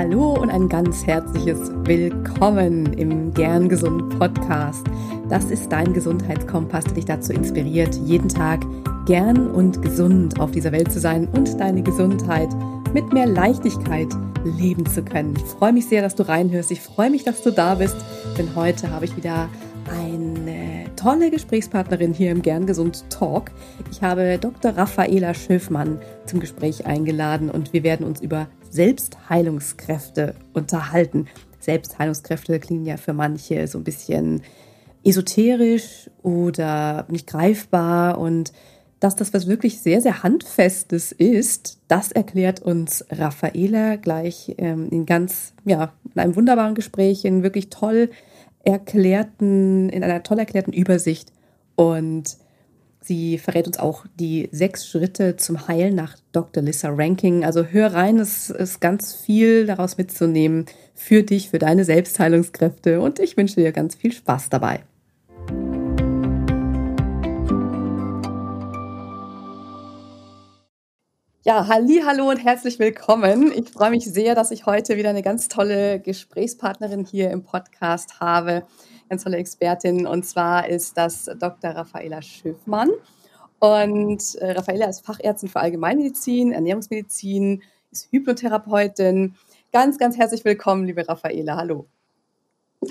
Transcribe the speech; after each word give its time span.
Hallo 0.00 0.32
und 0.32 0.48
ein 0.48 0.66
ganz 0.66 1.06
herzliches 1.06 1.70
Willkommen 1.84 2.94
im 2.94 3.34
Gern 3.34 3.68
Gesund 3.68 4.18
Podcast. 4.18 4.86
Das 5.28 5.50
ist 5.50 5.70
dein 5.70 5.92
Gesundheitskompass, 5.92 6.84
der 6.84 6.94
dich 6.94 7.04
dazu 7.04 7.34
inspiriert, 7.34 7.94
jeden 8.06 8.30
Tag 8.30 8.64
gern 9.04 9.50
und 9.50 9.82
gesund 9.82 10.40
auf 10.40 10.52
dieser 10.52 10.72
Welt 10.72 10.90
zu 10.90 11.00
sein 11.00 11.28
und 11.28 11.60
deine 11.60 11.82
Gesundheit 11.82 12.48
mit 12.94 13.12
mehr 13.12 13.26
Leichtigkeit 13.26 14.08
leben 14.42 14.86
zu 14.86 15.02
können. 15.02 15.34
Ich 15.36 15.42
freue 15.42 15.74
mich 15.74 15.86
sehr, 15.86 16.00
dass 16.00 16.14
du 16.14 16.26
reinhörst. 16.26 16.70
Ich 16.70 16.80
freue 16.80 17.10
mich, 17.10 17.24
dass 17.24 17.42
du 17.42 17.50
da 17.50 17.74
bist, 17.74 17.96
denn 18.38 18.56
heute 18.56 18.90
habe 18.90 19.04
ich 19.04 19.14
wieder 19.18 19.50
eine 19.86 20.59
tolle 21.00 21.30
Gesprächspartnerin 21.30 22.12
hier 22.12 22.30
im 22.30 22.42
Gern 22.42 22.66
Gesund 22.66 23.08
Talk. 23.08 23.52
Ich 23.90 24.02
habe 24.02 24.36
Dr. 24.38 24.76
Raffaela 24.76 25.32
Schöfmann 25.32 25.98
zum 26.26 26.40
Gespräch 26.40 26.84
eingeladen 26.84 27.50
und 27.50 27.72
wir 27.72 27.84
werden 27.84 28.04
uns 28.04 28.20
über 28.20 28.48
Selbstheilungskräfte 28.68 30.34
unterhalten. 30.52 31.26
Selbstheilungskräfte 31.58 32.60
klingen 32.60 32.84
ja 32.84 32.98
für 32.98 33.14
manche 33.14 33.66
so 33.66 33.78
ein 33.78 33.84
bisschen 33.84 34.42
esoterisch 35.02 36.10
oder 36.22 37.06
nicht 37.08 37.26
greifbar 37.26 38.18
und 38.18 38.52
dass 38.98 39.16
das 39.16 39.32
was 39.32 39.46
wirklich 39.46 39.80
sehr, 39.80 40.02
sehr 40.02 40.22
Handfestes 40.22 41.12
ist, 41.12 41.78
das 41.88 42.12
erklärt 42.12 42.60
uns 42.60 43.06
Raffaela 43.10 43.96
gleich 43.96 44.54
ähm, 44.58 44.90
in 44.90 45.06
ganz, 45.06 45.54
ja, 45.64 45.94
in 46.14 46.20
einem 46.20 46.36
wunderbaren 46.36 46.74
Gespräch, 46.74 47.24
in 47.24 47.42
wirklich 47.42 47.70
toll 47.70 48.10
erklärten, 48.64 49.88
in 49.88 50.04
einer 50.04 50.22
toll 50.22 50.38
erklärten 50.38 50.72
Übersicht. 50.72 51.32
Und 51.76 52.36
sie 53.00 53.38
verrät 53.38 53.66
uns 53.66 53.78
auch 53.78 54.04
die 54.18 54.48
sechs 54.52 54.86
Schritte 54.86 55.36
zum 55.36 55.68
Heilen 55.68 55.94
nach 55.94 56.16
Dr. 56.32 56.62
Lissa 56.62 56.90
Ranking. 56.90 57.44
Also 57.44 57.64
hör 57.64 57.94
rein, 57.94 58.18
es 58.18 58.50
ist 58.50 58.80
ganz 58.80 59.14
viel 59.14 59.66
daraus 59.66 59.96
mitzunehmen 59.96 60.66
für 60.94 61.22
dich, 61.22 61.50
für 61.50 61.58
deine 61.58 61.84
Selbstheilungskräfte. 61.84 63.00
Und 63.00 63.18
ich 63.18 63.36
wünsche 63.36 63.56
dir 63.56 63.72
ganz 63.72 63.94
viel 63.94 64.12
Spaß 64.12 64.50
dabei. 64.50 64.80
Ja, 71.42 71.68
halli, 71.68 72.02
hallo 72.04 72.28
und 72.28 72.36
herzlich 72.36 72.78
willkommen. 72.78 73.50
Ich 73.50 73.70
freue 73.70 73.88
mich 73.88 74.04
sehr, 74.04 74.34
dass 74.34 74.50
ich 74.50 74.66
heute 74.66 74.98
wieder 74.98 75.08
eine 75.08 75.22
ganz 75.22 75.48
tolle 75.48 75.98
Gesprächspartnerin 75.98 77.06
hier 77.06 77.30
im 77.30 77.44
Podcast 77.44 78.20
habe, 78.20 78.66
ganz 79.08 79.24
tolle 79.24 79.38
Expertin. 79.38 80.06
Und 80.06 80.26
zwar 80.26 80.68
ist 80.68 80.98
das 80.98 81.30
Dr. 81.38 81.70
Raffaela 81.70 82.20
Schiffmann. 82.20 82.90
Und 83.58 84.34
äh, 84.34 84.50
Raffaela 84.50 84.86
ist 84.90 85.00
Fachärztin 85.06 85.48
für 85.48 85.60
Allgemeinmedizin, 85.60 86.52
Ernährungsmedizin, 86.52 87.62
ist 87.90 88.12
Hypnotherapeutin. 88.12 89.34
Ganz, 89.72 89.96
ganz 89.96 90.18
herzlich 90.18 90.44
willkommen, 90.44 90.84
liebe 90.84 91.08
Raffaela. 91.08 91.56
Hallo. 91.56 91.86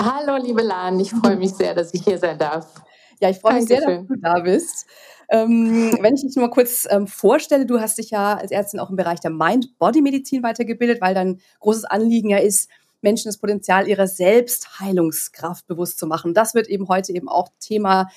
Hallo, 0.01 0.43
liebe 0.43 0.63
Lan. 0.63 0.99
Ich 0.99 1.11
freue 1.11 1.35
mich 1.35 1.53
sehr, 1.53 1.75
dass 1.75 1.93
ich 1.93 2.03
hier 2.03 2.17
sein 2.17 2.39
darf. 2.39 2.81
Ja, 3.19 3.29
ich 3.29 3.39
freue 3.39 3.55
mich 3.55 3.65
sehr, 3.65 3.81
dass 3.81 4.07
du 4.07 4.15
da 4.15 4.39
bist. 4.39 4.85
Ähm, 5.29 5.97
wenn 6.01 6.15
ich 6.15 6.23
dich 6.23 6.35
nur 6.35 6.47
mal 6.47 6.53
kurz 6.53 6.87
ähm, 6.89 7.05
vorstelle, 7.05 7.65
du 7.65 7.79
hast 7.79 7.97
dich 7.97 8.09
ja 8.11 8.35
als 8.35 8.51
Ärztin 8.51 8.79
auch 8.79 8.89
im 8.89 8.95
Bereich 8.95 9.19
der 9.19 9.31
Mind-Body-Medizin 9.31 10.41
weitergebildet, 10.41 11.01
weil 11.01 11.13
dein 11.13 11.39
großes 11.59 11.85
Anliegen 11.85 12.29
ja 12.29 12.37
ist, 12.37 12.69
Menschen 13.01 13.29
das 13.29 13.37
Potenzial 13.37 13.87
ihrer 13.87 14.07
Selbstheilungskraft 14.07 15.67
bewusst 15.67 15.99
zu 15.99 16.07
machen. 16.07 16.33
Das 16.33 16.55
wird 16.55 16.67
eben 16.67 16.87
heute 16.87 17.13
eben 17.13 17.29
auch 17.29 17.49
Thema 17.59 18.09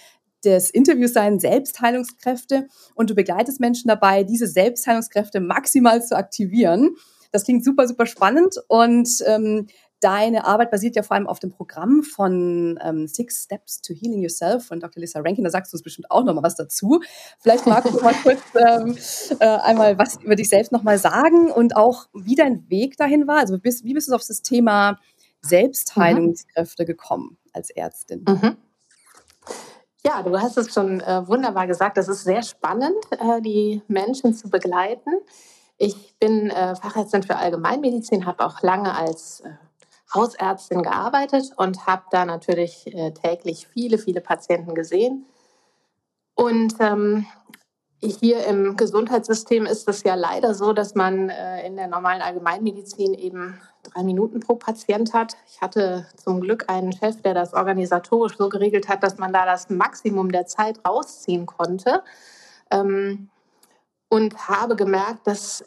des 0.45 0.71
Interviews 0.71 1.13
sein, 1.13 1.39
Selbstheilungskräfte. 1.39 2.67
Und 2.95 3.11
du 3.11 3.15
begleitest 3.15 3.61
Menschen 3.61 3.89
dabei, 3.89 4.25
diese 4.25 4.47
Selbstheilungskräfte 4.47 5.41
maximal 5.41 6.03
zu 6.03 6.17
aktivieren. 6.17 6.97
Das 7.31 7.45
klingt 7.45 7.65
super, 7.65 7.87
super 7.87 8.07
spannend. 8.07 8.57
Und 8.69 9.09
ähm, 9.27 9.67
Deine 10.03 10.45
Arbeit 10.47 10.73
basiert 10.73 10.97
ja 10.97 11.05
vor 11.05 11.15
allem 11.15 11.29
auf 11.29 11.39
dem 11.39 11.53
Programm 11.53 12.03
von 12.03 12.77
ähm, 12.83 13.07
Six 13.07 13.45
Steps 13.45 13.83
to 13.83 13.95
Healing 13.95 14.21
Yourself 14.21 14.67
von 14.67 14.81
Dr. 14.81 15.01
Lisa 15.01 15.21
Rankin. 15.21 15.45
Da 15.45 15.51
sagst 15.51 15.73
du 15.73 15.77
uns 15.77 15.85
bestimmt 15.85 16.11
auch 16.11 16.25
noch 16.25 16.35
mal 16.35 16.43
was 16.43 16.57
dazu. 16.57 17.01
Vielleicht 17.39 17.69
magst 17.69 17.95
du 17.95 18.01
mal 18.01 18.15
kurz 18.21 18.41
ähm, 18.57 18.97
äh, 19.39 19.47
einmal 19.47 19.97
was 19.99 20.21
über 20.21 20.35
dich 20.35 20.49
selbst 20.49 20.73
noch 20.73 20.83
mal 20.83 20.99
sagen 20.99 21.53
und 21.53 21.77
auch 21.77 22.09
wie 22.13 22.35
dein 22.35 22.69
Weg 22.69 22.97
dahin 22.97 23.29
war. 23.29 23.39
Also 23.39 23.61
bist, 23.61 23.85
wie 23.85 23.95
bist 23.95 24.09
du 24.09 24.15
auf 24.17 24.27
das 24.27 24.43
Thema 24.43 24.99
Selbstheilungskräfte 25.41 26.85
gekommen 26.85 27.39
als 27.53 27.71
Ärztin? 27.71 28.25
Mhm. 28.27 28.57
Ja, 30.05 30.25
du 30.25 30.37
hast 30.37 30.59
es 30.59 30.75
schon 30.75 31.01
äh, 31.01 31.29
wunderbar 31.29 31.69
gesagt. 31.69 31.97
Das 31.97 32.09
ist 32.09 32.25
sehr 32.25 32.43
spannend, 32.43 32.97
äh, 33.13 33.41
die 33.41 33.83
Menschen 33.87 34.35
zu 34.35 34.51
begleiten. 34.51 35.13
Ich 35.79 36.17
bin 36.19 36.51
äh, 36.51 36.75
Fachärztin 36.75 37.23
für 37.23 37.37
Allgemeinmedizin, 37.37 38.27
habe 38.27 38.45
auch 38.45 38.63
lange 38.63 38.97
als 38.97 39.41
äh, 39.41 39.51
Hausärztin 40.15 40.83
gearbeitet 40.83 41.53
und 41.57 41.87
habe 41.87 42.05
da 42.11 42.25
natürlich 42.25 42.87
äh, 42.95 43.13
täglich 43.13 43.67
viele, 43.67 43.99
viele 43.99 44.21
Patienten 44.21 44.75
gesehen. 44.75 45.27
Und 46.35 46.75
ähm, 46.81 47.27
hier 48.01 48.45
im 48.47 48.77
Gesundheitssystem 48.77 49.65
ist 49.65 49.89
es 49.89 50.03
ja 50.03 50.15
leider 50.15 50.55
so, 50.55 50.73
dass 50.73 50.95
man 50.95 51.29
äh, 51.29 51.67
in 51.67 51.77
der 51.77 51.87
normalen 51.87 52.21
Allgemeinmedizin 52.21 53.15
eben 53.15 53.61
drei 53.85 54.03
Minuten 54.03 54.41
pro 54.41 54.57
Patient 54.57 55.13
hat. 55.15 55.37
Ich 55.47 55.61
hatte 55.61 56.07
zum 56.17 56.41
Glück 56.41 56.69
einen 56.69 56.93
Chef, 56.93 57.23
der 57.23 57.35
das 57.35 57.55
organisatorisch 57.55 58.37
so 58.37 58.49
geregelt 58.49 58.89
hat, 58.89 59.03
dass 59.03 59.19
man 59.19 59.33
da 59.33 59.47
das 59.47 59.71
Maximum 59.71 60.33
der 60.33 60.47
Zeit 60.47 60.81
rausziehen 60.87 61.47
konnte. 61.47 62.03
Ähm, 62.71 63.29
und 64.09 64.49
habe 64.49 64.77
gemerkt, 64.77 65.27
dass 65.27 65.65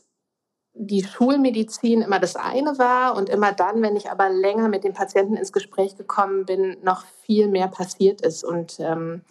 die 0.77 1.03
Schulmedizin 1.03 2.01
immer 2.01 2.19
das 2.19 2.35
eine 2.35 2.77
war 2.77 3.15
und 3.15 3.29
immer 3.29 3.53
dann, 3.53 3.81
wenn 3.81 3.95
ich 3.95 4.11
aber 4.11 4.29
länger 4.29 4.67
mit 4.67 4.83
den 4.83 4.93
Patienten 4.93 5.37
ins 5.37 5.53
Gespräch 5.53 5.95
gekommen 5.95 6.45
bin, 6.45 6.77
noch 6.83 7.05
viel 7.23 7.47
mehr 7.47 7.69
passiert 7.69 8.21
ist. 8.21 8.43
Und 8.43 8.77
ähm, 8.79 9.21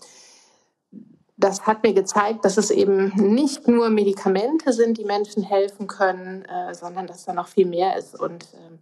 das 1.36 1.66
hat 1.66 1.82
mir 1.82 1.92
gezeigt, 1.92 2.44
dass 2.46 2.56
es 2.56 2.70
eben 2.70 3.12
nicht 3.16 3.68
nur 3.68 3.90
Medikamente 3.90 4.72
sind, 4.72 4.96
die 4.96 5.04
Menschen 5.04 5.42
helfen 5.42 5.86
können, 5.86 6.46
äh, 6.46 6.74
sondern 6.74 7.06
dass 7.06 7.24
da 7.24 7.34
noch 7.34 7.48
viel 7.48 7.66
mehr 7.66 7.96
ist. 7.98 8.18
Und 8.18 8.46
ähm, 8.54 8.78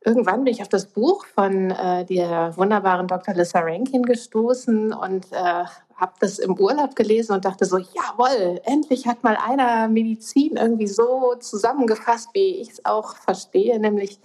irgendwann 0.00 0.44
bin 0.44 0.54
ich 0.54 0.62
auf 0.62 0.68
das 0.68 0.86
Buch 0.86 1.26
von 1.26 1.72
äh, 1.72 2.06
der 2.06 2.56
wunderbaren 2.56 3.06
Dr. 3.06 3.34
Lissa 3.34 3.60
Rankin 3.60 4.04
gestoßen 4.04 4.94
und 4.94 5.30
äh, 5.32 5.64
habe 6.02 6.14
das 6.18 6.40
im 6.40 6.58
Urlaub 6.58 6.96
gelesen 6.96 7.32
und 7.32 7.44
dachte 7.44 7.64
so, 7.64 7.78
jawohl, 7.78 8.60
endlich 8.64 9.06
hat 9.06 9.22
mal 9.22 9.36
einer 9.36 9.86
Medizin 9.86 10.56
irgendwie 10.56 10.88
so 10.88 11.36
zusammengefasst, 11.38 12.30
wie 12.34 12.56
ich 12.56 12.70
es 12.70 12.84
auch 12.84 13.14
verstehe, 13.14 13.78
nämlich, 13.78 14.18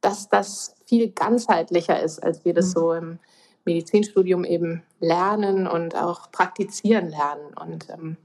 dass 0.00 0.28
das 0.28 0.74
viel 0.84 1.12
ganzheitlicher 1.12 2.02
ist, 2.02 2.18
als 2.18 2.44
wir 2.44 2.54
das 2.54 2.66
mhm. 2.66 2.72
so 2.72 2.92
im 2.92 3.18
Medizinstudium 3.64 4.44
eben 4.44 4.82
lernen 4.98 5.68
und 5.68 5.94
auch 5.94 6.32
praktizieren 6.32 7.08
lernen. 7.08 7.54
Und 7.54 7.88
ähm, 7.90 8.16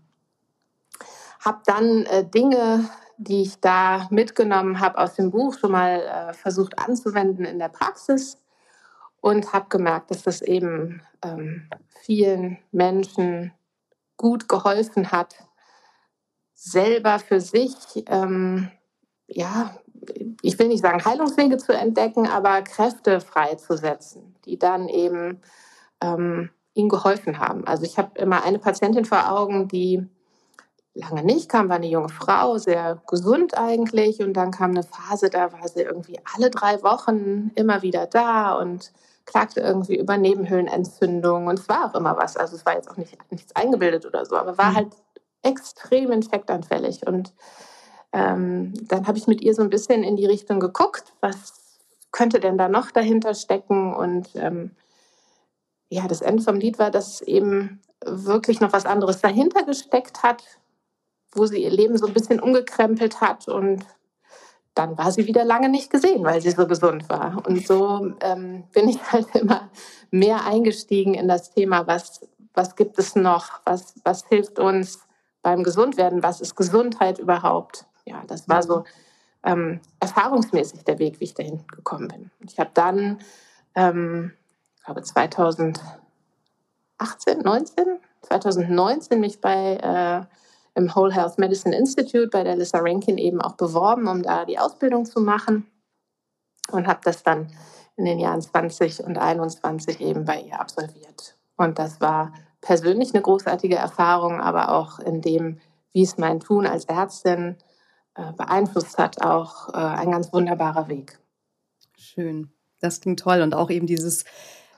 habe 1.46 1.59
dann 1.68 2.07
äh, 2.07 2.25
Dinge, 2.28 2.90
die 3.18 3.44
ich 3.44 3.59
da 3.59 4.07
mitgenommen 4.09 4.80
habe 4.80 4.97
aus 4.97 5.13
dem 5.13 5.30
Buch, 5.30 5.56
schon 5.56 5.72
mal 5.72 6.00
äh, 6.00 6.34
versucht 6.34 6.80
anzuwenden 6.80 7.46
in 7.46 7.59
der 7.59 7.69
Praxis 7.69 8.40
und 9.22 9.54
habe 9.54 9.68
gemerkt, 9.70 10.12
dass 10.12 10.24
das 10.24 10.42
eben 10.42 11.02
ähm, 11.24 11.70
vielen 12.02 12.58
Menschen 12.72 13.52
gut 14.16 14.50
geholfen 14.50 15.12
hat, 15.12 15.36
selber 16.54 17.20
für 17.20 17.40
sich, 17.40 17.76
ähm, 18.08 18.72
ja, 19.28 19.78
ich 20.42 20.58
will 20.58 20.68
nicht 20.68 20.82
sagen 20.82 21.04
Heilungswege 21.04 21.58
zu 21.58 21.74
entdecken, 21.74 22.28
aber 22.28 22.62
Kräfte 22.62 23.20
freizusetzen, 23.20 24.36
die 24.46 24.58
dann 24.58 24.88
eben 24.90 25.42
ähm, 26.02 26.50
ihnen 26.74 26.90
geholfen 26.90 27.40
haben. 27.40 27.66
Also 27.68 27.84
ich 27.84 27.98
habe 27.98 28.18
immer 28.20 28.44
eine 28.44 28.60
Patientin 28.60 29.06
vor 29.06 29.32
Augen, 29.32 29.68
die 29.68 30.08
lange 30.97 31.24
nicht 31.24 31.50
kam, 31.50 31.69
war 31.69 31.78
eine 31.78 31.88
junge 31.88 32.09
Frau, 32.09 32.58
sehr 32.58 33.02
gesund 33.08 33.58
eigentlich. 33.58 34.22
Und 34.22 34.34
dann 34.34 34.52
kam 34.52 34.72
eine 34.72 34.84
Phase, 34.84 35.30
da 35.30 35.51
war 35.54 35.68
sie 35.68 35.81
irgendwie 35.81 36.19
alle 36.36 36.50
drei 36.50 36.81
Wochen 36.83 37.51
immer 37.56 37.81
wieder 37.81 38.07
da 38.07 38.54
und 38.54 38.92
klagte 39.25 39.60
irgendwie 39.60 39.98
über 39.98 40.18
Nebenhöhlenentzündung. 40.18 41.48
Und 41.48 41.60
es 41.60 41.69
war 41.69 41.86
auch 41.86 41.95
immer 41.95 42.18
was. 42.18 42.38
Also 42.38 42.56
es 42.56 42.66
war 42.66 42.75
jetzt 42.75 42.89
auch 42.89 42.98
nicht, 42.98 43.18
nichts 43.31 43.56
eingebildet 43.56 44.06
oder 44.06 44.25
so, 44.25 44.36
aber 44.36 44.57
war 44.57 44.72
mhm. 44.72 44.75
halt 44.75 44.88
extrem 45.44 46.12
infektanfällig. 46.12 47.06
Und 47.06 47.33
ähm, 48.13 48.74
dann 48.88 49.07
habe 49.07 49.18
ich 49.18 49.27
mit 49.27 49.42
ihr 49.42 49.54
so 49.54 49.62
ein 49.62 49.69
bisschen 49.69 50.04
in 50.04 50.16
die 50.16 50.25
Richtung 50.25 50.60
geguckt, 50.60 51.13
was 51.22 51.54
könnte 52.12 52.39
denn 52.39 52.57
da 52.57 52.69
noch 52.69 52.92
dahinter 52.92 53.36
stecken. 53.36 53.94
Und 53.94 54.30
ähm, 54.36 54.72
ja, 55.89 56.07
das 56.07 56.22
Ende 56.22 56.44
vom 56.44 56.56
Lied 56.56 56.80
war, 56.80 56.92
dass 56.92 57.22
eben 57.22 57.81
wirklich 58.06 58.62
noch 58.62 58.74
was 58.74 58.86
anderes 58.86 59.22
dahinter 59.22 59.63
gesteckt 59.63 60.24
hat, 60.24 60.44
wo 61.38 61.45
sie 61.45 61.63
ihr 61.63 61.69
Leben 61.69 61.98
so 61.98 62.07
ein 62.07 62.13
bisschen 62.13 62.39
umgekrempelt 62.39 63.22
hat 63.22 63.48
und 63.48 63.86
dann 64.78 64.98
war 64.98 65.12
sie 65.12 65.25
wieder 65.25 65.44
lange 65.44 65.69
nicht 65.69 65.89
gesehen, 65.89 66.24
weil 66.24 66.42
sie 66.42 66.51
so 66.51 66.68
gesund 66.68 67.10
war. 67.10 67.44
Und 67.48 67.66
so 67.66 68.13
ähm, 68.22 68.63
bin 68.74 68.89
ich 68.89 69.01
halt 69.12 69.34
immer 69.36 69.69
mehr 70.12 70.45
eingestiegen 70.45 71.13
in 71.13 71.28
das 71.28 71.51
Thema, 71.51 71.88
was, 71.88 72.22
was 72.54 72.75
gibt 72.75 73.00
es 73.00 73.16
noch, 73.16 73.62
was, 73.66 73.95
was 74.04 74.25
hilft 74.28 74.60
uns 74.60 75.00
beim 75.42 75.63
Gesundwerden, 75.63 76.24
was 76.24 76.42
ist 76.42 76.56
Gesundheit 76.56 77.19
überhaupt. 77.19 77.86
Ja, 78.06 78.24
das 78.28 78.48
war 78.48 78.63
so 78.63 78.84
ähm, 79.44 79.81
erfahrungsmäßig 80.00 80.84
der 80.84 81.00
Weg, 81.00 81.19
wie 81.19 81.25
ich 81.25 81.34
dahin 81.34 81.66
gekommen 81.68 82.07
bin. 82.07 82.31
Ich 82.45 82.60
habe 82.60 82.72
dann, 82.74 83.19
ähm, 83.75 84.34
ich 84.78 84.84
glaube 84.84 85.01
2018, 85.04 85.81
19, 87.44 88.00
2019 88.22 89.19
mich 89.19 89.42
bei 89.42 89.78
äh, 89.78 90.25
im 90.77 90.95
Whole 90.95 91.13
Health 91.13 91.39
Medicine 91.39 91.75
Institute 91.75 92.27
bei 92.27 92.44
der 92.44 92.56
Lissa 92.56 92.77
Rankin 92.77 93.18
eben 93.18 93.41
auch 93.41 93.56
beworben, 93.56 94.07
um 94.07 94.21
da 94.21 94.45
die 94.45 94.59
Ausbildung 94.59 95.06
zu 95.06 95.19
machen 95.19 95.65
und 96.71 96.88
habe 96.88 97.00
das 97.03 97.24
dann 97.24 97.51
in 97.95 98.06
den 98.06 98.19
Jahren 98.19 98.41
20 98.41 99.03
und 99.03 99.18
21 99.18 100.00
eben 100.01 100.24
bei 100.24 100.39
ihr 100.39 100.62
absolviert. 100.62 101.35
Und 101.57 101.79
das 101.79 102.00
war 102.00 102.31
persönlich 102.62 103.13
eine 103.13 103.24
großartige 103.24 103.75
Erfahrung, 103.75 104.39
aber 104.39 104.71
auch 104.71 105.00
in 105.00 105.21
dem, 105.21 105.59
wie 105.94 106.03
es 106.03 106.19
mein 106.19 106.39
Tun 106.39 106.68
als 106.68 106.85
Ärztin 106.85 107.57
äh, 108.13 108.31
beeinflusst 108.33 109.00
hat, 109.00 109.21
auch 109.21 109.69
äh, 109.69 109.77
ein 109.77 110.12
ganz 110.12 110.31
wunderbarer 110.31 110.88
Weg. 110.89 111.18
Schön. 111.97 112.51
Das 112.81 113.01
klingt 113.01 113.19
toll. 113.19 113.41
Und 113.41 113.56
auch 113.56 113.71
eben 113.71 113.88
dieses, 113.88 114.25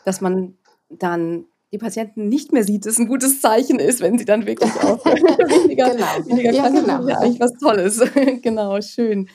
dass 0.05 0.21
man 0.21 0.57
dann 0.87 1.45
die 1.71 1.77
Patienten 1.77 2.29
nicht 2.29 2.51
mehr 2.51 2.63
sieht, 2.63 2.85
ist 2.85 2.99
ein 2.99 3.07
gutes 3.07 3.41
Zeichen 3.41 3.79
ist, 3.79 4.01
wenn 4.01 4.17
sie 4.17 4.25
dann 4.25 4.45
wirklich 4.47 4.71
auch 4.71 5.05
weniger, 5.05 5.91
genau. 5.91 6.27
weniger 6.27 6.51
ja, 6.51 6.69
genau. 6.69 7.07
ja 7.07 7.19
eigentlich 7.19 7.39
was 7.39 7.53
Tolles. 7.53 8.01
genau, 8.41 8.81
schön. 8.81 9.29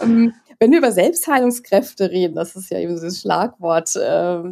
Ähm, 0.00 0.32
wenn 0.58 0.70
wir 0.70 0.78
über 0.78 0.92
Selbstheilungskräfte 0.92 2.10
reden, 2.10 2.36
das 2.36 2.56
ist 2.56 2.70
ja 2.70 2.78
eben 2.78 2.94
dieses 2.94 3.20
Schlagwort, 3.20 3.94
äh, 3.96 4.00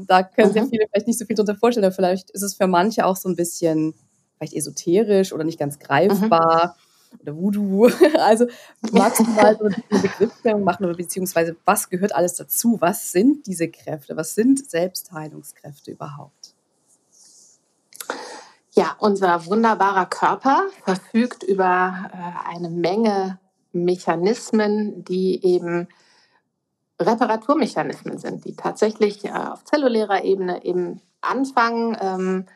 da 0.07 0.23
können 0.23 0.53
sich 0.53 0.63
mhm. 0.63 0.69
viele 0.69 0.87
vielleicht 0.91 1.07
nicht 1.07 1.19
so 1.19 1.25
viel 1.25 1.37
darunter 1.37 1.55
vorstellen, 1.55 1.85
aber 1.85 1.95
vielleicht 1.95 2.31
ist 2.31 2.43
es 2.43 2.55
für 2.55 2.67
manche 2.67 3.07
auch 3.07 3.17
so 3.17 3.29
ein 3.29 3.37
bisschen 3.37 3.95
vielleicht 4.37 4.55
esoterisch 4.55 5.33
oder 5.33 5.45
nicht 5.45 5.59
ganz 5.59 5.79
greifbar. 5.79 6.77
Mhm 6.77 6.83
oder 7.21 7.37
Voodoo. 7.37 7.91
Also 8.19 8.47
magst 8.93 9.21
du 9.21 9.25
mal 9.25 9.57
so 9.59 9.65
eine 9.65 9.77
Begriffsklärung 9.91 10.65
machen 10.65 10.85
oder 10.85 10.95
beziehungsweise 10.95 11.57
was 11.65 11.89
gehört 11.89 12.15
alles 12.15 12.35
dazu? 12.35 12.79
Was 12.81 13.13
sind 13.13 13.47
diese 13.47 13.69
Kräfte? 13.69 14.17
Was 14.17 14.35
sind 14.35 14.71
Selbstheilungskräfte 14.71 15.91
überhaupt? 15.91 16.42
Ja, 18.75 18.97
unser 18.99 19.47
wunderbarer 19.47 20.07
Körper 20.07 20.63
verfügt 20.85 21.43
über 21.43 22.11
äh, 22.13 22.51
eine 22.55 22.71
Menge 22.71 23.39
Mechanismen, 23.73 25.05
die 25.05 25.45
eben 25.45 25.89
Reparaturmechanismen 26.99 28.19
sind, 28.19 28.45
die 28.45 28.57
tatsächlich 28.57 29.25
äh, 29.25 29.31
auf 29.31 29.65
zellulärer 29.65 30.25
Ebene 30.25 30.65
eben 30.65 31.03
anfangen, 31.21 31.97
ähm, 32.01 32.47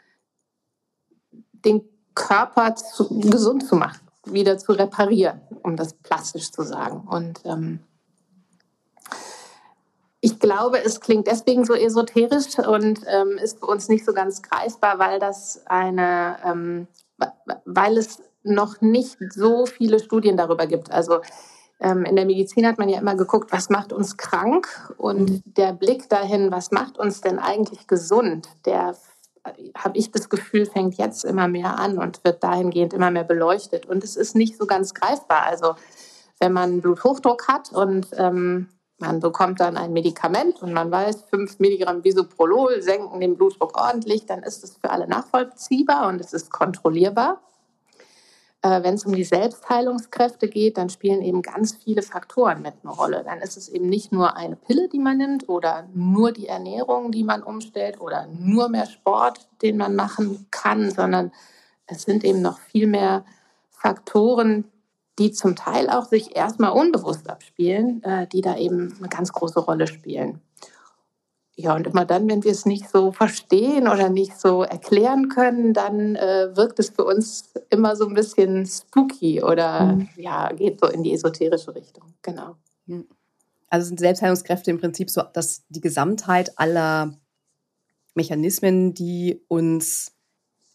den 1.52 1.82
Körper 2.14 2.74
zu, 2.76 3.20
gesund 3.20 3.66
zu 3.66 3.76
machen, 3.76 4.00
wieder 4.24 4.56
zu 4.56 4.72
reparieren, 4.72 5.42
um 5.62 5.76
das 5.76 5.92
plastisch 5.92 6.50
zu 6.50 6.62
sagen. 6.62 7.06
Und 7.06 7.40
ähm, 7.44 7.80
ich 10.26 10.40
glaube, 10.40 10.84
es 10.84 11.00
klingt 11.00 11.28
deswegen 11.28 11.64
so 11.64 11.72
esoterisch 11.72 12.58
und 12.58 13.00
ähm, 13.06 13.38
ist 13.38 13.60
für 13.60 13.66
uns 13.66 13.88
nicht 13.88 14.04
so 14.04 14.12
ganz 14.12 14.42
greifbar, 14.42 14.98
weil 14.98 15.20
das 15.20 15.62
eine, 15.66 16.36
ähm, 16.44 16.88
weil 17.64 17.96
es 17.96 18.20
noch 18.42 18.80
nicht 18.80 19.18
so 19.30 19.66
viele 19.66 20.00
Studien 20.00 20.36
darüber 20.36 20.66
gibt. 20.66 20.90
Also 20.90 21.20
ähm, 21.78 22.04
in 22.04 22.16
der 22.16 22.24
Medizin 22.24 22.66
hat 22.66 22.76
man 22.76 22.88
ja 22.88 22.98
immer 22.98 23.14
geguckt, 23.14 23.52
was 23.52 23.70
macht 23.70 23.92
uns 23.92 24.16
krank 24.16 24.66
und 24.96 25.30
mhm. 25.30 25.42
der 25.44 25.72
Blick 25.72 26.08
dahin, 26.08 26.50
was 26.50 26.72
macht 26.72 26.98
uns 26.98 27.20
denn 27.20 27.38
eigentlich 27.38 27.86
gesund, 27.86 28.48
der 28.64 28.96
habe 29.78 29.96
ich 29.96 30.10
das 30.10 30.28
Gefühl, 30.28 30.66
fängt 30.66 30.98
jetzt 30.98 31.24
immer 31.24 31.46
mehr 31.46 31.78
an 31.78 31.98
und 31.98 32.24
wird 32.24 32.42
dahingehend 32.42 32.92
immer 32.92 33.12
mehr 33.12 33.22
beleuchtet. 33.22 33.86
Und 33.86 34.02
es 34.02 34.16
ist 34.16 34.34
nicht 34.34 34.58
so 34.58 34.66
ganz 34.66 34.92
greifbar. 34.92 35.44
Also 35.44 35.76
wenn 36.40 36.52
man 36.52 36.80
Bluthochdruck 36.80 37.46
hat 37.46 37.70
und 37.72 38.08
ähm, 38.18 38.66
man 38.98 39.20
bekommt 39.20 39.60
dann 39.60 39.76
ein 39.76 39.92
Medikament 39.92 40.62
und 40.62 40.72
man 40.72 40.90
weiß, 40.90 41.24
5 41.30 41.58
Milligramm 41.58 42.00
Bisoprolol 42.00 42.80
senken 42.80 43.20
den 43.20 43.36
Blutdruck 43.36 43.78
ordentlich, 43.78 44.24
dann 44.24 44.42
ist 44.42 44.64
es 44.64 44.76
für 44.76 44.90
alle 44.90 45.06
nachvollziehbar 45.06 46.08
und 46.08 46.20
es 46.20 46.32
ist 46.32 46.50
kontrollierbar. 46.50 47.42
Äh, 48.62 48.82
Wenn 48.82 48.94
es 48.94 49.04
um 49.04 49.14
die 49.14 49.24
Selbstheilungskräfte 49.24 50.48
geht, 50.48 50.78
dann 50.78 50.88
spielen 50.88 51.20
eben 51.20 51.42
ganz 51.42 51.74
viele 51.74 52.00
Faktoren 52.00 52.62
mit 52.62 52.74
eine 52.82 52.92
Rolle. 52.92 53.22
Dann 53.22 53.40
ist 53.40 53.58
es 53.58 53.68
eben 53.68 53.88
nicht 53.88 54.12
nur 54.12 54.34
eine 54.34 54.56
Pille, 54.56 54.88
die 54.88 54.98
man 54.98 55.18
nimmt 55.18 55.48
oder 55.48 55.86
nur 55.92 56.32
die 56.32 56.48
Ernährung, 56.48 57.12
die 57.12 57.24
man 57.24 57.42
umstellt 57.42 58.00
oder 58.00 58.26
nur 58.26 58.70
mehr 58.70 58.86
Sport, 58.86 59.46
den 59.60 59.76
man 59.76 59.94
machen 59.94 60.46
kann, 60.50 60.90
sondern 60.90 61.32
es 61.86 62.02
sind 62.02 62.24
eben 62.24 62.40
noch 62.40 62.58
viel 62.58 62.86
mehr 62.86 63.26
Faktoren, 63.68 64.64
die 65.18 65.32
zum 65.32 65.56
Teil 65.56 65.88
auch 65.88 66.06
sich 66.06 66.36
erstmal 66.36 66.72
unbewusst 66.72 67.28
abspielen, 67.30 68.02
äh, 68.02 68.26
die 68.26 68.40
da 68.40 68.56
eben 68.56 68.94
eine 68.98 69.08
ganz 69.08 69.32
große 69.32 69.60
Rolle 69.60 69.86
spielen. 69.86 70.40
Ja, 71.58 71.74
und 71.74 71.86
immer 71.86 72.04
dann, 72.04 72.28
wenn 72.28 72.44
wir 72.44 72.52
es 72.52 72.66
nicht 72.66 72.90
so 72.90 73.12
verstehen 73.12 73.88
oder 73.88 74.10
nicht 74.10 74.38
so 74.38 74.62
erklären 74.62 75.30
können, 75.30 75.72
dann 75.72 76.14
äh, 76.14 76.54
wirkt 76.54 76.78
es 76.78 76.90
für 76.90 77.04
uns 77.04 77.54
immer 77.70 77.96
so 77.96 78.06
ein 78.06 78.12
bisschen 78.12 78.66
spooky 78.66 79.42
oder 79.42 79.94
mhm. 79.94 80.08
ja, 80.16 80.52
geht 80.52 80.80
so 80.80 80.86
in 80.86 81.02
die 81.02 81.14
esoterische 81.14 81.74
Richtung. 81.74 82.04
Genau. 82.20 82.56
Also 83.70 83.86
sind 83.86 83.98
Selbstheilungskräfte 84.00 84.70
im 84.70 84.78
Prinzip 84.78 85.08
so, 85.08 85.22
dass 85.32 85.64
die 85.70 85.80
Gesamtheit 85.80 86.52
aller 86.58 87.14
Mechanismen, 88.14 88.92
die 88.92 89.40
uns 89.48 90.12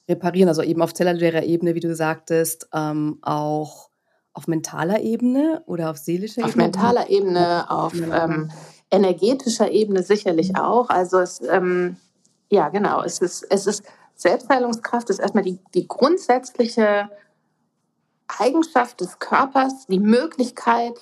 reparieren, 0.10 0.50
also 0.50 0.64
eben 0.64 0.82
auf 0.82 0.96
zellulärer 0.96 1.44
Ebene, 1.44 1.76
wie 1.76 1.80
du 1.80 1.94
sagtest, 1.94 2.68
ähm, 2.74 3.20
auch 3.22 3.91
auf 4.34 4.48
mentaler 4.48 5.02
Ebene 5.02 5.64
oder 5.66 5.90
auf 5.90 5.98
seelischer 5.98 6.46
auf 6.46 6.52
Ebene? 6.52 6.66
Auf 6.66 6.72
mentaler 6.72 7.10
Ebene, 7.10 7.70
auf 7.70 7.94
ähm, 7.94 8.52
energetischer 8.90 9.72
Ebene 9.72 10.04
sicherlich 10.04 10.56
auch. 10.56 10.90
Also 10.90 11.20
es, 11.20 11.42
ähm, 11.42 11.98
ja 12.50 12.70
genau, 12.70 13.02
es 13.04 13.20
ist, 13.20 13.46
es 13.50 13.68
ist 13.68 13.84
Selbstheilungskraft 14.16 15.10
ist 15.10 15.20
erstmal 15.20 15.44
die, 15.44 15.60
die 15.74 15.88
grundsätzliche 15.88 17.10
Eigenschaft 18.40 19.02
des 19.02 19.20
Körpers, 19.20 19.88
die 19.88 20.00
Möglichkeit 20.00 20.94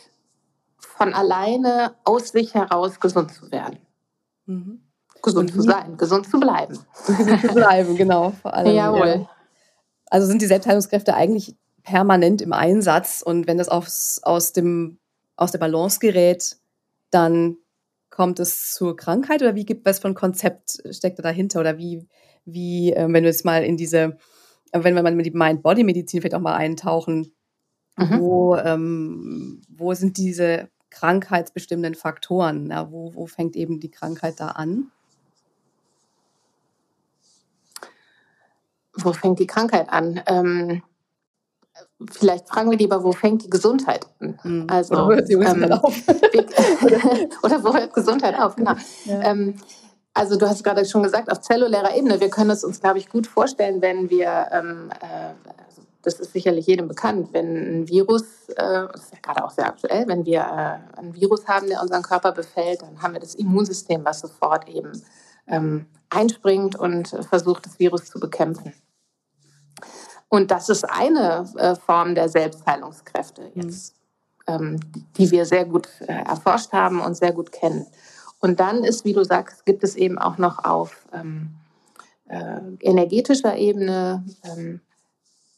von 0.77 1.13
alleine 1.13 1.95
aus 2.05 2.29
sich 2.29 2.53
heraus 2.53 2.99
gesund 2.99 3.33
zu 3.33 3.51
werden. 3.51 3.79
Mhm. 4.45 4.81
Gesund 5.21 5.51
zu 5.51 5.61
sein, 5.61 5.97
gesund 5.97 6.29
zu 6.29 6.39
bleiben. 6.39 6.79
Gesund 7.05 7.41
zu 7.41 7.53
bleiben, 7.53 7.95
genau, 7.97 8.31
vor 8.31 8.53
allem. 8.53 8.73
Jawohl. 8.75 9.07
Ja. 9.07 9.29
Also 10.09 10.27
sind 10.27 10.41
die 10.41 10.47
Selbstheilungskräfte 10.47 11.13
eigentlich 11.13 11.57
permanent 11.83 12.41
im 12.41 12.53
Einsatz 12.53 13.21
und 13.21 13.47
wenn 13.47 13.57
das 13.57 13.69
aufs, 13.69 14.19
aus, 14.23 14.53
dem, 14.53 14.99
aus 15.35 15.51
der 15.51 15.59
Balance 15.59 15.99
gerät, 15.99 16.57
dann 17.11 17.57
kommt 18.09 18.39
es 18.39 18.73
zur 18.73 18.95
Krankheit 18.95 19.41
oder 19.41 19.55
wie 19.55 19.65
gibt 19.65 19.85
was 19.85 19.99
von 19.99 20.13
Konzept 20.13 20.81
steckt 20.91 21.19
da 21.19 21.23
dahinter 21.23 21.59
oder 21.61 21.77
wie, 21.77 22.07
wie 22.45 22.91
äh, 22.93 23.03
wenn 23.03 23.23
wir 23.23 23.29
jetzt 23.29 23.45
mal 23.45 23.63
in 23.63 23.77
diese, 23.77 24.17
wenn 24.73 24.95
wir 24.95 25.03
mal 25.03 25.13
in 25.13 25.23
die 25.23 25.31
Mind-Body-Medizin 25.31 26.21
vielleicht 26.21 26.35
auch 26.35 26.41
mal 26.41 26.55
eintauchen, 26.55 27.33
mhm. 27.97 28.19
wo, 28.19 28.55
ähm, 28.55 29.61
wo 29.69 29.93
sind 29.93 30.17
diese 30.17 30.69
krankheitsbestimmenden 30.89 31.95
Faktoren? 31.95 32.69
Ja, 32.71 32.91
wo, 32.91 33.13
wo 33.13 33.27
fängt 33.27 33.55
eben 33.55 33.79
die 33.79 33.91
Krankheit 33.91 34.39
da 34.39 34.49
an? 34.49 34.91
Wo 38.93 39.13
fängt 39.13 39.39
die 39.39 39.47
Krankheit 39.47 39.87
an? 39.89 40.21
Ähm, 40.25 40.83
vielleicht 42.11 42.47
fragen 42.47 42.71
wir 42.71 42.77
lieber, 42.77 43.03
wo 43.03 43.11
fängt 43.11 43.43
die 43.43 43.49
Gesundheit 43.49 44.05
an? 44.19 44.39
Mhm. 44.43 44.67
Also, 44.69 44.93
oder 44.93 45.05
wo 45.05 45.11
hört 45.11 45.29
die 45.29 45.35
Gesundheit 45.35 45.71
ähm, 45.71 45.79
auf? 45.79 45.95
oder 47.43 47.63
wo 47.63 47.73
hört 47.73 47.93
Gesundheit 47.93 48.39
auf? 48.39 48.55
Genau. 48.55 48.73
Ja. 49.05 49.21
Ähm, 49.23 49.55
also 50.13 50.37
du 50.37 50.47
hast 50.47 50.63
gerade 50.63 50.85
schon 50.85 51.03
gesagt, 51.03 51.31
auf 51.31 51.41
zellulärer 51.41 51.95
Ebene, 51.95 52.19
wir 52.19 52.29
können 52.29 52.49
es 52.49 52.63
uns, 52.63 52.81
glaube 52.81 52.97
ich, 52.97 53.09
gut 53.09 53.27
vorstellen, 53.27 53.81
wenn 53.81 54.09
wir, 54.09 54.47
ähm, 54.51 54.89
äh, 55.01 55.33
das 56.01 56.19
ist 56.19 56.33
sicherlich 56.33 56.67
jedem 56.67 56.87
bekannt, 56.87 57.29
wenn 57.31 57.55
ein 57.55 57.87
Virus, 57.87 58.49
äh, 58.49 58.55
das 58.91 59.03
ist 59.03 59.13
ja 59.13 59.19
gerade 59.21 59.45
auch 59.45 59.51
sehr 59.51 59.67
aktuell, 59.67 60.07
wenn 60.07 60.25
wir 60.25 60.39
äh, 60.39 60.99
ein 60.99 61.13
Virus 61.13 61.47
haben, 61.47 61.67
der 61.67 61.81
unseren 61.81 62.01
Körper 62.01 62.31
befällt, 62.31 62.81
dann 62.81 63.01
haben 63.01 63.13
wir 63.13 63.19
das 63.19 63.35
Immunsystem, 63.35 64.03
was 64.03 64.21
sofort 64.21 64.67
eben 64.67 64.91
ähm, 65.47 65.85
einspringt 66.09 66.75
und 66.75 67.07
versucht, 67.29 67.65
das 67.65 67.79
Virus 67.79 68.05
zu 68.05 68.19
bekämpfen. 68.19 68.73
Und 70.29 70.51
das 70.51 70.69
ist 70.69 70.85
eine 70.85 71.49
äh, 71.57 71.75
Form 71.75 72.15
der 72.15 72.29
Selbstheilungskräfte 72.29 73.51
jetzt, 73.55 73.95
ähm, 74.47 74.79
die 75.17 75.31
wir 75.31 75.45
sehr 75.45 75.65
gut 75.65 75.89
äh, 76.01 76.13
erforscht 76.13 76.71
haben 76.71 77.01
und 77.01 77.17
sehr 77.17 77.33
gut 77.33 77.51
kennen. 77.51 77.87
Und 78.39 78.59
dann 78.59 78.83
ist, 78.83 79.03
wie 79.05 79.13
du 79.13 79.23
sagst, 79.25 79.65
gibt 79.65 79.83
es 79.83 79.95
eben 79.95 80.17
auch 80.17 80.37
noch 80.37 80.63
auf 80.63 81.07
ähm, 81.13 81.55
äh, 82.27 82.61
energetischer 82.81 83.57
Ebene 83.57 84.23
ähm, 84.43 84.81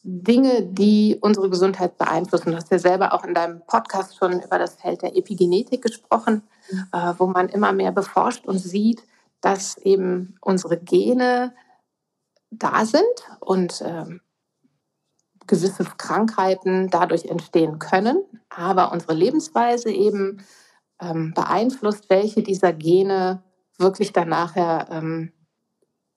Dinge, 0.03 0.63
die 0.63 1.17
unsere 1.21 1.49
Gesundheit 1.49 1.97
beeinflussen. 1.97 2.51
Du 2.51 2.55
hast 2.55 2.71
ja 2.71 2.79
selber 2.79 3.13
auch 3.13 3.23
in 3.23 3.35
deinem 3.35 3.61
Podcast 3.67 4.17
schon 4.17 4.41
über 4.41 4.57
das 4.57 4.75
Feld 4.75 5.03
der 5.03 5.15
Epigenetik 5.15 5.83
gesprochen, 5.83 6.41
mhm. 6.71 6.87
äh, 6.91 7.13
wo 7.19 7.27
man 7.27 7.49
immer 7.49 7.71
mehr 7.71 7.91
beforscht 7.91 8.45
und 8.47 8.57
sieht, 8.57 9.03
dass 9.41 9.77
eben 9.77 10.37
unsere 10.41 10.77
Gene 10.77 11.53
da 12.49 12.85
sind 12.85 13.03
und 13.39 13.83
ähm, 13.85 14.21
gewisse 15.47 15.83
Krankheiten 15.97 16.89
dadurch 16.89 17.25
entstehen 17.25 17.79
können, 17.79 18.23
aber 18.49 18.91
unsere 18.91 19.13
Lebensweise 19.13 19.91
eben 19.91 20.43
ähm, 21.01 21.33
beeinflusst, 21.33 22.09
welche 22.09 22.43
dieser 22.43 22.73
Gene 22.73 23.43
wirklich 23.77 24.13
dann 24.13 24.29
nachher 24.29 24.87
ähm, 24.91 25.31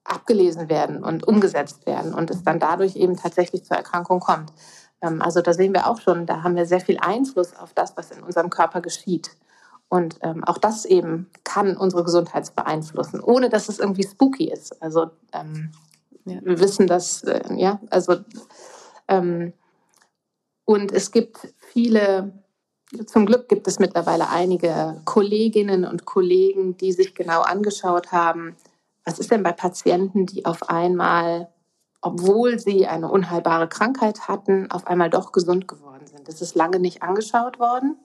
abgelesen 0.05 0.69
werden 0.69 1.03
und 1.03 1.27
umgesetzt 1.27 1.87
werden 1.87 2.13
und 2.13 2.31
es 2.31 2.43
dann 2.43 2.61
dadurch 2.61 2.95
eben 2.97 3.17
tatsächlich 3.17 3.65
zur 3.65 3.77
Erkrankung 3.77 4.21
kommt. 4.21 4.53
Ähm, 5.01 5.23
also 5.23 5.41
da 5.41 5.53
sehen 5.53 5.73
wir 5.73 5.89
auch 5.89 6.01
schon, 6.01 6.27
da 6.27 6.43
haben 6.43 6.57
wir 6.57 6.67
sehr 6.67 6.81
viel 6.81 6.99
Einfluss 6.99 7.57
auf 7.57 7.73
das, 7.73 7.97
was 7.97 8.11
in 8.11 8.23
unserem 8.23 8.51
Körper 8.51 8.81
geschieht. 8.81 9.31
Und 9.89 10.19
ähm, 10.23 10.45
auch 10.45 10.59
das 10.59 10.85
eben 10.85 11.31
kann 11.45 11.77
unsere 11.77 12.05
Gesundheit 12.05 12.55
beeinflussen, 12.55 13.21
ohne 13.21 13.49
dass 13.49 13.69
es 13.69 13.79
irgendwie 13.79 14.03
spooky 14.03 14.51
ist. 14.51 14.83
Also 14.83 15.11
ähm, 15.33 15.73
ja. 16.25 16.39
wir 16.43 16.59
wissen 16.59 16.87
dass, 16.87 17.23
äh, 17.25 17.55
ja, 17.55 17.81
also 17.91 18.17
und 19.09 20.93
es 20.93 21.11
gibt 21.11 21.53
viele, 21.59 22.33
zum 23.07 23.27
Glück 23.27 23.49
gibt 23.49 23.67
es 23.67 23.79
mittlerweile 23.79 24.29
einige 24.31 25.01
Kolleginnen 25.05 25.85
und 25.85 26.05
Kollegen, 26.05 26.77
die 26.77 26.93
sich 26.93 27.15
genau 27.15 27.43
angeschaut 27.43 28.13
haben, 28.13 28.57
was 29.05 29.19
ist 29.19 29.31
denn 29.31 29.43
bei 29.43 29.53
Patienten, 29.53 30.27
die 30.27 30.47
auf 30.47 30.69
einmal, 30.71 31.49
obwohl 32.01 32.59
sie 32.59 32.87
eine 32.87 33.11
unheilbare 33.11 33.69
Krankheit 33.69 34.29
hatten, 34.29 34.71
auf 34.71 34.87
einmal 34.87 35.11
doch 35.11 35.33
gesund 35.33 35.69
geworden 35.69 36.07
sind. 36.07 36.27
Das 36.27 36.41
ist 36.41 36.55
lange 36.55 36.79
nicht 36.79 37.03
angeschaut 37.03 37.59
worden. 37.59 37.99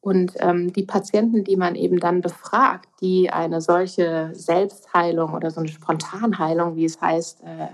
Und 0.00 0.34
ähm, 0.38 0.72
die 0.72 0.84
Patienten, 0.84 1.44
die 1.44 1.56
man 1.56 1.74
eben 1.74 1.98
dann 1.98 2.20
befragt, 2.20 2.88
die 3.00 3.30
eine 3.30 3.60
solche 3.60 4.30
Selbstheilung 4.32 5.34
oder 5.34 5.50
so 5.50 5.60
eine 5.60 5.68
Spontanheilung, 5.68 6.76
wie 6.76 6.84
es 6.84 7.00
heißt, 7.00 7.42
äh, 7.42 7.68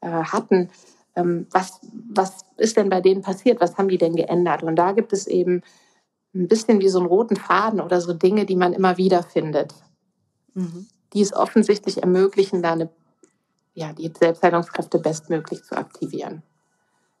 äh, 0.00 0.24
hatten, 0.24 0.56
ähm, 0.62 0.68
was, 1.14 1.80
was 2.10 2.44
ist 2.56 2.76
denn 2.76 2.88
bei 2.88 3.00
denen 3.00 3.22
passiert? 3.22 3.60
Was 3.60 3.76
haben 3.76 3.88
die 3.88 3.98
denn 3.98 4.16
geändert? 4.16 4.62
Und 4.62 4.76
da 4.76 4.92
gibt 4.92 5.12
es 5.12 5.26
eben 5.26 5.62
ein 6.34 6.48
bisschen 6.48 6.80
wie 6.80 6.88
so 6.88 6.98
einen 6.98 7.08
roten 7.08 7.36
Faden 7.36 7.80
oder 7.80 8.00
so 8.00 8.12
Dinge, 8.12 8.46
die 8.46 8.56
man 8.56 8.72
immer 8.72 8.96
wieder 8.96 9.22
findet, 9.22 9.74
mhm. 10.54 10.86
die 11.12 11.22
es 11.22 11.34
offensichtlich 11.34 12.02
ermöglichen, 12.02 12.62
da 12.62 12.72
eine, 12.72 12.88
ja, 13.74 13.92
die 13.92 14.12
Selbstheilungskräfte 14.16 14.98
bestmöglich 14.98 15.64
zu 15.64 15.76
aktivieren. 15.76 16.42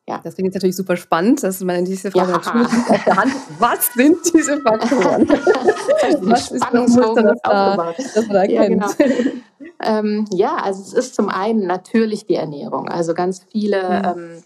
Ja. 0.08 0.20
Deswegen 0.24 0.48
ist 0.48 0.52
es 0.52 0.56
natürlich 0.56 0.76
super 0.76 0.96
spannend, 0.96 1.42
dass 1.42 1.60
man 1.60 1.84
diese 1.84 2.10
Frage 2.10 2.32
ja. 2.32 2.38
natürlich 2.38 2.90
auf 2.90 3.04
der 3.04 3.16
Hand 3.16 3.32
Was 3.58 3.92
sind 3.94 4.18
diese 4.34 4.60
Faktoren? 4.60 5.28
Was 6.22 6.50
ist 6.50 6.64
das 6.64 6.88
Muster, 6.88 7.22
das, 7.22 7.38
da, 7.42 7.94
das 7.96 8.26
man 8.26 8.28
da 8.28 8.44
ja, 8.44 8.66
Genau. 8.66 8.88
Ähm, 9.82 10.26
ja, 10.32 10.56
also 10.56 10.82
es 10.82 10.92
ist 10.92 11.14
zum 11.14 11.28
einen 11.28 11.66
natürlich 11.66 12.26
die 12.26 12.34
Ernährung. 12.34 12.88
Also 12.88 13.14
ganz 13.14 13.44
viele 13.50 13.82
mhm. 13.82 14.20
ähm, 14.20 14.42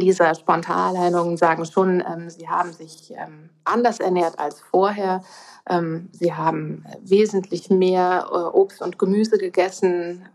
dieser 0.00 0.34
Spontanheilungen 0.34 1.36
sagen 1.36 1.64
schon, 1.64 2.00
ähm, 2.00 2.30
sie 2.30 2.48
haben 2.48 2.72
sich 2.72 3.12
ähm, 3.12 3.50
anders 3.64 4.00
ernährt 4.00 4.38
als 4.38 4.60
vorher. 4.60 5.22
Ähm, 5.68 6.08
sie 6.12 6.34
haben 6.34 6.84
wesentlich 7.00 7.70
mehr 7.70 8.26
äh, 8.30 8.36
Obst 8.36 8.82
und 8.82 8.98
Gemüse 8.98 9.38
gegessen, 9.38 10.26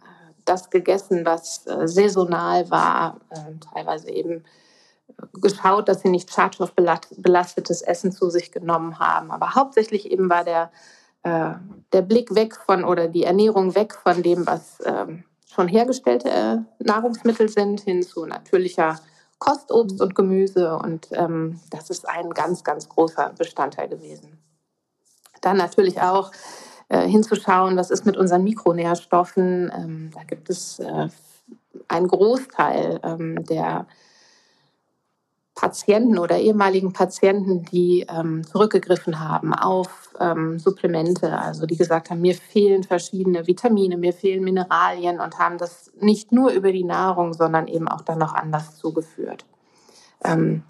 das 0.45 0.69
gegessen, 0.69 1.25
was 1.25 1.65
äh, 1.67 1.87
saisonal 1.87 2.69
war, 2.71 3.19
äh, 3.29 3.59
teilweise 3.73 4.09
eben 4.09 4.43
geschaut, 5.33 5.89
dass 5.89 6.01
sie 6.01 6.09
nicht 6.09 6.31
schadstoffbelastetes 6.31 7.81
Essen 7.81 8.11
zu 8.11 8.29
sich 8.29 8.51
genommen 8.51 8.99
haben. 8.99 9.31
Aber 9.31 9.55
hauptsächlich 9.55 10.09
eben 10.11 10.29
war 10.29 10.43
der, 10.43 10.71
äh, 11.23 11.51
der 11.93 12.01
Blick 12.01 12.33
weg 12.35 12.55
von 12.55 12.83
oder 12.83 13.07
die 13.07 13.23
Ernährung 13.23 13.75
weg 13.75 13.93
von 13.95 14.23
dem, 14.23 14.47
was 14.47 14.79
ähm, 14.85 15.23
schon 15.45 15.67
hergestellte 15.67 16.29
äh, 16.29 16.57
Nahrungsmittel 16.79 17.49
sind, 17.49 17.81
hin 17.81 18.03
zu 18.03 18.25
natürlicher 18.25 18.99
Kost, 19.39 19.71
Obst 19.71 20.01
und 20.01 20.15
Gemüse. 20.15 20.75
Und 20.75 21.09
ähm, 21.11 21.59
das 21.71 21.89
ist 21.89 22.07
ein 22.07 22.29
ganz, 22.31 22.63
ganz 22.63 22.87
großer 22.87 23.33
Bestandteil 23.37 23.89
gewesen. 23.89 24.37
Dann 25.41 25.57
natürlich 25.57 26.01
auch 26.01 26.31
äh, 26.89 27.07
hinzuschauen, 27.07 27.77
was 27.77 27.91
ist 27.91 28.05
mit 28.05 28.17
unseren 28.17 28.43
Mikronährstoffen. 28.43 29.71
Ähm, 29.75 30.11
da 30.13 30.23
gibt 30.23 30.49
es 30.49 30.79
äh, 30.79 31.07
einen 31.87 32.07
Großteil 32.07 32.99
ähm, 33.03 33.43
der 33.45 33.87
Patienten 35.59 36.17
oder 36.17 36.37
ehemaligen 36.37 36.93
Patienten, 36.93 37.65
die 37.65 38.05
ähm, 38.09 38.47
zurückgegriffen 38.47 39.19
haben 39.19 39.53
auf 39.53 40.13
ähm, 40.17 40.57
Supplemente, 40.57 41.37
also 41.37 41.65
die 41.65 41.75
gesagt 41.75 42.09
haben, 42.09 42.21
mir 42.21 42.33
fehlen 42.33 42.83
verschiedene 42.83 43.45
Vitamine, 43.45 43.97
mir 43.97 44.13
fehlen 44.13 44.41
Mineralien 44.41 45.19
und 45.19 45.37
haben 45.37 45.57
das 45.57 45.91
nicht 45.99 46.31
nur 46.31 46.51
über 46.51 46.71
die 46.71 46.85
Nahrung, 46.85 47.33
sondern 47.33 47.67
eben 47.67 47.89
auch 47.89 47.99
dann 47.99 48.19
noch 48.19 48.33
anders 48.33 48.77
zugeführt. 48.77 49.45
Ähm, 50.23 50.63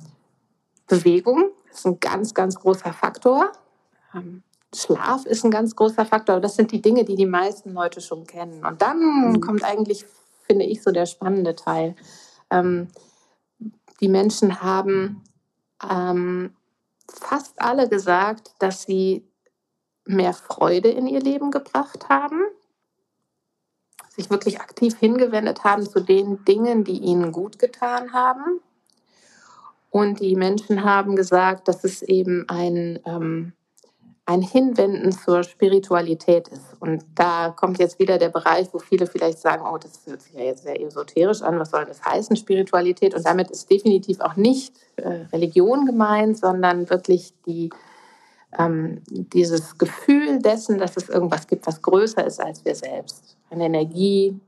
Bewegung 0.87 1.51
ist 1.71 1.85
ein 1.85 1.99
ganz, 1.99 2.33
ganz 2.33 2.55
großer 2.55 2.91
Faktor. 2.91 3.51
Ähm, 4.15 4.41
Schlaf 4.73 5.27
ist 5.27 5.45
ein 5.45 5.51
ganz 5.51 5.75
großer 5.75 6.03
Faktor. 6.03 6.39
Das 6.39 6.55
sind 6.55 6.71
die 6.71 6.81
Dinge, 6.81 7.05
die 7.05 7.15
die 7.15 7.27
meisten 7.27 7.73
Leute 7.73 8.01
schon 8.01 8.25
kennen. 8.25 8.65
Und 8.65 8.81
dann 8.81 9.33
mhm. 9.33 9.39
kommt 9.39 9.63
eigentlich, 9.63 10.05
finde 10.47 10.65
ich, 10.65 10.81
so 10.81 10.89
der 10.89 11.05
spannende 11.05 11.55
Teil. 11.55 11.95
Die 14.01 14.07
Menschen 14.07 14.61
haben 14.61 15.23
ähm, 15.89 16.55
fast 17.07 17.61
alle 17.61 17.89
gesagt, 17.89 18.53
dass 18.59 18.83
sie 18.83 19.27
mehr 20.05 20.33
Freude 20.33 20.89
in 20.89 21.07
ihr 21.07 21.21
Leben 21.21 21.51
gebracht 21.51 22.09
haben, 22.09 22.41
sich 24.09 24.29
wirklich 24.29 24.59
aktiv 24.59 24.97
hingewendet 24.97 25.63
haben 25.63 25.87
zu 25.87 25.99
den 25.99 26.43
Dingen, 26.45 26.83
die 26.83 26.99
ihnen 26.99 27.31
gut 27.31 27.59
getan 27.59 28.13
haben. 28.13 28.59
Und 29.91 30.19
die 30.19 30.35
Menschen 30.35 30.83
haben 30.83 31.15
gesagt, 31.15 31.67
dass 31.67 31.83
es 31.83 32.01
eben 32.01 32.47
ein 32.47 32.99
ähm, 33.05 33.53
ein 34.29 34.43
Hinwenden 34.43 35.11
zur 35.11 35.43
Spiritualität 35.43 36.49
ist. 36.49 36.75
Und 36.79 37.03
da 37.15 37.49
kommt 37.49 37.79
jetzt 37.79 37.97
wieder 37.97 38.19
der 38.19 38.29
Bereich, 38.29 38.67
wo 38.71 38.77
viele 38.77 39.07
vielleicht 39.07 39.39
sagen, 39.39 39.63
oh, 39.67 39.79
das 39.79 40.01
hört 40.05 40.21
sich 40.21 40.33
ja 40.33 40.41
jetzt 40.41 40.61
sehr 40.61 40.79
esoterisch 40.79 41.41
an, 41.41 41.57
was 41.57 41.71
soll 41.71 41.83
das 41.85 42.05
heißen, 42.05 42.35
Spiritualität? 42.35 43.15
Und 43.15 43.25
damit 43.25 43.49
ist 43.49 43.71
definitiv 43.71 44.19
auch 44.21 44.35
nicht 44.35 44.75
äh, 44.97 45.25
Religion 45.33 45.87
gemeint, 45.87 46.37
sondern 46.37 46.91
wirklich 46.91 47.33
die, 47.47 47.71
ähm, 48.59 49.01
dieses 49.07 49.79
Gefühl 49.79 50.37
dessen, 50.37 50.77
dass 50.77 50.95
es 50.95 51.09
irgendwas 51.09 51.47
gibt, 51.47 51.65
was 51.65 51.81
größer 51.81 52.23
ist 52.23 52.39
als 52.39 52.63
wir 52.63 52.75
selbst. 52.75 53.35
Eine 53.49 53.65
Energie, 53.65 54.39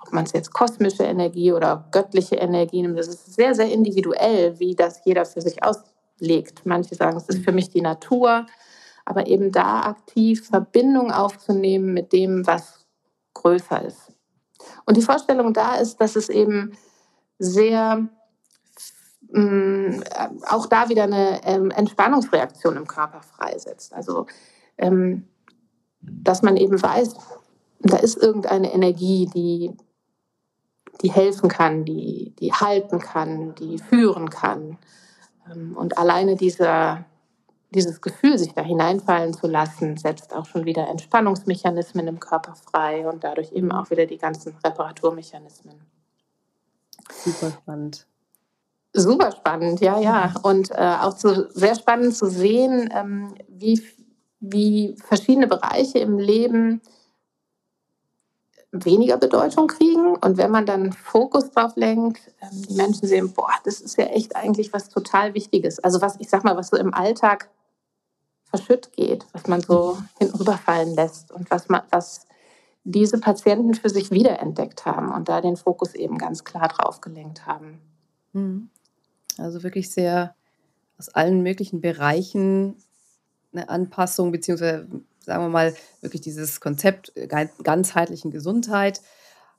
ob 0.00 0.14
man 0.14 0.24
es 0.24 0.32
jetzt 0.32 0.54
kosmische 0.54 1.02
Energie 1.02 1.52
oder 1.52 1.86
göttliche 1.92 2.36
Energie 2.36 2.80
nimmt, 2.80 2.98
das 2.98 3.08
ist 3.08 3.34
sehr, 3.34 3.54
sehr 3.54 3.70
individuell, 3.70 4.58
wie 4.58 4.74
das 4.74 5.02
jeder 5.04 5.26
für 5.26 5.42
sich 5.42 5.58
auslegt. 5.62 6.64
Manche 6.64 6.94
sagen, 6.94 7.18
es 7.18 7.28
ist 7.28 7.44
für 7.44 7.52
mich 7.52 7.68
die 7.68 7.82
Natur 7.82 8.46
aber 9.06 9.26
eben 9.26 9.52
da 9.52 9.84
aktiv 9.84 10.46
Verbindung 10.46 11.10
aufzunehmen 11.10 11.94
mit 11.94 12.12
dem, 12.12 12.46
was 12.46 12.86
größer 13.32 13.82
ist. 13.84 14.12
Und 14.84 14.96
die 14.96 15.02
Vorstellung 15.02 15.54
da 15.54 15.76
ist, 15.76 16.00
dass 16.00 16.16
es 16.16 16.28
eben 16.28 16.76
sehr 17.38 18.08
mh, 19.30 19.40
mm, 19.40 20.02
auch 20.48 20.66
da 20.66 20.88
wieder 20.88 21.04
eine 21.04 21.40
ähm, 21.44 21.70
Entspannungsreaktion 21.70 22.76
im 22.76 22.86
Körper 22.86 23.22
freisetzt. 23.22 23.94
Also 23.94 24.26
ähm, 24.76 25.28
dass 26.00 26.42
man 26.42 26.56
eben 26.56 26.80
weiß, 26.80 27.14
da 27.80 27.96
ist 27.98 28.16
irgendeine 28.16 28.72
Energie, 28.72 29.28
die, 29.32 29.76
die 31.02 31.10
helfen 31.10 31.48
kann, 31.48 31.84
die, 31.84 32.34
die 32.38 32.52
halten 32.52 32.98
kann, 32.98 33.54
die 33.54 33.78
führen 33.78 34.30
kann. 34.30 34.78
Ähm, 35.50 35.76
und 35.76 35.98
alleine 35.98 36.36
dieser, 36.36 37.04
dieses 37.76 38.00
Gefühl, 38.00 38.38
sich 38.38 38.54
da 38.54 38.62
hineinfallen 38.62 39.34
zu 39.34 39.46
lassen, 39.46 39.96
setzt 39.96 40.34
auch 40.34 40.46
schon 40.46 40.64
wieder 40.64 40.88
Entspannungsmechanismen 40.88 42.08
im 42.08 42.18
Körper 42.18 42.54
frei 42.54 43.08
und 43.08 43.22
dadurch 43.22 43.52
eben 43.52 43.70
auch 43.70 43.90
wieder 43.90 44.06
die 44.06 44.18
ganzen 44.18 44.56
Reparaturmechanismen. 44.64 45.80
Super 47.12 47.52
spannend. 47.52 48.06
Super 48.92 49.30
spannend, 49.30 49.80
ja, 49.80 50.00
ja. 50.00 50.34
Und 50.42 50.70
äh, 50.70 50.96
auch 51.00 51.14
zu, 51.14 51.48
sehr 51.50 51.74
spannend 51.74 52.16
zu 52.16 52.26
sehen, 52.26 52.88
ähm, 52.92 53.34
wie, 53.48 53.82
wie 54.40 54.96
verschiedene 55.04 55.46
Bereiche 55.46 55.98
im 55.98 56.18
Leben 56.18 56.80
weniger 58.72 59.16
Bedeutung 59.16 59.66
kriegen. 59.68 60.16
Und 60.16 60.36
wenn 60.36 60.50
man 60.50 60.66
dann 60.66 60.92
Fokus 60.92 61.50
drauf 61.50 61.76
lenkt, 61.76 62.20
ähm, 62.40 62.62
die 62.68 62.74
Menschen 62.74 63.06
sehen, 63.06 63.32
boah, 63.32 63.52
das 63.64 63.80
ist 63.80 63.96
ja 63.96 64.06
echt 64.06 64.34
eigentlich 64.36 64.72
was 64.72 64.88
total 64.88 65.34
Wichtiges. 65.34 65.78
Also 65.78 66.00
was, 66.00 66.16
ich 66.18 66.28
sag 66.28 66.44
mal, 66.44 66.56
was 66.56 66.68
so 66.68 66.76
im 66.76 66.92
Alltag 66.94 67.50
verschütt 68.56 68.92
geht, 68.92 69.26
was 69.32 69.46
man 69.46 69.60
so 69.60 69.98
hinüberfallen 70.18 70.94
lässt 70.94 71.32
und 71.32 71.50
was, 71.50 71.68
man, 71.68 71.82
was 71.90 72.26
diese 72.84 73.18
Patienten 73.18 73.74
für 73.74 73.88
sich 73.88 74.10
wiederentdeckt 74.10 74.84
haben 74.84 75.12
und 75.12 75.28
da 75.28 75.40
den 75.40 75.56
Fokus 75.56 75.94
eben 75.94 76.18
ganz 76.18 76.44
klar 76.44 76.68
drauf 76.68 77.00
gelenkt 77.00 77.46
haben. 77.46 77.80
Mhm. 78.32 78.70
Also 79.38 79.62
wirklich 79.62 79.90
sehr 79.90 80.34
aus 80.98 81.08
allen 81.10 81.42
möglichen 81.42 81.80
Bereichen 81.80 82.76
eine 83.52 83.68
Anpassung, 83.68 84.32
beziehungsweise 84.32 84.88
sagen 85.20 85.44
wir 85.44 85.48
mal 85.48 85.74
wirklich 86.00 86.22
dieses 86.22 86.60
Konzept 86.60 87.12
ganzheitlichen 87.62 88.30
Gesundheit 88.30 89.00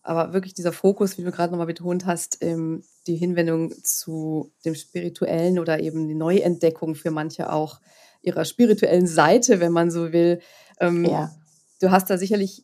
aber 0.07 0.31
wirklich 0.31 0.53
dieser 0.53 0.71
Fokus, 0.71 1.17
wie 1.17 1.23
du 1.23 1.31
gerade 1.31 1.51
nochmal 1.51 1.67
betont 1.67 2.05
hast, 2.05 2.37
ähm, 2.41 2.81
die 3.07 3.17
Hinwendung 3.17 3.73
zu 3.83 4.53
dem 4.63 4.73
Spirituellen 4.73 5.59
oder 5.59 5.81
eben 5.81 6.07
die 6.07 6.15
Neuentdeckung 6.15 6.95
für 6.95 7.11
manche 7.11 7.51
auch 7.51 7.81
ihrer 8.21 8.45
spirituellen 8.45 9.07
Seite, 9.07 9.59
wenn 9.59 9.71
man 9.71 9.91
so 9.91 10.11
will. 10.11 10.39
Ähm, 10.79 11.05
ja. 11.05 11.31
Du 11.79 11.91
hast 11.91 12.09
da 12.09 12.17
sicherlich 12.17 12.63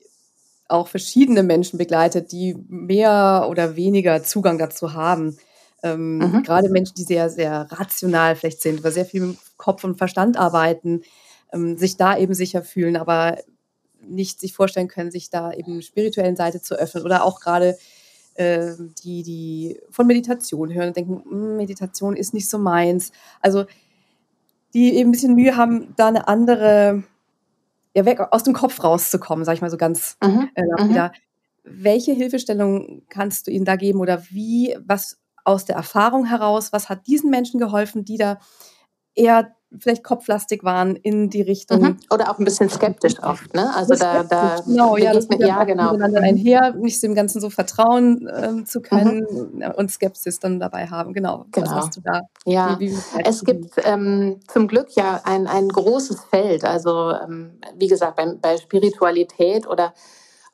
auch 0.67 0.88
verschiedene 0.88 1.43
Menschen 1.43 1.77
begleitet, 1.77 2.31
die 2.31 2.55
mehr 2.67 3.48
oder 3.50 3.75
weniger 3.75 4.24
Zugang 4.24 4.57
dazu 4.57 4.93
haben. 4.93 5.38
Ähm, 5.83 6.17
mhm. 6.17 6.43
Gerade 6.43 6.69
Menschen, 6.69 6.95
die 6.95 7.03
sehr, 7.03 7.29
sehr 7.29 7.67
rational 7.69 8.36
vielleicht 8.36 8.62
sind, 8.62 8.79
über 8.79 8.91
sehr 8.91 9.05
viel 9.05 9.22
mit 9.22 9.38
Kopf 9.57 9.83
und 9.83 9.98
Verstand 9.98 10.38
arbeiten, 10.38 11.01
ähm, 11.51 11.77
sich 11.77 11.98
da 11.98 12.17
eben 12.17 12.33
sicher 12.33 12.63
fühlen, 12.63 12.95
aber 12.95 13.38
nicht 14.01 14.39
sich 14.39 14.53
vorstellen 14.53 14.88
können, 14.88 15.12
sich 15.12 15.29
da 15.29 15.51
eben 15.51 15.81
spirituellen 15.81 16.36
Seite 16.36 16.62
zu 16.62 16.75
öffnen 16.75 17.03
oder 17.03 17.24
auch 17.24 17.39
gerade 17.39 17.77
äh, 18.36 18.72
die, 19.03 19.24
die 19.24 19.79
von 19.89 20.07
Meditation 20.07 20.74
hören 20.74 20.89
und 20.89 20.98
denken, 20.98 21.24
hm, 21.24 21.57
Meditation 21.57 22.15
ist 22.15 22.33
nicht 22.33 22.50
so 22.50 22.57
meins. 22.57 23.12
Also 23.41 23.65
die 24.73 24.95
eben 24.95 25.09
ein 25.09 25.11
bisschen 25.11 25.35
Mühe 25.35 25.55
haben, 25.55 25.93
da 25.95 26.07
eine 26.07 26.27
andere, 26.27 27.03
ja, 27.95 28.05
weg 28.05 28.19
aus 28.31 28.43
dem 28.43 28.53
Kopf 28.53 28.83
rauszukommen, 28.83 29.45
sag 29.45 29.53
ich 29.53 29.61
mal 29.61 29.69
so 29.69 29.77
ganz 29.77 30.17
mhm. 30.23 30.49
äh, 30.55 30.89
wieder. 30.89 31.11
Welche 31.63 32.13
Hilfestellung 32.13 33.03
kannst 33.09 33.47
du 33.47 33.51
ihnen 33.51 33.65
da 33.65 33.75
geben 33.75 33.99
oder 33.99 34.23
wie, 34.29 34.75
was 34.85 35.19
aus 35.45 35.65
der 35.65 35.75
Erfahrung 35.75 36.25
heraus, 36.25 36.73
was 36.73 36.89
hat 36.89 37.07
diesen 37.07 37.29
Menschen 37.29 37.59
geholfen, 37.59 38.05
die 38.05 38.17
da 38.17 38.39
eher 39.15 39.55
vielleicht 39.79 40.03
kopflastig 40.03 40.63
waren 40.63 40.95
in 40.95 41.29
die 41.29 41.41
Richtung. 41.41 41.81
Mhm. 41.81 41.99
Oder 42.11 42.29
auch 42.31 42.39
ein 42.39 42.45
bisschen 42.45 42.69
skeptisch 42.69 43.21
oft, 43.21 43.53
ne? 43.53 43.73
Also 43.75 43.95
da, 43.95 44.23
da 44.23 44.57
genau, 44.65 44.97
ja, 44.97 45.13
das 45.13 45.27
mit, 45.27 45.39
ja, 45.39 45.63
genau. 45.63 45.91
Miteinander 45.91 46.19
mhm. 46.19 46.27
einher, 46.27 46.73
nicht 46.73 47.01
dem 47.03 47.15
Ganzen 47.15 47.41
so 47.41 47.49
vertrauen 47.49 48.29
ähm, 48.35 48.65
zu 48.65 48.81
können 48.81 49.25
mhm. 49.29 49.71
und 49.75 49.91
Skepsis 49.91 50.39
dann 50.39 50.59
dabei 50.59 50.87
haben. 50.87 51.13
Genau. 51.13 51.45
genau. 51.51 51.67
Was 51.67 51.75
hast 51.75 51.97
du 51.97 52.01
da? 52.01 52.21
Ja, 52.45 52.77
wie, 52.79 52.91
wie 52.91 53.23
es 53.23 53.43
gibt 53.43 53.73
ähm, 53.83 54.39
zum 54.47 54.67
Glück 54.67 54.95
ja 54.95 55.21
ein, 55.23 55.47
ein 55.47 55.69
großes 55.69 56.23
Feld. 56.29 56.63
Also 56.65 57.11
ähm, 57.11 57.51
wie 57.77 57.87
gesagt, 57.87 58.15
bei, 58.15 58.25
bei 58.41 58.57
Spiritualität 58.57 59.67
oder 59.67 59.93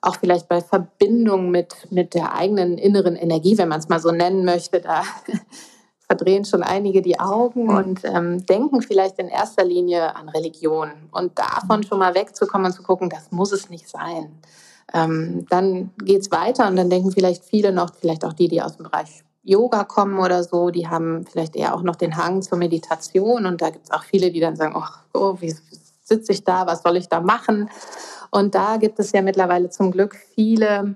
auch 0.01 0.15
vielleicht 0.15 0.47
bei 0.47 0.61
Verbindung 0.61 1.51
mit, 1.51 1.91
mit 1.91 2.13
der 2.13 2.33
eigenen 2.33 2.77
inneren 2.77 3.15
Energie, 3.15 3.57
wenn 3.57 3.67
man 3.67 3.79
es 3.79 3.89
mal 3.89 3.99
so 3.99 4.11
nennen 4.11 4.45
möchte, 4.45 4.79
da 4.81 5.03
verdrehen 6.09 6.43
schon 6.43 6.63
einige 6.63 7.03
die 7.03 7.19
Augen 7.19 7.65
mhm. 7.65 7.77
und 7.77 8.01
ähm, 8.03 8.43
denken 8.47 8.81
vielleicht 8.81 9.19
in 9.19 9.27
erster 9.27 9.63
Linie 9.63 10.15
an 10.15 10.27
Religion. 10.29 10.89
Und 11.11 11.37
davon 11.37 11.83
schon 11.83 11.99
mal 11.99 12.15
wegzukommen 12.15 12.67
und 12.67 12.73
zu 12.73 12.81
gucken, 12.81 13.09
das 13.09 13.31
muss 13.31 13.51
es 13.51 13.69
nicht 13.69 13.87
sein. 13.87 14.31
Ähm, 14.91 15.45
dann 15.51 15.91
geht 16.03 16.21
es 16.21 16.31
weiter 16.31 16.67
und 16.67 16.77
dann 16.77 16.89
denken 16.89 17.11
vielleicht 17.11 17.45
viele 17.45 17.71
noch, 17.71 17.93
vielleicht 17.93 18.25
auch 18.25 18.33
die, 18.33 18.47
die 18.47 18.59
aus 18.59 18.77
dem 18.77 18.85
Bereich 18.85 19.23
Yoga 19.43 19.83
kommen 19.83 20.19
oder 20.19 20.43
so, 20.43 20.71
die 20.71 20.87
haben 20.87 21.25
vielleicht 21.25 21.55
eher 21.55 21.75
auch 21.75 21.83
noch 21.83 21.95
den 21.95 22.17
Hang 22.17 22.41
zur 22.41 22.57
Meditation. 22.57 23.45
Und 23.45 23.61
da 23.61 23.69
gibt 23.69 23.85
es 23.85 23.91
auch 23.91 24.03
viele, 24.03 24.31
die 24.31 24.39
dann 24.39 24.55
sagen, 24.55 24.75
oh, 24.75 24.83
oh 25.13 25.37
wie 25.39 25.55
sitze 26.03 26.31
ich 26.31 26.43
da, 26.43 26.65
was 26.65 26.81
soll 26.81 26.97
ich 26.97 27.07
da 27.07 27.21
machen? 27.21 27.69
Und 28.31 28.55
da 28.55 28.77
gibt 28.77 28.97
es 28.99 29.11
ja 29.11 29.21
mittlerweile 29.21 29.69
zum 29.69 29.91
Glück 29.91 30.15
viele 30.15 30.95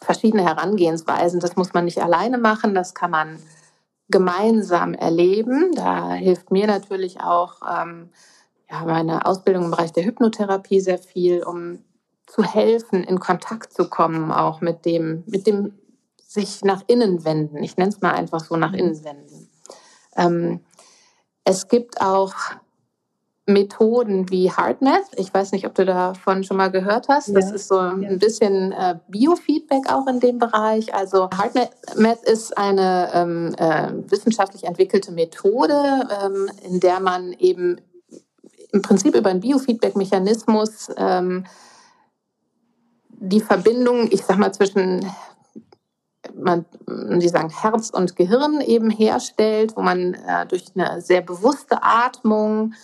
verschiedene 0.00 0.44
Herangehensweisen. 0.44 1.40
Das 1.40 1.56
muss 1.56 1.72
man 1.72 1.86
nicht 1.86 2.02
alleine 2.02 2.36
machen, 2.36 2.74
das 2.74 2.94
kann 2.94 3.10
man 3.10 3.38
gemeinsam 4.08 4.94
erleben. 4.94 5.72
Da 5.74 6.12
hilft 6.12 6.50
mir 6.50 6.66
natürlich 6.66 7.20
auch 7.20 7.56
ähm, 7.68 8.10
ja, 8.70 8.84
meine 8.84 9.26
Ausbildung 9.26 9.64
im 9.64 9.70
Bereich 9.70 9.92
der 9.92 10.04
Hypnotherapie 10.04 10.80
sehr 10.80 10.98
viel, 10.98 11.42
um 11.42 11.78
zu 12.26 12.42
helfen, 12.42 13.04
in 13.04 13.20
Kontakt 13.20 13.72
zu 13.72 13.88
kommen, 13.88 14.32
auch 14.32 14.60
mit 14.60 14.84
dem, 14.84 15.24
mit 15.26 15.46
dem 15.46 15.78
sich 16.26 16.64
nach 16.64 16.82
innen 16.86 17.24
wenden. 17.24 17.62
Ich 17.62 17.76
nenne 17.76 17.90
es 17.90 18.00
mal 18.00 18.12
einfach 18.12 18.40
so 18.40 18.56
nach 18.56 18.72
innen 18.72 19.04
wenden. 19.04 19.48
Ähm, 20.16 20.60
es 21.44 21.68
gibt 21.68 22.00
auch 22.00 22.34
Methoden 23.46 24.30
wie 24.30 24.50
HeartMath. 24.50 25.04
Ich 25.16 25.32
weiß 25.32 25.52
nicht, 25.52 25.66
ob 25.66 25.74
du 25.74 25.84
davon 25.84 26.44
schon 26.44 26.56
mal 26.56 26.70
gehört 26.70 27.08
hast. 27.08 27.28
Ja. 27.28 27.34
Das 27.34 27.52
ist 27.52 27.68
so 27.68 27.78
ein 27.78 28.18
bisschen 28.18 28.72
äh, 28.72 28.98
Biofeedback 29.08 29.92
auch 29.92 30.06
in 30.06 30.20
dem 30.20 30.38
Bereich. 30.38 30.94
Also 30.94 31.28
HeartMath 31.30 32.22
ist 32.24 32.56
eine 32.56 33.10
ähm, 33.12 33.54
äh, 33.58 33.92
wissenschaftlich 34.10 34.64
entwickelte 34.64 35.12
Methode, 35.12 36.08
ähm, 36.24 36.50
in 36.62 36.80
der 36.80 37.00
man 37.00 37.32
eben 37.34 37.80
im 38.72 38.82
Prinzip 38.82 39.14
über 39.14 39.30
einen 39.30 39.40
Biofeedback-Mechanismus 39.40 40.88
ähm, 40.96 41.44
die 43.08 43.40
Verbindung, 43.40 44.08
ich 44.10 44.24
sag 44.24 44.38
mal, 44.38 44.52
zwischen 44.52 45.06
man, 46.34 46.64
die 46.88 47.28
sagen 47.28 47.50
Herz 47.50 47.90
und 47.90 48.16
Gehirn 48.16 48.60
eben 48.60 48.90
herstellt, 48.90 49.76
wo 49.76 49.82
man 49.82 50.14
äh, 50.14 50.46
durch 50.46 50.64
eine 50.74 51.00
sehr 51.00 51.20
bewusste 51.20 51.82
Atmung 51.82 52.74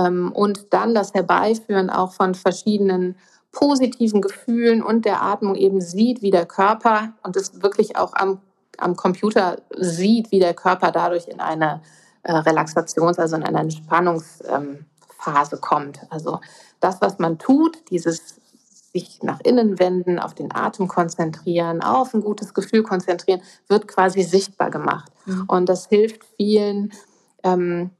und 0.00 0.72
dann 0.72 0.94
das 0.94 1.14
Herbeiführen 1.14 1.90
auch 1.90 2.12
von 2.12 2.34
verschiedenen 2.34 3.16
positiven 3.52 4.20
Gefühlen 4.20 4.82
und 4.82 5.04
der 5.06 5.22
Atmung 5.22 5.54
eben 5.54 5.80
sieht, 5.80 6.20
wie 6.20 6.30
der 6.30 6.44
Körper 6.44 7.14
und 7.22 7.36
es 7.36 7.62
wirklich 7.62 7.96
auch 7.96 8.12
am, 8.14 8.40
am 8.76 8.96
Computer 8.96 9.62
sieht, 9.78 10.30
wie 10.30 10.40
der 10.40 10.52
Körper 10.52 10.92
dadurch 10.92 11.26
in 11.26 11.40
eine 11.40 11.80
äh, 12.22 12.32
Relaxations-, 12.32 13.18
also 13.18 13.36
in 13.36 13.44
eine 13.44 13.60
Entspannungsphase 13.60 14.84
ähm, 15.54 15.60
kommt. 15.60 16.00
Also 16.10 16.40
das, 16.80 17.00
was 17.00 17.18
man 17.18 17.38
tut, 17.38 17.78
dieses 17.90 18.40
sich 18.92 19.22
nach 19.22 19.40
innen 19.40 19.78
wenden, 19.78 20.18
auf 20.18 20.34
den 20.34 20.54
Atem 20.54 20.88
konzentrieren, 20.88 21.82
auf 21.82 22.14
ein 22.14 22.22
gutes 22.22 22.54
Gefühl 22.54 22.82
konzentrieren, 22.82 23.42
wird 23.68 23.88
quasi 23.88 24.22
sichtbar 24.22 24.70
gemacht. 24.70 25.12
Mhm. 25.26 25.44
Und 25.48 25.68
das 25.68 25.86
hilft 25.86 26.24
vielen, 26.36 26.92
ähm, 27.42 27.90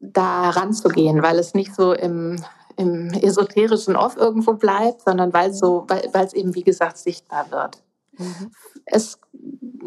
da 0.00 0.50
ranzugehen, 0.50 1.22
weil 1.22 1.38
es 1.38 1.54
nicht 1.54 1.74
so 1.74 1.92
im, 1.92 2.42
im 2.76 3.10
esoterischen 3.10 3.96
Off 3.96 4.16
irgendwo 4.16 4.54
bleibt, 4.54 5.02
sondern 5.02 5.32
weil 5.32 5.52
so, 5.52 5.84
weil, 5.88 6.24
es 6.24 6.32
eben, 6.32 6.54
wie 6.54 6.64
gesagt, 6.64 6.96
sichtbar 6.96 7.50
wird. 7.50 7.82
Mhm. 8.16 8.50
Es 8.86 9.18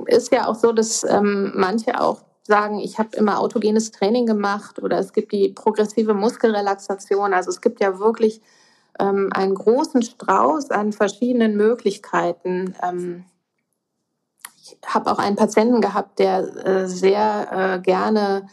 ist 0.06 0.32
ja 0.32 0.48
auch 0.48 0.56
so, 0.56 0.72
dass 0.72 1.04
ähm, 1.04 1.52
manche 1.56 2.00
auch 2.00 2.22
sagen, 2.44 2.80
ich 2.80 3.00
habe 3.00 3.16
immer 3.16 3.40
autogenes 3.40 3.92
Training 3.92 4.26
gemacht 4.26 4.82
oder 4.82 5.00
es 5.00 5.14
gibt 5.14 5.32
die 5.32 5.50
progressive 5.50 6.14
Muskelrelaxation. 6.14 7.34
Also 7.34 7.50
es 7.50 7.62
gibt 7.62 7.80
ja 7.80 8.00
wirklich 8.00 8.42
ähm, 9.00 9.30
einen 9.34 9.56
großen 9.56 10.04
Strauß 10.04 10.70
an 10.72 10.94
verschiedenen 10.94 11.56
Möglichkeiten. 11.56 12.76
Ähm, 12.84 13.26
ich 14.62 14.78
habe 14.86 15.12
auch 15.12 15.20
einen 15.20 15.36
Patienten 15.36 15.82
gehabt, 15.82 16.20
der 16.20 16.66
äh, 16.66 16.88
sehr 16.88 17.48
äh, 17.52 17.80
gerne 17.80 18.48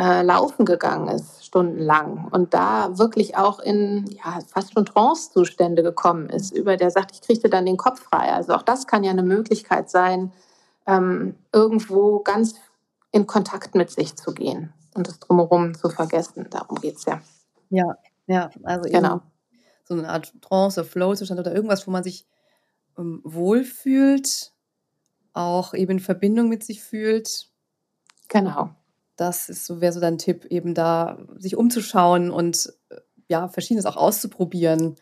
äh, 0.00 0.22
laufen 0.22 0.64
gegangen 0.64 1.08
ist, 1.08 1.44
stundenlang. 1.44 2.28
Und 2.30 2.54
da 2.54 2.96
wirklich 2.98 3.36
auch 3.36 3.58
in 3.58 4.06
ja, 4.06 4.38
fast 4.46 4.72
schon 4.72 4.86
Trance-Zustände 4.86 5.82
gekommen 5.82 6.30
ist, 6.30 6.52
über 6.52 6.78
der 6.78 6.90
sagt, 6.90 7.12
ich 7.12 7.20
kriegte 7.20 7.50
dann 7.50 7.66
den 7.66 7.76
Kopf 7.76 8.00
frei. 8.00 8.32
Also 8.32 8.54
auch 8.54 8.62
das 8.62 8.86
kann 8.86 9.04
ja 9.04 9.10
eine 9.10 9.22
Möglichkeit 9.22 9.90
sein, 9.90 10.32
ähm, 10.86 11.34
irgendwo 11.52 12.20
ganz 12.20 12.54
in 13.12 13.26
Kontakt 13.26 13.74
mit 13.74 13.90
sich 13.90 14.16
zu 14.16 14.32
gehen 14.32 14.72
und 14.94 15.06
das 15.06 15.20
drumherum 15.20 15.74
zu 15.74 15.90
vergessen. 15.90 16.46
Darum 16.48 16.80
geht 16.80 16.96
es 16.96 17.04
ja. 17.04 17.20
Ja, 17.68 17.98
ja, 18.26 18.50
also 18.62 18.88
genau. 18.88 19.20
so 19.84 19.92
eine 19.92 20.08
Art 20.08 20.32
Trance, 20.40 20.82
Flow-Zustand 20.82 21.38
oder 21.38 21.54
irgendwas, 21.54 21.86
wo 21.86 21.90
man 21.90 22.04
sich 22.04 22.26
ähm, 22.96 23.20
wohlfühlt, 23.22 24.52
auch 25.34 25.74
eben 25.74 25.92
in 25.92 26.00
Verbindung 26.00 26.48
mit 26.48 26.64
sich 26.64 26.82
fühlt. 26.82 27.50
Genau 28.28 28.70
das 29.20 29.50
ist 29.50 29.66
so, 29.66 29.82
wäre 29.82 29.92
so 29.92 30.00
dein 30.00 30.16
Tipp, 30.16 30.46
eben 30.46 30.74
da 30.74 31.18
sich 31.36 31.56
umzuschauen 31.56 32.30
und 32.30 32.72
ja, 33.28 33.48
verschiedenes 33.48 33.84
auch 33.84 33.96
auszuprobieren. 33.96 34.96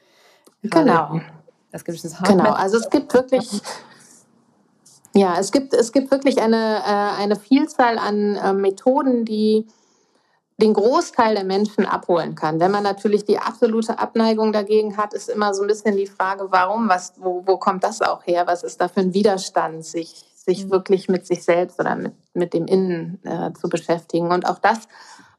Genau. 0.62 1.20
Das 1.70 1.84
gibt 1.84 2.02
es 2.02 2.16
Genau, 2.24 2.50
also 2.50 2.78
es 2.78 2.90
gibt 2.90 3.14
wirklich, 3.14 3.48
ja, 5.14 5.38
es 5.38 5.52
gibt, 5.52 5.72
es 5.72 5.92
gibt 5.92 6.10
wirklich 6.10 6.40
eine, 6.40 6.78
äh, 6.78 7.22
eine 7.22 7.36
Vielzahl 7.36 7.98
an 7.98 8.34
äh, 8.34 8.52
Methoden, 8.54 9.24
die 9.24 9.66
den 10.60 10.74
Großteil 10.74 11.36
der 11.36 11.44
Menschen 11.44 11.86
abholen 11.86 12.34
kann. 12.34 12.58
Wenn 12.58 12.72
man 12.72 12.82
natürlich 12.82 13.24
die 13.24 13.38
absolute 13.38 14.00
Abneigung 14.00 14.52
dagegen 14.52 14.96
hat, 14.96 15.14
ist 15.14 15.28
immer 15.28 15.54
so 15.54 15.62
ein 15.62 15.68
bisschen 15.68 15.96
die 15.96 16.06
Frage, 16.06 16.50
warum, 16.50 16.88
was, 16.88 17.12
wo, 17.18 17.44
wo 17.46 17.58
kommt 17.58 17.84
das 17.84 18.02
auch 18.02 18.26
her? 18.26 18.48
Was 18.48 18.64
ist 18.64 18.80
da 18.80 18.88
für 18.88 19.00
ein 19.00 19.14
Widerstand, 19.14 19.84
sich 19.84 20.27
sich 20.48 20.64
mhm. 20.64 20.70
wirklich 20.70 21.08
mit 21.08 21.26
sich 21.26 21.44
selbst 21.44 21.78
oder 21.78 21.94
mit, 21.94 22.14
mit 22.32 22.54
dem 22.54 22.66
Innen 22.66 23.20
äh, 23.24 23.52
zu 23.52 23.68
beschäftigen. 23.68 24.32
Und 24.32 24.48
auch 24.48 24.58
das 24.58 24.88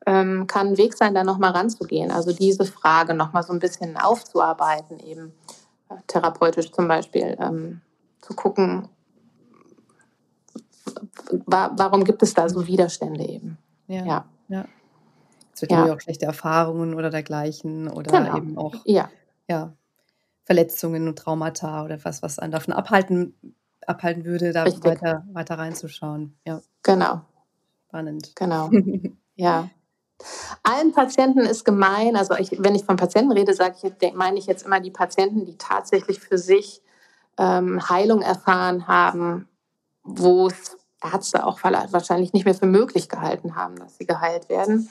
ähm, 0.05 0.45
kann 0.45 0.67
ein 0.67 0.77
Weg 0.77 0.93
sein, 0.93 1.15
da 1.15 1.23
nochmal 1.23 1.51
ranzugehen. 1.51 2.11
Also 2.11 2.31
diese 2.31 2.65
Frage 2.65 3.15
nochmal 3.15 3.43
so 3.43 3.51
ein 3.51 3.59
bisschen 3.59 3.97
aufzuarbeiten, 3.97 4.99
eben 4.99 5.33
äh, 5.89 5.95
therapeutisch 6.07 6.71
zum 6.71 6.87
Beispiel, 6.87 7.35
ähm, 7.39 7.81
zu 8.21 8.35
gucken, 8.35 8.87
wa 11.45 11.71
warum 11.75 12.03
gibt 12.03 12.21
es 12.21 12.33
da 12.33 12.47
so 12.47 12.67
Widerstände 12.67 13.25
eben. 13.25 13.57
Ja. 13.87 14.05
ja. 14.05 14.25
ja. 14.47 14.65
Es 15.53 15.61
wird 15.61 15.71
ja 15.71 15.93
auch 15.93 15.99
schlechte 15.99 16.25
Erfahrungen 16.25 16.93
oder 16.93 17.09
dergleichen 17.09 17.89
oder 17.89 18.11
genau. 18.11 18.37
eben 18.37 18.57
auch 18.57 18.75
ja. 18.85 19.09
Ja, 19.49 19.73
Verletzungen 20.45 21.07
und 21.07 21.17
Traumata 21.17 21.83
oder 21.83 21.97
was, 22.05 22.21
was 22.21 22.37
einen 22.39 22.51
davon 22.51 22.73
abhalten, 22.73 23.33
abhalten 23.87 24.25
würde, 24.25 24.51
da 24.51 24.65
weiter, 24.65 25.25
weiter 25.31 25.57
reinzuschauen. 25.57 26.37
Ja. 26.45 26.61
Genau. 26.83 27.21
Spannend. 27.87 28.35
Genau. 28.35 28.69
ja. 29.35 29.69
Allen 30.63 30.91
Patienten 30.91 31.39
ist 31.39 31.63
gemein, 31.63 32.15
also 32.15 32.35
ich, 32.35 32.61
wenn 32.61 32.75
ich 32.75 32.83
von 32.83 32.97
Patienten 32.97 33.31
rede, 33.31 33.53
sage 33.53 33.75
ich, 33.81 34.13
meine 34.13 34.37
ich 34.37 34.47
jetzt 34.47 34.65
immer 34.65 34.79
die 34.79 34.91
Patienten, 34.91 35.45
die 35.45 35.57
tatsächlich 35.57 36.19
für 36.19 36.37
sich 36.37 36.81
ähm, 37.37 37.89
Heilung 37.89 38.21
erfahren 38.21 38.87
haben, 38.87 39.47
wo 40.03 40.47
es 40.47 40.77
Ärzte 41.01 41.45
auch 41.45 41.63
wahrscheinlich 41.63 42.33
nicht 42.33 42.45
mehr 42.45 42.55
für 42.55 42.65
möglich 42.65 43.07
gehalten 43.07 43.55
haben, 43.55 43.77
dass 43.77 43.97
sie 43.97 44.05
geheilt 44.05 44.49
werden. 44.49 44.89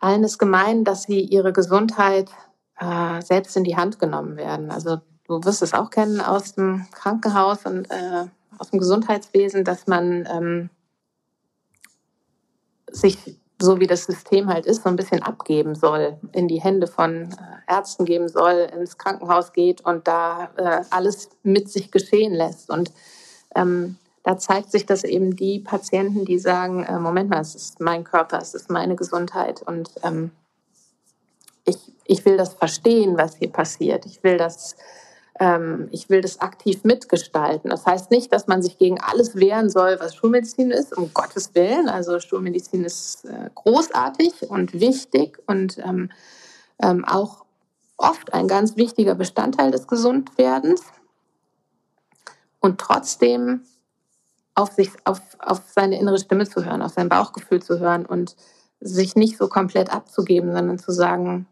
Allen 0.00 0.22
ist 0.22 0.38
gemein, 0.38 0.84
dass 0.84 1.02
sie 1.02 1.20
ihre 1.20 1.52
Gesundheit 1.52 2.30
äh, 2.78 3.20
selbst 3.22 3.56
in 3.56 3.64
die 3.64 3.76
Hand 3.76 3.98
genommen 3.98 4.36
werden. 4.36 4.70
Also 4.70 5.00
du 5.26 5.42
wirst 5.44 5.62
es 5.62 5.74
auch 5.74 5.90
kennen 5.90 6.20
aus 6.20 6.54
dem 6.54 6.86
Krankenhaus 6.92 7.64
und 7.66 7.90
äh, 7.90 8.26
aus 8.58 8.70
dem 8.70 8.78
Gesundheitswesen, 8.78 9.64
dass 9.64 9.86
man 9.86 10.26
ähm, 10.30 10.70
sich 12.90 13.38
so 13.60 13.80
wie 13.80 13.86
das 13.86 14.04
System 14.04 14.48
halt 14.48 14.66
ist, 14.66 14.82
so 14.82 14.88
ein 14.88 14.96
bisschen 14.96 15.22
abgeben 15.22 15.74
soll, 15.74 16.18
in 16.32 16.46
die 16.46 16.60
Hände 16.60 16.86
von 16.86 17.30
äh, 17.32 17.72
Ärzten 17.72 18.04
geben 18.04 18.28
soll, 18.28 18.70
ins 18.74 18.98
Krankenhaus 18.98 19.52
geht 19.52 19.80
und 19.80 20.06
da 20.06 20.50
äh, 20.56 20.82
alles 20.90 21.30
mit 21.42 21.70
sich 21.70 21.90
geschehen 21.90 22.34
lässt. 22.34 22.70
Und 22.70 22.92
ähm, 23.54 23.96
da 24.22 24.36
zeigt 24.36 24.70
sich, 24.70 24.84
dass 24.84 25.04
eben 25.04 25.36
die 25.36 25.60
Patienten, 25.60 26.24
die 26.26 26.38
sagen, 26.38 26.84
äh, 26.84 26.98
Moment 26.98 27.30
mal, 27.30 27.40
es 27.40 27.54
ist 27.54 27.80
mein 27.80 28.04
Körper, 28.04 28.38
es 28.38 28.54
ist 28.54 28.70
meine 28.70 28.94
Gesundheit 28.94 29.62
und 29.62 29.90
ähm, 30.02 30.32
ich, 31.64 31.78
ich 32.04 32.24
will 32.24 32.36
das 32.36 32.54
verstehen, 32.54 33.16
was 33.16 33.36
hier 33.36 33.50
passiert. 33.50 34.04
Ich 34.06 34.22
will 34.22 34.36
das 34.36 34.76
ähm, 35.38 35.88
ich 35.90 36.08
will 36.08 36.20
das 36.20 36.40
aktiv 36.40 36.84
mitgestalten. 36.84 37.70
Das 37.70 37.84
heißt 37.84 38.10
nicht, 38.10 38.32
dass 38.32 38.46
man 38.46 38.62
sich 38.62 38.78
gegen 38.78 39.00
alles 39.00 39.36
wehren 39.36 39.68
soll, 39.68 39.98
was 40.00 40.14
Schulmedizin 40.14 40.70
ist, 40.70 40.96
um 40.96 41.12
Gottes 41.12 41.54
Willen. 41.54 41.88
Also 41.88 42.20
Schulmedizin 42.20 42.84
ist 42.84 43.24
äh, 43.26 43.50
großartig 43.54 44.48
und 44.48 44.72
wichtig 44.80 45.38
und 45.46 45.78
ähm, 45.78 46.10
ähm, 46.82 47.04
auch 47.04 47.44
oft 47.98 48.32
ein 48.32 48.48
ganz 48.48 48.76
wichtiger 48.76 49.14
Bestandteil 49.14 49.70
des 49.70 49.86
Gesundwerdens. 49.86 50.82
Und 52.60 52.80
trotzdem 52.80 53.60
auf, 54.54 54.72
sich, 54.72 54.90
auf, 55.04 55.20
auf 55.38 55.60
seine 55.68 56.00
innere 56.00 56.18
Stimme 56.18 56.48
zu 56.48 56.64
hören, 56.64 56.82
auf 56.82 56.92
sein 56.92 57.08
Bauchgefühl 57.08 57.62
zu 57.62 57.78
hören 57.78 58.06
und 58.06 58.36
sich 58.80 59.14
nicht 59.14 59.36
so 59.36 59.48
komplett 59.48 59.92
abzugeben, 59.92 60.52
sondern 60.52 60.78
zu 60.78 60.92
sagen, 60.92 61.46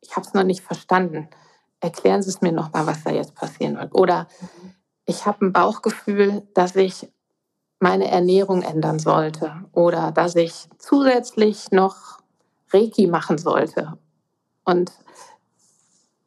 ich 0.00 0.16
habe 0.16 0.26
es 0.26 0.34
noch 0.34 0.42
nicht 0.42 0.62
verstanden 0.62 1.28
erklären 1.82 2.22
Sie 2.22 2.30
es 2.30 2.40
mir 2.40 2.52
nochmal, 2.52 2.86
was 2.86 3.02
da 3.04 3.10
jetzt 3.10 3.34
passieren 3.34 3.76
wird. 3.76 3.94
Oder 3.94 4.28
ich 5.04 5.26
habe 5.26 5.44
ein 5.44 5.52
Bauchgefühl, 5.52 6.46
dass 6.54 6.76
ich 6.76 7.08
meine 7.80 8.08
Ernährung 8.08 8.62
ändern 8.62 9.00
sollte 9.00 9.52
oder 9.72 10.12
dass 10.12 10.36
ich 10.36 10.68
zusätzlich 10.78 11.72
noch 11.72 12.20
Reiki 12.72 13.08
machen 13.08 13.36
sollte. 13.36 13.98
Und 14.64 14.92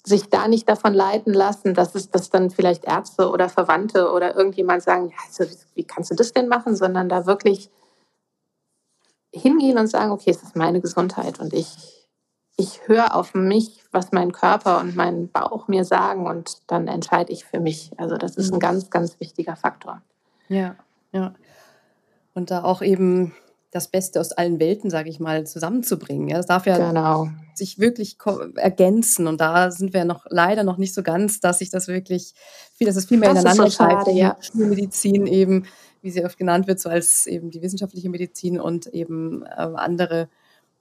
sich 0.03 0.29
da 0.29 0.49
nicht 0.49 0.67
davon 0.67 0.93
leiten 0.93 1.33
lassen, 1.33 1.73
dass 1.73 1.95
es 1.95 2.11
das 2.11 2.29
dann 2.29 2.51
vielleicht 2.51 2.83
Ärzte 2.83 3.29
oder 3.29 3.47
Verwandte 3.47 4.11
oder 4.11 4.35
irgendjemand 4.35 4.83
sagen, 4.83 5.09
ja, 5.09 5.15
also, 5.25 5.45
wie 5.73 5.85
kannst 5.85 6.11
du 6.11 6.15
das 6.15 6.33
denn 6.33 6.49
machen, 6.49 6.75
sondern 6.75 7.09
da 7.09 7.25
wirklich 7.25 7.71
hingehen 9.33 9.77
und 9.77 9.87
sagen, 9.87 10.11
okay, 10.11 10.31
es 10.31 10.43
ist 10.43 10.55
meine 10.55 10.81
Gesundheit 10.81 11.39
und 11.39 11.53
ich 11.53 11.94
ich 12.57 12.87
höre 12.87 13.15
auf 13.15 13.33
mich, 13.33 13.83
was 13.91 14.11
mein 14.11 14.31
Körper 14.31 14.79
und 14.79 14.95
mein 14.95 15.29
Bauch 15.29 15.67
mir 15.67 15.83
sagen 15.83 16.25
und 16.25 16.57
dann 16.67 16.87
entscheide 16.87 17.31
ich 17.31 17.45
für 17.45 17.59
mich. 17.59 17.91
Also 17.97 18.17
das 18.17 18.37
ist 18.37 18.51
ein 18.51 18.55
mhm. 18.55 18.61
ganz, 18.61 18.89
ganz 18.89 19.19
wichtiger 19.19 19.55
Faktor. 19.55 20.01
Ja, 20.47 20.75
ja. 21.11 21.33
Und 22.33 22.51
da 22.51 22.63
auch 22.63 22.81
eben 22.81 23.33
das 23.71 23.89
Beste 23.89 24.21
aus 24.21 24.31
allen 24.31 24.59
Welten, 24.59 24.89
sage 24.89 25.09
ich 25.09 25.19
mal, 25.19 25.45
zusammenzubringen. 25.45 26.29
Ja, 26.29 26.37
das 26.37 26.45
darf 26.45 26.65
ja 26.65 26.77
genau. 26.77 27.27
sich 27.55 27.77
wirklich 27.77 28.17
ergänzen. 28.55 29.27
Und 29.27 29.41
da 29.41 29.69
sind 29.69 29.93
wir 29.93 30.05
noch 30.05 30.25
leider 30.29 30.63
noch 30.63 30.77
nicht 30.77 30.93
so 30.93 31.03
ganz, 31.03 31.41
dass 31.41 31.59
sich 31.59 31.71
das 31.71 31.89
wirklich 31.89 32.33
viel, 32.73 32.87
dass 32.87 32.95
es 32.95 33.05
viel 33.05 33.17
mehr 33.17 33.33
das 33.33 33.43
ineinander 33.43 33.69
so 33.69 33.83
schade, 33.83 34.11
ja. 34.11 34.37
Schulmedizin 34.39 35.27
eben, 35.27 35.65
wie 36.01 36.09
sie 36.09 36.23
oft 36.23 36.37
genannt 36.37 36.67
wird, 36.67 36.79
so 36.79 36.87
als 36.87 37.27
eben 37.27 37.51
die 37.51 37.61
wissenschaftliche 37.61 38.09
Medizin 38.09 38.61
und 38.61 38.87
eben 38.87 39.43
äh, 39.43 39.49
andere 39.75 40.29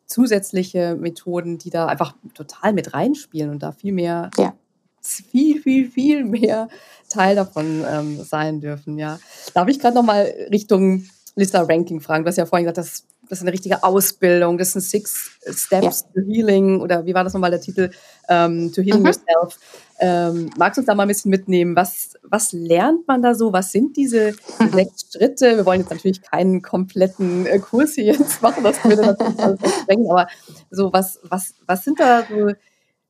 zusätzliche 0.07 0.97
Methoden, 0.97 1.59
die 1.59 1.71
da 1.71 1.87
einfach 1.87 2.15
total 2.35 2.73
mit 2.73 2.95
reinspielen 2.95 3.51
und 3.51 3.63
da 3.63 3.73
viel 3.73 3.93
mehr, 3.93 4.31
ja. 4.39 4.55
viel, 5.01 5.61
viel, 5.61 5.91
viel 5.91 6.25
mehr 6.25 6.69
Teil 7.09 7.37
davon 7.37 7.85
ähm, 7.89 8.23
sein 8.23 8.61
dürfen. 8.61 8.99
Ja. 8.99 9.19
Darf 9.55 9.69
ich 9.69 9.79
gerade 9.79 9.95
nochmal 9.95 10.33
Richtung 10.51 11.05
Lista 11.37 11.63
Ranking 11.63 12.01
fragen? 12.01 12.25
Du 12.25 12.29
hast 12.29 12.37
ja 12.37 12.47
vorhin 12.47 12.67
gesagt, 12.67 12.79
das, 12.79 13.05
das 13.29 13.39
ist 13.39 13.43
eine 13.43 13.53
richtige 13.53 13.83
Ausbildung, 13.83 14.59
das 14.59 14.73
sind 14.73 14.83
Six 14.83 15.39
Steps 15.51 16.05
ja. 16.15 16.23
to 16.23 16.27
Healing 16.27 16.81
oder 16.81 17.05
wie 17.07 17.15
war 17.15 17.25
das 17.25 17.33
nochmal 17.33 17.51
der 17.51 17.61
Titel? 17.61 17.91
Ähm, 18.29 18.73
to 18.73 18.83
Healing 18.83 19.01
mhm. 19.01 19.07
Yourself. 19.07 19.59
Ähm, 19.99 20.51
magst 20.57 20.77
du 20.77 20.81
uns 20.81 20.87
da 20.87 20.95
mal 20.95 21.05
ein 21.05 21.09
bisschen 21.09 21.31
mitnehmen? 21.31 21.77
Was, 21.77 22.15
was 22.23 22.53
lernt 22.53 23.07
man 23.07 23.23
da 23.23 23.35
so? 23.35 23.53
Was 23.53 23.73
sind 23.73 23.97
diese 23.97 24.35
sechs 24.73 25.13
Schritte? 25.13 25.57
Wir 25.57 25.67
wollen 25.67 25.81
jetzt 25.81 25.91
natürlich 25.91 26.23
keinen 26.23 26.63
kompletten 26.63 27.47
äh, 27.47 27.59
Kurs 27.59 27.95
hier 27.95 28.05
jetzt 28.05 28.43
machen, 28.43 28.65
das 28.65 28.83
würde 28.85 29.03
natürlich 29.03 29.39
alles 29.39 29.61
sprengen, 29.83 30.11
aber 30.11 30.27
so, 30.71 30.93
was, 30.93 31.21
was, 31.23 31.55
was 31.67 31.85
sind 31.85 32.01
da 32.01 32.25
so, 32.29 32.53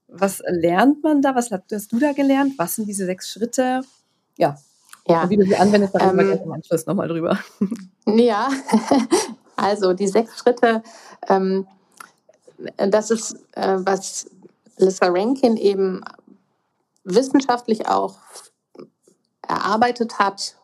was 0.09 0.43
lernt 0.47 1.03
man 1.03 1.23
da? 1.23 1.35
Was 1.35 1.51
hast 1.51 1.93
du 1.93 1.99
da 1.99 2.13
gelernt? 2.13 2.55
Was 2.59 2.77
sind 2.77 2.89
diese 2.89 3.07
sechs 3.07 3.31
Schritte? 3.31 3.83
Ja. 4.37 4.57
Ja. 5.07 5.23
Und 5.23 5.31
wie 5.31 5.37
du 5.37 5.45
sie 5.45 5.57
anwendest, 5.57 5.95
da 5.95 5.99
reden 5.99 6.17
wir 6.17 6.25
ähm, 6.25 6.31
gleich 6.31 6.47
im 6.47 6.53
Anschluss 6.53 6.87
nochmal 6.87 7.09
drüber. 7.09 7.39
Ja, 8.07 8.49
also 9.57 9.93
die 9.93 10.09
sechs 10.09 10.39
Schritte, 10.39 10.83
ähm, 11.29 11.67
das 12.77 13.11
ist, 13.11 13.37
äh, 13.53 13.77
was 13.79 14.31
Lissa 14.77 15.07
Rankin 15.07 15.57
eben 15.57 16.03
wissenschaftlich 17.05 17.89
auch 17.89 18.19
erarbeitet 19.47 20.19
hat, 20.19 20.57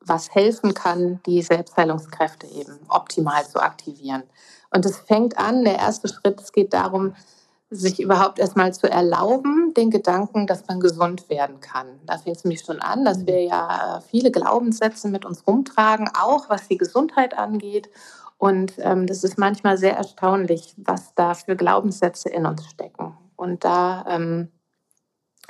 was 0.00 0.34
helfen 0.34 0.74
kann, 0.74 1.20
die 1.26 1.42
Selbstheilungskräfte 1.42 2.46
eben 2.46 2.78
optimal 2.88 3.46
zu 3.46 3.60
aktivieren. 3.60 4.24
Und 4.70 4.84
es 4.86 4.98
fängt 4.98 5.38
an, 5.38 5.64
der 5.64 5.78
erste 5.78 6.08
Schritt, 6.08 6.40
es 6.40 6.52
geht 6.52 6.72
darum, 6.72 7.14
sich 7.70 8.00
überhaupt 8.00 8.38
erstmal 8.38 8.72
zu 8.72 8.90
erlauben, 8.90 9.74
den 9.74 9.90
Gedanken, 9.90 10.46
dass 10.46 10.66
man 10.66 10.80
gesund 10.80 11.28
werden 11.28 11.60
kann. 11.60 11.86
Da 12.06 12.16
fängt 12.16 12.38
es 12.38 12.44
mich 12.44 12.60
schon 12.60 12.80
an, 12.80 13.04
dass 13.04 13.26
wir 13.26 13.42
ja 13.42 14.02
viele 14.08 14.30
Glaubenssätze 14.30 15.08
mit 15.08 15.26
uns 15.26 15.46
rumtragen, 15.46 16.08
auch 16.18 16.48
was 16.48 16.68
die 16.68 16.78
Gesundheit 16.78 17.36
angeht. 17.36 17.90
Und 18.38 18.74
ähm, 18.78 19.06
das 19.06 19.24
ist 19.24 19.36
manchmal 19.36 19.76
sehr 19.76 19.96
erstaunlich, 19.96 20.74
was 20.78 21.14
da 21.14 21.34
für 21.34 21.56
Glaubenssätze 21.56 22.30
in 22.30 22.46
uns 22.46 22.64
stecken. 22.66 23.16
Und 23.36 23.64
da 23.64 24.04
ähm, 24.08 24.48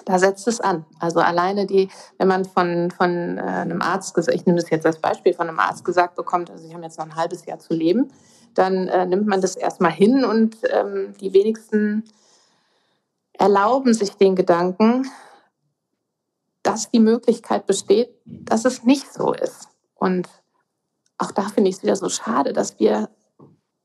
da 0.04 0.18
setzt 0.18 0.48
es 0.48 0.60
an. 0.60 0.86
Also 0.98 1.20
alleine 1.20 1.66
die, 1.66 1.88
wenn 2.18 2.28
man 2.28 2.44
von, 2.44 2.90
von 2.90 3.38
äh, 3.38 3.40
einem 3.42 3.82
Arzt, 3.82 4.16
ich 4.32 4.46
nehme 4.46 4.60
das 4.60 4.70
jetzt 4.70 4.86
als 4.86 4.98
Beispiel, 4.98 5.34
von 5.34 5.48
einem 5.48 5.58
Arzt 5.58 5.84
gesagt 5.84 6.14
bekommt, 6.14 6.50
also 6.50 6.66
ich 6.66 6.72
habe 6.72 6.84
jetzt 6.84 6.98
noch 6.98 7.06
ein 7.06 7.16
halbes 7.16 7.44
Jahr 7.46 7.58
zu 7.58 7.74
leben, 7.74 8.10
dann 8.54 8.88
äh, 8.88 9.06
nimmt 9.06 9.26
man 9.26 9.40
das 9.40 9.56
erstmal 9.56 9.92
hin 9.92 10.24
und 10.24 10.56
ähm, 10.70 11.14
die 11.20 11.32
wenigsten 11.32 12.04
erlauben 13.32 13.94
sich 13.94 14.16
den 14.16 14.34
Gedanken, 14.36 15.08
dass 16.62 16.90
die 16.90 17.00
Möglichkeit 17.00 17.66
besteht, 17.66 18.10
dass 18.24 18.64
es 18.64 18.84
nicht 18.84 19.12
so 19.12 19.32
ist. 19.32 19.68
Und 19.94 20.28
auch 21.16 21.30
da 21.32 21.42
finde 21.42 21.70
ich 21.70 21.76
es 21.76 21.82
wieder 21.82 21.96
so 21.96 22.08
schade, 22.08 22.52
dass 22.52 22.78
wir 22.78 23.08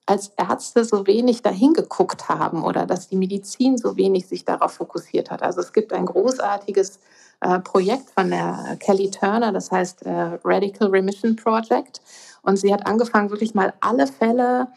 als 0.05 0.33
Ärzte 0.37 0.83
so 0.83 1.07
wenig 1.07 1.41
dahin 1.41 1.73
geguckt 1.73 2.27
haben 2.27 2.63
oder 2.63 2.85
dass 2.85 3.07
die 3.07 3.15
Medizin 3.15 3.77
so 3.77 3.95
wenig 3.95 4.27
sich 4.27 4.43
darauf 4.43 4.73
fokussiert 4.73 5.31
hat. 5.31 5.41
Also 5.41 5.61
es 5.61 5.71
gibt 5.71 5.93
ein 5.93 6.05
großartiges 6.05 6.99
äh, 7.39 7.59
Projekt 7.59 8.09
von 8.09 8.29
der 8.29 8.77
Kelly 8.79 9.11
Turner, 9.11 9.53
das 9.53 9.71
heißt 9.71 10.05
äh, 10.05 10.39
Radical 10.43 10.89
Remission 10.89 11.35
Project. 11.35 12.01
Und 12.43 12.57
sie 12.57 12.71
hat 12.71 12.85
angefangen, 12.85 13.31
wirklich 13.31 13.55
mal 13.55 13.73
alle 13.79 14.05
Fälle 14.05 14.67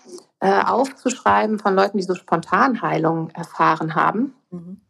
äh, 0.41 0.63
aufzuschreiben 0.63 1.59
von 1.59 1.75
Leuten, 1.75 1.99
die 1.99 2.05
so 2.05 2.15
Spontanheilung 2.15 3.31
erfahren 3.31 3.95
haben. 3.95 4.35
Mhm 4.51 4.81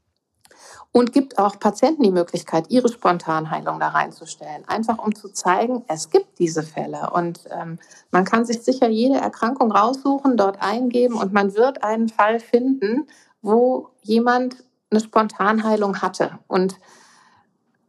und 0.96 1.12
gibt 1.12 1.38
auch 1.38 1.60
Patienten 1.60 2.04
die 2.04 2.10
Möglichkeit, 2.10 2.70
ihre 2.70 2.88
Spontanheilung 2.88 3.78
da 3.80 3.88
reinzustellen. 3.88 4.66
Einfach 4.66 4.96
um 4.96 5.14
zu 5.14 5.28
zeigen, 5.28 5.84
es 5.88 6.08
gibt 6.08 6.38
diese 6.38 6.62
Fälle. 6.62 7.10
Und 7.10 7.40
ähm, 7.50 7.78
man 8.10 8.24
kann 8.24 8.46
sich 8.46 8.62
sicher 8.62 8.88
jede 8.88 9.16
Erkrankung 9.16 9.70
raussuchen, 9.70 10.38
dort 10.38 10.62
eingeben 10.62 11.16
und 11.16 11.34
man 11.34 11.54
wird 11.54 11.84
einen 11.84 12.08
Fall 12.08 12.40
finden, 12.40 13.06
wo 13.42 13.90
jemand 14.00 14.64
eine 14.90 15.00
Spontanheilung 15.00 16.00
hatte. 16.00 16.38
Und 16.46 16.76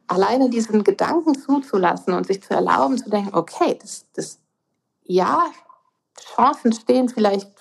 alleine 0.07 0.49
diesen 0.49 0.83
Gedanken 0.83 1.33
zuzulassen 1.33 2.13
und 2.13 2.27
sich 2.27 2.43
zu 2.43 2.55
erlauben, 2.55 2.97
zu 2.97 3.09
denken, 3.09 3.33
okay, 3.33 3.79
das, 3.81 4.03
das 4.15 4.39
ja, 5.07 5.45
Chancen 6.35 6.73
stehen 6.73 7.09
vielleicht 7.09 7.51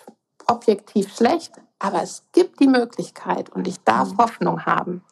objektiv 0.46 1.14
schlecht, 1.14 1.52
aber 1.78 2.02
es 2.02 2.24
gibt 2.32 2.60
die 2.60 2.68
Möglichkeit 2.68 3.50
und 3.50 3.66
ich 3.66 3.82
darf 3.84 4.12
mhm. 4.12 4.18
Hoffnung 4.18 4.66
haben 4.66 5.02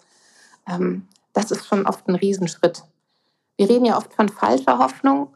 ähm, 0.68 1.08
das 1.32 1.50
ist 1.50 1.66
schon 1.66 1.86
oft 1.86 2.08
ein 2.08 2.14
Riesenschritt. 2.14 2.84
Wir 3.56 3.68
reden 3.68 3.84
ja 3.84 3.96
oft 3.96 4.12
von 4.14 4.28
falscher 4.28 4.78
Hoffnung 4.78 5.28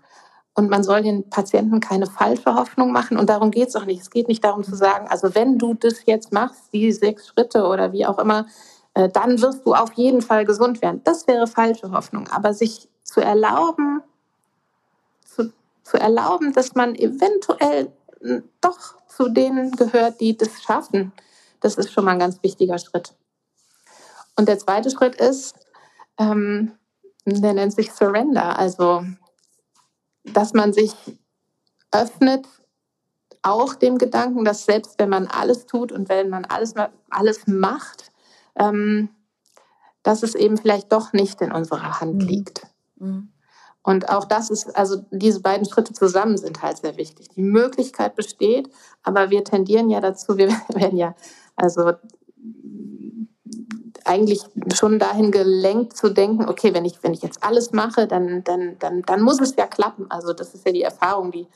und 0.54 0.70
man 0.70 0.82
soll 0.82 1.02
den 1.02 1.28
Patienten 1.30 1.80
keine 1.80 2.06
falsche 2.06 2.54
Hoffnung 2.54 2.92
machen. 2.92 3.16
Und 3.16 3.30
darum 3.30 3.50
geht 3.50 3.68
es 3.68 3.76
auch 3.76 3.84
nicht. 3.84 4.00
Es 4.00 4.10
geht 4.10 4.28
nicht 4.28 4.42
darum 4.42 4.64
zu 4.64 4.74
sagen, 4.74 5.06
also 5.08 5.34
wenn 5.34 5.58
du 5.58 5.74
das 5.74 6.06
jetzt 6.06 6.32
machst, 6.32 6.72
die 6.72 6.90
sechs 6.92 7.28
Schritte 7.28 7.66
oder 7.66 7.92
wie 7.92 8.06
auch 8.06 8.18
immer, 8.18 8.46
äh, 8.94 9.08
dann 9.08 9.40
wirst 9.40 9.64
du 9.66 9.74
auf 9.74 9.92
jeden 9.94 10.22
Fall 10.22 10.44
gesund 10.44 10.82
werden. 10.82 11.00
Das 11.04 11.26
wäre 11.26 11.46
falsche 11.46 11.90
Hoffnung. 11.92 12.28
Aber 12.28 12.54
sich 12.54 12.88
zu 13.02 13.20
erlauben, 13.20 14.02
zu, 15.88 15.96
erlauben, 15.96 16.52
dass 16.52 16.74
man 16.74 16.94
eventuell 16.94 17.92
doch 18.60 18.94
zu 19.08 19.28
denen 19.28 19.72
gehört, 19.72 20.20
die 20.20 20.36
das 20.36 20.62
schaffen, 20.62 21.12
das 21.60 21.76
ist 21.76 21.92
schon 21.92 22.04
mal 22.04 22.12
ein 22.12 22.18
ganz 22.18 22.42
wichtiger 22.42 22.78
Schritt. 22.78 23.14
Und 24.36 24.48
der 24.48 24.58
zweite 24.58 24.90
Schritt 24.90 25.16
ist, 25.16 25.54
ähm, 26.18 26.72
der 27.24 27.52
nennt 27.52 27.74
sich 27.74 27.92
Surrender. 27.92 28.58
Also 28.58 29.04
dass 30.34 30.52
man 30.52 30.72
sich 30.72 30.94
öffnet, 31.92 32.46
auch 33.42 33.74
dem 33.74 33.98
Gedanken, 33.98 34.44
dass 34.44 34.64
selbst 34.64 34.98
wenn 34.98 35.08
man 35.08 35.26
alles 35.26 35.66
tut 35.66 35.92
und 35.92 36.08
wenn 36.08 36.28
man 36.28 36.44
alles, 36.44 36.74
alles 37.08 37.46
macht, 37.46 38.10
ähm, 38.56 39.10
dass 40.02 40.22
es 40.22 40.34
eben 40.34 40.56
vielleicht 40.56 40.92
doch 40.92 41.12
nicht 41.12 41.40
in 41.40 41.52
unserer 41.52 42.00
Hand 42.00 42.22
mhm. 42.22 42.28
liegt. 42.28 42.66
Mhm. 42.96 43.32
Und 43.88 44.10
auch 44.10 44.26
das 44.26 44.50
ist, 44.50 44.76
also 44.76 45.02
diese 45.10 45.40
beiden 45.40 45.66
Schritte 45.66 45.94
zusammen 45.94 46.36
sind 46.36 46.60
halt 46.60 46.76
sehr 46.76 46.98
wichtig. 46.98 47.28
Die 47.34 47.40
Möglichkeit 47.40 48.16
besteht, 48.16 48.68
aber 49.02 49.30
wir 49.30 49.44
tendieren 49.44 49.88
ja 49.88 50.02
dazu, 50.02 50.36
wir 50.36 50.48
werden 50.74 50.98
ja, 50.98 51.14
also 51.56 51.92
eigentlich 54.04 54.42
schon 54.74 54.98
dahin 54.98 55.30
gelenkt 55.30 55.96
zu 55.96 56.10
denken, 56.10 56.50
okay, 56.50 56.74
wenn 56.74 56.84
ich, 56.84 57.02
wenn 57.02 57.14
ich 57.14 57.22
jetzt 57.22 57.42
alles 57.42 57.72
mache, 57.72 58.06
dann, 58.06 58.44
dann, 58.44 58.78
dann, 58.78 59.00
dann 59.06 59.22
muss 59.22 59.40
es 59.40 59.56
ja 59.56 59.66
klappen. 59.66 60.04
Also 60.10 60.34
das 60.34 60.52
ist 60.52 60.66
ja 60.66 60.72
die 60.72 60.82
Erfahrung, 60.82 61.30
die, 61.30 61.48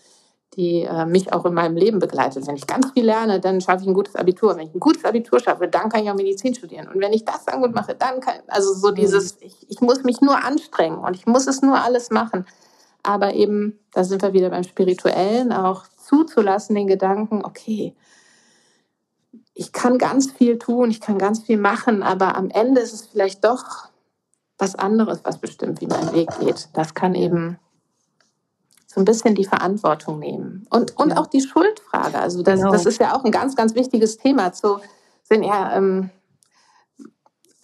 die 0.57 0.83
äh, 0.83 1.07
mich 1.07 1.33
auch 1.33 1.45
in 1.47 1.55
meinem 1.55 1.77
Leben 1.77 1.99
begleitet. 1.99 2.47
Wenn 2.47 2.57
ich 2.57 2.67
ganz 2.67 2.91
viel 2.93 3.05
lerne, 3.05 3.41
dann 3.41 3.61
schaffe 3.61 3.83
ich 3.83 3.89
ein 3.89 3.95
gutes 3.95 4.17
Abitur. 4.17 4.57
Wenn 4.57 4.69
ich 4.69 4.75
ein 4.75 4.81
gutes 4.81 5.05
Abitur 5.05 5.41
schaffe, 5.41 5.67
dann 5.67 5.89
kann 5.89 6.03
ich 6.05 6.11
auch 6.11 6.15
Medizin 6.15 6.55
studieren. 6.55 6.89
Und 6.89 7.01
wenn 7.01 7.13
ich 7.13 7.25
das 7.25 7.45
dann 7.47 7.63
gut 7.63 7.75
mache, 7.75 7.95
dann 7.95 8.21
kann, 8.21 8.35
also 8.49 8.75
so 8.75 8.91
mhm. 8.91 8.97
dieses, 8.97 9.39
ich, 9.41 9.71
ich 9.71 9.81
muss 9.81 10.03
mich 10.05 10.21
nur 10.21 10.45
anstrengen 10.45 10.99
und 10.99 11.17
ich 11.17 11.27
muss 11.27 11.47
es 11.47 11.63
nur 11.63 11.83
alles 11.83 12.11
machen. 12.11 12.47
Aber 13.03 13.35
eben, 13.35 13.79
da 13.93 14.05
sind 14.05 14.23
wir 14.23 14.33
wieder 14.33 14.51
beim 14.51 14.65
Spirituellen, 14.65 15.53
auch 15.53 15.85
zuzulassen, 15.97 16.77
den 16.77 16.87
Gedanken, 16.87 17.45
okay, 17.45 17.95
ich 19.55 19.73
kann 19.73 19.99
ganz 19.99 20.31
viel 20.31 20.59
tun, 20.59 20.91
ich 20.91 21.01
kann 21.01 21.19
ganz 21.19 21.41
viel 21.41 21.59
machen, 21.59 22.03
aber 22.03 22.37
am 22.37 22.51
Ende 22.51 22.81
ist 22.81 22.93
es 22.93 23.07
vielleicht 23.07 23.45
doch 23.45 23.89
was 24.59 24.75
anderes, 24.75 25.21
was 25.25 25.39
bestimmt, 25.39 25.81
wie 25.81 25.87
mein 25.87 26.13
Weg 26.15 26.29
geht. 26.41 26.69
Das 26.75 26.95
kann 26.95 27.15
eben 27.15 27.59
so 28.93 29.01
ein 29.01 29.05
bisschen 29.05 29.35
die 29.35 29.45
Verantwortung 29.45 30.19
nehmen. 30.19 30.67
Und, 30.71 30.97
und 30.99 31.11
ja. 31.11 31.17
auch 31.19 31.27
die 31.27 31.41
Schuldfrage. 31.41 32.19
Also 32.19 32.43
das, 32.43 32.61
genau. 32.61 32.73
das 32.73 32.87
ist 32.87 33.01
ja 33.01 33.15
auch 33.15 33.25
ein 33.25 33.31
ganz, 33.31 33.57
ganz 33.57 33.75
wichtiges 33.75 34.19
Thema 34.19 34.53
zu 34.53 34.81
sehen, 35.23 35.43
ja, 35.43 35.77
ähm, 35.77 36.11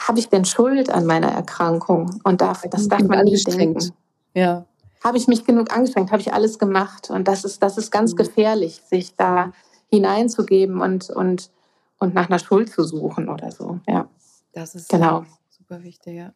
habe 0.00 0.20
ich 0.20 0.28
denn 0.28 0.44
Schuld 0.44 0.90
an 0.90 1.06
meiner 1.06 1.28
Erkrankung? 1.28 2.20
Und 2.22 2.40
darf, 2.40 2.62
das 2.70 2.88
darf 2.88 3.02
man 3.02 3.24
nicht 3.24 3.46
denken. 3.52 3.92
Ja. 4.32 4.64
Habe 5.02 5.18
ich 5.18 5.26
mich 5.26 5.44
genug 5.44 5.74
angestrengt? 5.74 6.12
Habe 6.12 6.22
ich 6.22 6.32
alles 6.32 6.58
gemacht? 6.58 7.10
Und 7.10 7.26
das 7.26 7.44
ist, 7.44 7.62
das 7.62 7.76
ist 7.78 7.90
ganz 7.90 8.12
mhm. 8.12 8.16
gefährlich, 8.16 8.80
sich 8.88 9.16
da 9.16 9.52
hineinzugeben 9.90 10.80
und, 10.80 11.10
und 11.10 11.50
und 11.98 12.14
nach 12.14 12.28
einer 12.28 12.38
Schuld 12.38 12.70
zu 12.70 12.84
suchen 12.84 13.28
oder 13.28 13.50
so. 13.50 13.80
Ja. 13.86 14.08
Das 14.52 14.74
ist 14.74 14.88
genau. 14.88 15.24
super 15.50 15.82
wichtig, 15.82 16.16
ja. 16.16 16.32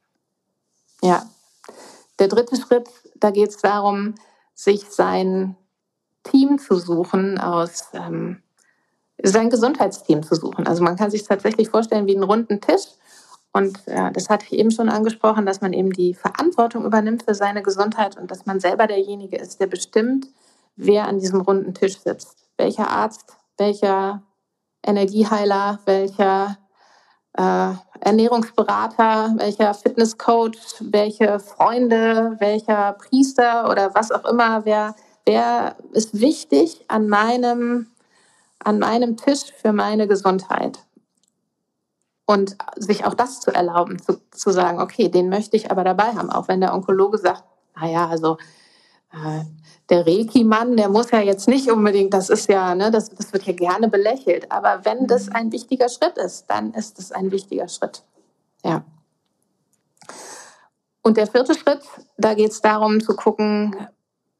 Ja. 1.02 1.24
Der 2.18 2.28
dritte 2.28 2.56
Schritt, 2.56 2.88
da 3.16 3.30
geht 3.30 3.50
es 3.50 3.56
darum, 3.56 4.14
sich 4.54 4.88
sein 4.90 5.56
Team 6.22 6.58
zu 6.58 6.76
suchen 6.76 7.38
aus, 7.38 7.88
ähm, 7.94 8.42
sein 9.22 9.50
Gesundheitsteam 9.50 10.22
zu 10.22 10.34
suchen. 10.34 10.66
Also 10.66 10.82
man 10.82 10.96
kann 10.96 11.10
sich 11.10 11.24
tatsächlich 11.24 11.68
vorstellen 11.68 12.06
wie 12.06 12.14
einen 12.14 12.24
runden 12.24 12.60
Tisch. 12.60 12.86
Und 13.52 13.86
äh, 13.86 14.10
das 14.12 14.28
hatte 14.28 14.46
ich 14.46 14.58
eben 14.58 14.70
schon 14.70 14.88
angesprochen, 14.88 15.44
dass 15.44 15.60
man 15.60 15.72
eben 15.72 15.90
die 15.90 16.14
Verantwortung 16.14 16.84
übernimmt 16.84 17.24
für 17.24 17.34
seine 17.34 17.62
Gesundheit 17.62 18.16
und 18.16 18.30
dass 18.30 18.46
man 18.46 18.60
selber 18.60 18.86
derjenige 18.86 19.36
ist, 19.36 19.60
der 19.60 19.66
bestimmt, 19.66 20.26
wer 20.76 21.06
an 21.06 21.18
diesem 21.18 21.40
runden 21.40 21.74
Tisch 21.74 21.98
sitzt. 21.98 22.48
Welcher 22.56 22.88
Arzt, 22.88 23.36
welcher 23.58 24.22
Energieheiler, 24.84 25.80
welcher 25.84 26.56
äh, 27.34 27.72
Ernährungsberater, 28.00 29.34
welcher 29.36 29.74
Fitnesscoach, 29.74 30.80
welche 30.80 31.38
Freunde, 31.38 32.36
welcher 32.38 32.94
Priester 32.94 33.70
oder 33.70 33.94
was 33.94 34.10
auch 34.10 34.24
immer, 34.24 34.64
wer, 34.64 34.94
wer 35.24 35.76
ist 35.92 36.20
wichtig 36.20 36.84
an 36.88 37.08
meinem, 37.08 37.86
an 38.58 38.78
meinem 38.78 39.16
Tisch 39.16 39.52
für 39.56 39.72
meine 39.72 40.08
Gesundheit. 40.08 40.80
Und 42.26 42.56
sich 42.76 43.04
auch 43.04 43.14
das 43.14 43.40
zu 43.40 43.52
erlauben, 43.52 44.00
zu, 44.00 44.20
zu 44.30 44.50
sagen, 44.50 44.80
okay, 44.80 45.08
den 45.08 45.28
möchte 45.28 45.56
ich 45.56 45.70
aber 45.70 45.84
dabei 45.84 46.14
haben, 46.14 46.30
auch 46.30 46.48
wenn 46.48 46.60
der 46.60 46.72
Onkologe 46.72 47.18
sagt, 47.18 47.44
naja, 47.76 48.08
also 48.08 48.38
äh, 49.12 49.44
der 49.92 50.06
Reiki-Mann, 50.06 50.78
der 50.78 50.88
muss 50.88 51.10
ja 51.10 51.20
jetzt 51.20 51.48
nicht 51.48 51.70
unbedingt, 51.70 52.14
das 52.14 52.30
ist 52.30 52.48
ja, 52.48 52.74
ne, 52.74 52.90
das, 52.90 53.10
das 53.10 53.30
wird 53.34 53.42
ja 53.44 53.52
gerne 53.52 53.88
belächelt. 53.88 54.50
Aber 54.50 54.80
wenn 54.84 55.06
das 55.06 55.28
ein 55.28 55.52
wichtiger 55.52 55.90
Schritt 55.90 56.16
ist, 56.16 56.46
dann 56.48 56.72
ist 56.72 56.98
es 56.98 57.12
ein 57.12 57.30
wichtiger 57.30 57.68
Schritt. 57.68 58.02
Ja. 58.64 58.84
Und 61.02 61.18
der 61.18 61.26
vierte 61.26 61.54
Schritt, 61.54 61.82
da 62.16 62.32
geht 62.32 62.52
es 62.52 62.62
darum 62.62 63.02
zu 63.02 63.14
gucken, 63.14 63.76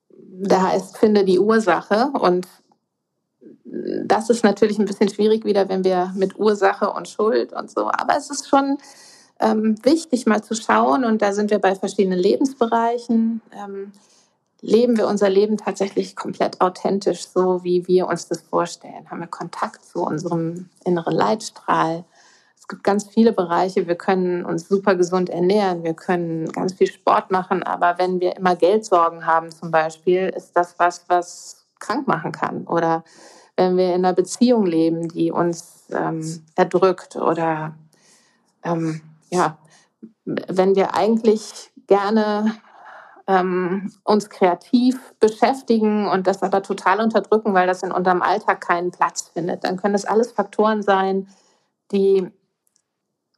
da 0.09 0.71
heißt, 0.71 0.97
finde 0.97 1.23
die 1.27 1.39
Ursache. 1.39 2.11
Und 2.19 2.49
das 4.07 4.31
ist 4.31 4.45
natürlich 4.45 4.79
ein 4.79 4.87
bisschen 4.87 5.11
schwierig 5.11 5.45
wieder, 5.45 5.69
wenn 5.69 5.85
wir 5.85 6.15
mit 6.17 6.39
Ursache 6.39 6.91
und 6.91 7.09
Schuld 7.09 7.53
und 7.53 7.71
so. 7.71 7.91
Aber 7.91 8.17
es 8.17 8.31
ist 8.31 8.49
schon 8.49 8.79
ähm, 9.39 9.77
wichtig, 9.85 10.25
mal 10.25 10.43
zu 10.43 10.55
schauen. 10.55 11.05
Und 11.05 11.21
da 11.21 11.35
sind 11.35 11.51
wir 11.51 11.59
bei 11.59 11.75
verschiedenen 11.75 12.19
Lebensbereichen. 12.19 13.43
Ähm, 13.53 13.93
leben 14.63 14.97
wir 14.97 15.09
unser 15.09 15.29
Leben 15.29 15.59
tatsächlich 15.59 16.17
komplett 16.17 16.61
authentisch, 16.61 17.27
so 17.27 17.65
wie 17.65 17.87
wir 17.89 18.07
uns 18.07 18.29
das 18.29 18.41
vorstellen? 18.43 19.11
Haben 19.11 19.21
wir 19.21 19.27
Kontakt 19.27 19.85
zu 19.85 20.03
unserem 20.03 20.71
inneren 20.85 21.15
Leitstrahl? 21.15 22.05
Es 22.57 22.69
gibt 22.69 22.85
ganz 22.85 23.09
viele 23.09 23.33
Bereiche. 23.33 23.89
Wir 23.89 23.97
können 23.97 24.45
uns 24.45 24.69
super 24.69 24.95
gesund 24.95 25.29
ernähren, 25.29 25.83
wir 25.83 25.95
können 25.95 26.51
ganz 26.53 26.75
viel 26.75 26.87
Sport 26.87 27.33
machen, 27.33 27.65
aber 27.65 27.99
wenn 27.99 28.21
wir 28.21 28.37
immer 28.37 28.55
Geldsorgen 28.55 29.27
haben 29.27 29.51
zum 29.51 29.73
Beispiel, 29.73 30.33
ist 30.35 30.53
das 30.57 30.79
was, 30.79 31.05
was 31.09 31.67
krank 31.81 32.07
machen 32.07 32.31
kann. 32.31 32.65
Oder 32.69 33.03
wenn 33.57 33.77
wir 33.77 33.89
in 33.89 34.05
einer 34.05 34.15
Beziehung 34.15 34.65
leben, 34.65 35.09
die 35.09 35.33
uns 35.33 35.87
ähm, 35.91 36.45
erdrückt 36.55 37.17
oder 37.17 37.75
ähm, 38.63 39.01
ja, 39.31 39.59
wenn 40.25 40.77
wir 40.77 40.95
eigentlich 40.95 41.73
gerne 41.89 42.55
ähm, 43.27 43.93
uns 44.05 44.29
kreativ 44.31 45.15
beschäftigen 45.21 46.09
und 46.09 46.27
das 46.27 46.43
aber 46.43 46.63
total 46.63 47.01
unterdrücken, 47.01 47.55
weil 47.55 47.67
das 47.67 47.83
in 47.83 47.93
unserem 47.93 48.23
Alltag 48.23 48.61
keinen 48.61 48.91
Platz 48.91 49.31
findet, 49.33 49.65
dann 49.65 49.77
können 49.77 49.95
das 49.95 50.05
alles 50.05 50.33
Faktoren 50.33 50.83
sein, 50.83 51.29
die, 51.93 52.31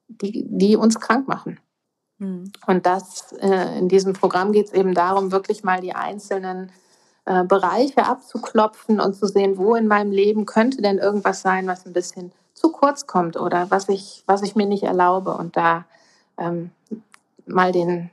die, 0.09 0.45
die 0.49 0.77
uns 0.77 1.01
krank 1.01 1.29
machen. 1.29 1.61
Mhm. 2.19 2.53
Und 2.67 2.87
das 2.87 3.33
äh, 3.41 3.79
in 3.79 3.89
diesem 3.89 4.13
Programm 4.13 4.53
geht 4.53 4.67
es 4.67 4.73
eben 4.73 4.95
darum, 4.95 5.33
wirklich 5.33 5.65
mal 5.65 5.81
die 5.81 5.95
einzelnen 5.95 6.73
äh, 7.27 7.45
Bereiche 7.45 8.07
abzuklopfen 8.07 9.01
und 9.01 9.15
zu 9.15 9.27
sehen, 9.27 9.59
wo 9.59 9.75
in 9.75 9.87
meinem 9.87 10.13
Leben 10.13 10.47
könnte 10.47 10.83
denn 10.83 10.99
irgendwas 10.99 11.43
sein, 11.43 11.67
was 11.67 11.87
ein 11.87 11.93
bisschen 11.93 12.33
zu 12.55 12.71
kurz 12.71 13.07
kommt 13.07 13.37
oder 13.37 13.71
was 13.71 13.89
ich, 13.89 14.23
was 14.27 14.43
ich 14.43 14.57
mir 14.57 14.67
nicht 14.67 14.85
erlaube 14.85 15.37
und 15.37 15.57
da 15.57 15.85
ähm, 16.39 16.71
mal 17.47 17.73
den, 17.73 18.11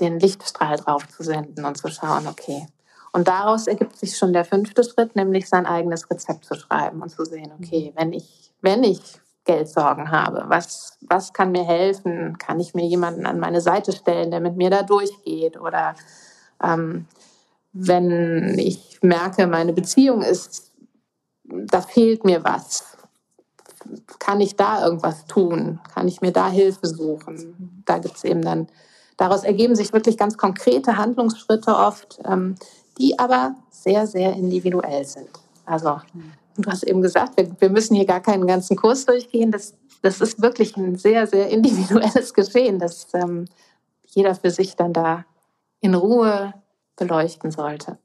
den 0.00 0.18
Lichtstrahl 0.18 0.76
drauf 0.76 1.06
zu 1.08 1.22
senden 1.22 1.64
und 1.64 1.76
zu 1.76 1.88
schauen, 1.88 2.26
okay. 2.26 2.66
Und 3.12 3.28
daraus 3.28 3.66
ergibt 3.66 3.96
sich 3.96 4.16
schon 4.16 4.32
der 4.32 4.44
fünfte 4.44 4.84
Schritt, 4.84 5.16
nämlich 5.16 5.48
sein 5.48 5.66
eigenes 5.66 6.08
Rezept 6.10 6.44
zu 6.44 6.54
schreiben 6.54 7.02
und 7.02 7.10
zu 7.10 7.24
sehen, 7.24 7.50
okay, 7.58 7.92
mhm. 7.92 8.00
wenn 8.00 8.12
ich, 8.12 8.52
wenn 8.60 8.84
ich 8.84 9.00
Geldsorgen 9.44 10.10
habe, 10.10 10.44
was, 10.48 10.98
was 11.00 11.32
kann 11.32 11.50
mir 11.50 11.64
helfen? 11.64 12.38
Kann 12.38 12.60
ich 12.60 12.74
mir 12.74 12.86
jemanden 12.86 13.26
an 13.26 13.40
meine 13.40 13.60
Seite 13.60 13.92
stellen, 13.92 14.30
der 14.30 14.40
mit 14.40 14.56
mir 14.56 14.70
da 14.70 14.82
durchgeht? 14.82 15.58
Oder 15.58 15.94
ähm, 16.62 17.06
wenn 17.72 18.58
ich 18.58 18.98
merke, 19.02 19.46
meine 19.46 19.72
Beziehung 19.72 20.22
ist, 20.22 20.72
da 21.44 21.80
fehlt 21.80 22.24
mir 22.24 22.44
was, 22.44 22.96
kann 24.18 24.40
ich 24.40 24.56
da 24.56 24.84
irgendwas 24.84 25.24
tun? 25.26 25.80
Kann 25.94 26.06
ich 26.06 26.20
mir 26.20 26.32
da 26.32 26.48
Hilfe 26.48 26.86
suchen? 26.86 27.82
Da 27.86 27.98
gibt 27.98 28.16
es 28.16 28.24
eben 28.24 28.42
dann 28.42 28.68
Daraus 29.20 29.44
ergeben 29.44 29.76
sich 29.76 29.92
wirklich 29.92 30.16
ganz 30.16 30.38
konkrete 30.38 30.96
Handlungsschritte 30.96 31.76
oft, 31.76 32.18
ähm, 32.24 32.54
die 32.96 33.18
aber 33.18 33.54
sehr, 33.68 34.06
sehr 34.06 34.32
individuell 34.32 35.04
sind. 35.04 35.28
Also 35.66 36.00
du 36.56 36.70
hast 36.70 36.84
eben 36.84 37.02
gesagt, 37.02 37.36
wir, 37.36 37.50
wir 37.60 37.68
müssen 37.68 37.96
hier 37.96 38.06
gar 38.06 38.20
keinen 38.20 38.46
ganzen 38.46 38.78
Kurs 38.78 39.04
durchgehen. 39.04 39.50
Das, 39.50 39.74
das 40.00 40.22
ist 40.22 40.40
wirklich 40.40 40.74
ein 40.78 40.96
sehr, 40.96 41.26
sehr 41.26 41.50
individuelles 41.50 42.32
Geschehen, 42.34 42.78
das 42.78 43.08
ähm, 43.12 43.44
jeder 44.06 44.34
für 44.34 44.50
sich 44.50 44.74
dann 44.74 44.94
da 44.94 45.26
in 45.82 45.94
Ruhe 45.94 46.54
beleuchten 46.96 47.50
sollte. 47.50 47.98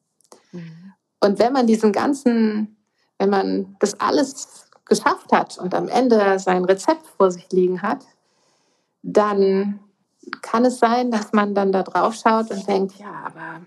Mhm. 0.52 0.92
Und 1.22 1.40
wenn 1.40 1.54
man 1.54 1.66
diesen 1.66 1.94
ganzen, 1.94 2.76
wenn 3.20 3.30
man 3.30 3.78
das 3.80 3.98
alles 4.02 4.68
geschafft 4.84 5.32
hat 5.32 5.60
und 5.60 5.76
am 5.76 5.88
Ende 5.88 6.40
sein 6.40 6.66
Rezept 6.66 7.08
vor 7.08 7.32
sich 7.32 7.50
liegen 7.54 7.82
hat, 7.82 8.06
dann 9.02 9.80
kann 10.42 10.66
es 10.66 10.80
sein, 10.80 11.12
dass 11.12 11.34
man 11.34 11.56
dann 11.56 11.72
da 11.72 11.84
drauf 11.84 12.16
schaut 12.16 12.52
und 12.52 12.68
denkt, 12.68 12.96
ja, 12.98 13.26
aber 13.26 13.62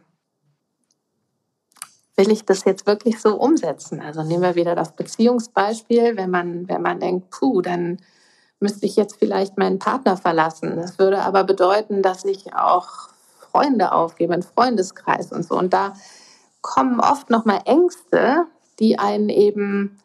will 2.16 2.31
ich 2.31 2.44
das 2.44 2.64
jetzt 2.64 2.87
wirklich 2.87 3.21
so 3.21 3.37
umsetzen? 3.37 4.01
Also 4.01 4.23
nehmen 4.23 4.42
wir 4.42 4.55
wieder 4.57 4.75
das 4.75 4.92
Beziehungsbeispiel, 4.92 6.16
wenn 6.16 6.31
man, 6.31 6.68
wenn 6.68 6.83
man 6.83 7.01
denkt, 7.01 7.31
puh, 7.31 7.62
dann 7.62 7.99
müsste 8.61 8.87
ich 8.87 8.97
jetzt 8.97 9.16
vielleicht 9.16 9.57
meinen 9.57 9.79
Partner 9.79 10.16
verlassen. 10.16 10.77
Das 10.77 10.99
würde 10.99 11.23
aber 11.23 11.44
bedeuten, 11.44 12.03
dass 12.03 12.25
ich 12.25 12.55
auch 12.55 13.09
Freunde 13.38 13.92
aufgebe, 13.92 14.35
einen 14.35 14.42
Freundeskreis 14.42 15.33
und 15.33 15.44
so. 15.44 15.57
Und 15.57 15.73
da 15.73 15.94
kommen 16.61 17.01
oft 17.01 17.31
nochmal 17.31 17.61
Ängste, 17.64 18.47
die 18.81 18.99
einen 18.99 19.29
eben 19.29 19.99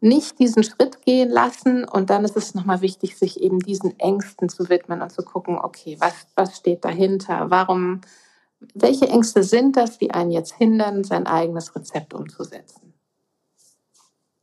nicht 0.00 0.38
diesen 0.38 0.62
Schritt 0.64 1.02
gehen 1.02 1.30
lassen. 1.30 1.84
Und 1.84 2.10
dann 2.10 2.24
ist 2.24 2.36
es 2.36 2.54
nochmal 2.54 2.80
wichtig, 2.80 3.16
sich 3.16 3.40
eben 3.40 3.60
diesen 3.60 3.98
Ängsten 3.98 4.48
zu 4.48 4.68
widmen 4.68 5.02
und 5.02 5.10
zu 5.10 5.22
gucken, 5.22 5.58
okay, 5.58 5.96
was, 6.00 6.14
was 6.34 6.56
steht 6.56 6.84
dahinter? 6.84 7.50
Warum, 7.50 8.00
welche 8.74 9.08
Ängste 9.08 9.42
sind 9.42 9.76
das, 9.76 9.98
die 9.98 10.10
einen 10.10 10.30
jetzt 10.30 10.54
hindern, 10.54 11.04
sein 11.04 11.26
eigenes 11.26 11.74
Rezept 11.76 12.14
umzusetzen? 12.14 12.94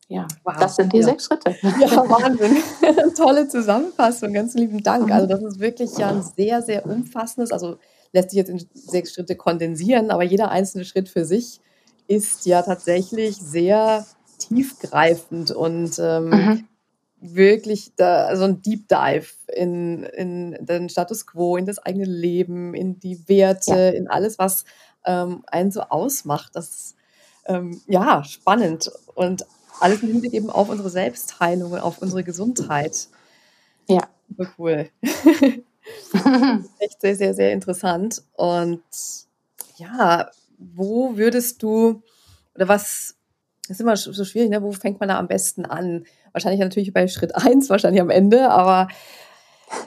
Ja, 0.09 0.25
wow. 0.45 0.55
das 0.57 0.77
sind 0.77 0.93
die 0.93 0.99
ja. 0.99 1.03
sechs 1.03 1.25
Schritte. 1.25 1.55
Ja, 1.61 1.89
Wahnsinn. 2.09 2.57
Tolle 3.15 3.47
Zusammenfassung. 3.49 4.31
Ganz 4.31 4.53
lieben 4.53 4.81
Dank. 4.81 5.11
Also 5.11 5.27
das 5.27 5.43
ist 5.43 5.59
wirklich 5.59 5.97
ja 5.97 6.09
ein 6.09 6.23
sehr, 6.23 6.61
sehr 6.61 6.85
umfassendes, 6.85 7.51
also 7.51 7.77
lässt 8.13 8.29
sich 8.29 8.37
jetzt 8.37 8.49
in 8.49 8.65
sechs 8.73 9.13
Schritte 9.13 9.35
kondensieren, 9.35 10.11
aber 10.11 10.23
jeder 10.23 10.49
einzelne 10.49 10.85
Schritt 10.85 11.09
für 11.09 11.25
sich 11.25 11.59
ist 12.07 12.45
ja 12.45 12.61
tatsächlich 12.61 13.35
sehr 13.35 14.05
tiefgreifend 14.47 15.51
und 15.51 15.99
ähm, 15.99 16.29
mhm 16.29 16.67
wirklich 17.19 17.93
da, 17.95 18.35
so 18.35 18.43
ein 18.43 18.61
Deep 18.61 18.87
Dive 18.87 19.27
in, 19.47 20.03
in 20.03 20.57
den 20.59 20.89
Status 20.89 21.25
quo, 21.25 21.57
in 21.57 21.65
das 21.65 21.79
eigene 21.79 22.05
Leben, 22.05 22.73
in 22.73 22.99
die 22.99 23.27
Werte, 23.27 23.71
ja. 23.71 23.89
in 23.89 24.07
alles, 24.07 24.37
was 24.37 24.65
ähm, 25.05 25.43
einen 25.47 25.71
so 25.71 25.81
ausmacht. 25.81 26.55
Das 26.55 26.69
ist 26.69 26.95
ähm, 27.45 27.81
ja 27.87 28.23
spannend 28.23 28.91
und 29.15 29.45
alles 29.79 30.01
im 30.03 30.09
Hinblick 30.09 30.33
eben 30.33 30.49
auf 30.49 30.69
unsere 30.69 30.89
Selbstheilung 30.89 31.71
und 31.71 31.79
auf 31.79 31.99
unsere 32.01 32.23
Gesundheit. 32.23 33.07
Ja. 33.87 34.07
Super 34.29 34.51
cool. 34.57 34.89
Echt 36.79 37.01
sehr, 37.01 37.15
sehr, 37.15 37.33
sehr 37.33 37.53
interessant. 37.53 38.23
Und 38.33 38.81
ja, 39.77 40.29
wo 40.57 41.15
würdest 41.15 41.63
du 41.63 42.01
oder 42.55 42.67
was 42.67 43.16
das 43.67 43.77
ist 43.77 43.81
immer 43.81 43.97
so 43.97 44.23
schwierig, 44.23 44.49
ne? 44.49 44.61
wo 44.61 44.71
fängt 44.71 44.99
man 44.99 45.09
da 45.09 45.19
am 45.19 45.27
besten 45.27 45.65
an? 45.65 46.05
Wahrscheinlich 46.31 46.61
natürlich 46.61 46.93
bei 46.93 47.07
Schritt 47.07 47.35
1, 47.35 47.69
wahrscheinlich 47.69 48.01
am 48.01 48.09
Ende, 48.09 48.49
aber 48.49 48.87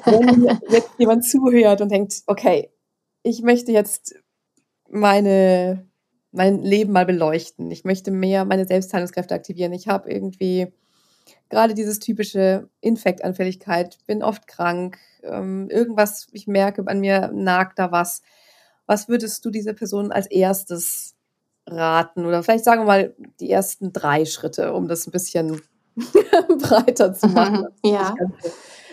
wenn 0.04 0.44
jetzt 0.70 0.90
jemand 0.98 1.24
zuhört 1.24 1.80
und 1.80 1.90
denkt, 1.90 2.22
okay, 2.26 2.70
ich 3.22 3.42
möchte 3.42 3.72
jetzt 3.72 4.14
meine, 4.88 5.88
mein 6.30 6.62
Leben 6.62 6.92
mal 6.92 7.06
beleuchten, 7.06 7.70
ich 7.70 7.84
möchte 7.84 8.10
mehr 8.10 8.44
meine 8.44 8.66
Selbstheilungskräfte 8.66 9.34
aktivieren, 9.34 9.72
ich 9.72 9.88
habe 9.88 10.10
irgendwie 10.10 10.72
gerade 11.48 11.74
dieses 11.74 11.98
typische 11.98 12.68
Infektanfälligkeit, 12.80 13.98
bin 14.06 14.22
oft 14.22 14.46
krank, 14.46 14.98
ähm, 15.22 15.68
irgendwas, 15.70 16.28
ich 16.32 16.46
merke, 16.46 16.84
an 16.86 17.00
mir 17.00 17.30
nagt 17.32 17.78
da 17.78 17.92
was. 17.92 18.22
Was 18.86 19.08
würdest 19.08 19.44
du 19.44 19.50
dieser 19.50 19.72
Person 19.72 20.12
als 20.12 20.26
erstes 20.26 21.09
raten? 21.66 22.26
Oder 22.26 22.42
vielleicht 22.42 22.64
sagen 22.64 22.82
wir 22.82 22.86
mal 22.86 23.14
die 23.40 23.50
ersten 23.50 23.92
drei 23.92 24.24
Schritte, 24.24 24.72
um 24.72 24.88
das 24.88 25.06
ein 25.06 25.12
bisschen 25.12 25.62
breiter 26.58 27.12
zu 27.14 27.28
machen. 27.28 27.68
ja. 27.84 28.14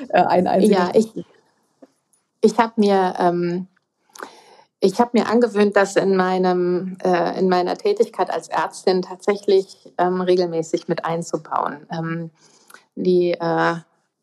Äh, 0.09 0.21
ein 0.21 0.61
ja, 0.61 0.91
ich, 0.93 1.11
ich 2.41 2.57
habe 2.59 2.73
mir, 2.77 3.15
ähm, 3.17 3.67
hab 4.83 5.13
mir 5.13 5.27
angewöhnt, 5.27 5.75
das 5.75 5.95
in, 5.95 6.15
meinem, 6.15 6.97
äh, 7.03 7.39
in 7.39 7.49
meiner 7.49 7.75
Tätigkeit 7.75 8.29
als 8.29 8.47
Ärztin 8.47 9.01
tatsächlich 9.01 9.91
ähm, 9.97 10.21
regelmäßig 10.21 10.87
mit 10.87 11.03
einzubauen. 11.03 11.87
Ähm, 11.91 12.31
die 12.95 13.31
äh, 13.31 13.75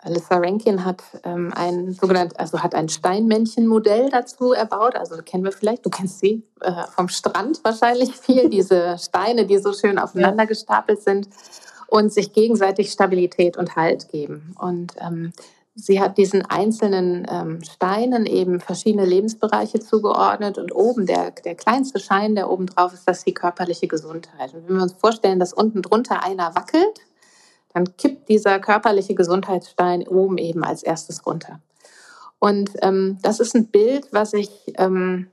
Alyssa 0.05 0.37
Rankin 0.37 0.85
hat 0.85 1.03
ähm, 1.25 1.53
ein 1.55 1.93
sogenanntes, 1.95 2.39
also 2.39 2.63
hat 2.63 2.75
ein 2.75 2.89
Steinmännchen-Modell 2.89 4.11
dazu 4.11 4.53
erbaut. 4.53 4.97
Also 4.97 5.17
kennen 5.23 5.45
wir 5.45 5.53
vielleicht, 5.53 5.85
du 5.85 5.91
kennst 5.91 6.21
sie 6.21 6.43
äh, 6.61 6.73
vom 6.95 7.09
Strand 7.09 7.65
wahrscheinlich 7.65 8.15
viel, 8.17 8.51
diese 8.51 8.99
Steine, 8.99 9.47
die 9.47 9.59
so 9.59 9.73
schön 9.73 9.99
aufeinander 9.99 10.47
gestapelt 10.47 11.03
sind 11.03 11.29
und 11.89 12.13
sich 12.13 12.33
gegenseitig 12.33 12.91
Stabilität 12.91 13.57
und 13.57 13.77
Halt 13.77 14.09
geben. 14.11 14.55
Und 14.59 14.93
ähm, 15.01 15.33
sie 15.75 16.01
hat 16.01 16.19
diesen 16.19 16.45
einzelnen 16.45 17.27
ähm, 17.31 17.63
Steinen 17.63 18.27
eben 18.27 18.61
verschiedene 18.61 19.07
Lebensbereiche 19.07 19.81
zugeordnet 19.81 20.59
und 20.59 20.75
oben 20.75 21.07
der, 21.07 21.31
der 21.31 21.55
kleinste 21.55 21.99
Schein, 21.99 22.35
der 22.35 22.51
oben 22.51 22.67
drauf 22.67 22.93
ist, 22.93 23.09
das 23.09 23.19
ist 23.19 23.27
die 23.27 23.35
körperliche 23.35 23.89
Gesundheit. 23.89 24.53
Und 24.53 24.69
wenn 24.69 24.77
wir 24.77 24.83
uns 24.83 24.93
vorstellen, 24.93 25.39
dass 25.39 25.55
unten 25.55 25.81
drunter 25.83 26.23
einer 26.23 26.55
wackelt, 26.55 27.01
dann 27.75 27.97
kippt 27.97 28.29
dieser 28.29 28.61
körperliche 28.61 29.15
Gesundheitsstein 29.15 30.07
oben 30.07 30.39
eben 30.39 30.65
als 30.65 30.83
erstes 30.83 31.27
runter. 31.27 31.61
Und 32.39 32.71
ähm, 32.83 33.19
das 33.23 33.41
ist 33.41 33.55
ein 33.55 33.67
Bild, 33.67 34.07
was 34.13 34.33
ich, 34.33 34.51
ähm, 34.77 35.29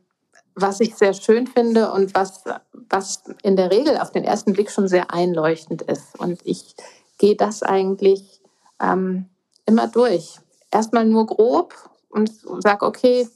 was 0.56 0.80
ich 0.80 0.96
sehr 0.96 1.14
schön 1.14 1.46
finde 1.46 1.92
und 1.92 2.16
was, 2.16 2.44
was 2.90 3.24
in 3.44 3.56
der 3.56 3.72
Regel 3.72 3.98
auf 3.98 4.12
den 4.12 4.24
ersten 4.24 4.54
Blick 4.54 4.72
schon 4.72 4.88
sehr 4.88 5.14
einleuchtend 5.14 5.84
ist. 5.84 6.20
Und 6.20 6.40
ich 6.44 6.76
gehe 7.20 7.36
das 7.36 7.64
eigentlich 7.64 8.42
ähm, 8.82 9.30
immer 9.66 9.88
durch. 9.88 10.40
Erstmal 10.72 11.06
nur 11.06 11.28
grob 11.28 11.76
und 12.10 12.32
sage, 12.60 12.86
okay, 12.86 13.28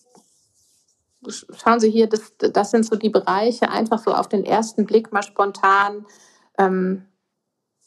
schauen 1.30 1.80
Sie 1.80 1.92
hier, 1.92 2.08
das, 2.08 2.34
das 2.38 2.72
sind 2.72 2.86
so 2.86 2.96
die 2.96 3.10
Bereiche, 3.10 3.70
einfach 3.70 4.00
so 4.00 4.14
auf 4.14 4.28
den 4.28 4.46
ersten 4.46 4.86
Blick 4.86 5.12
mal 5.12 5.24
spontan. 5.24 6.06
Ähm, 6.58 7.06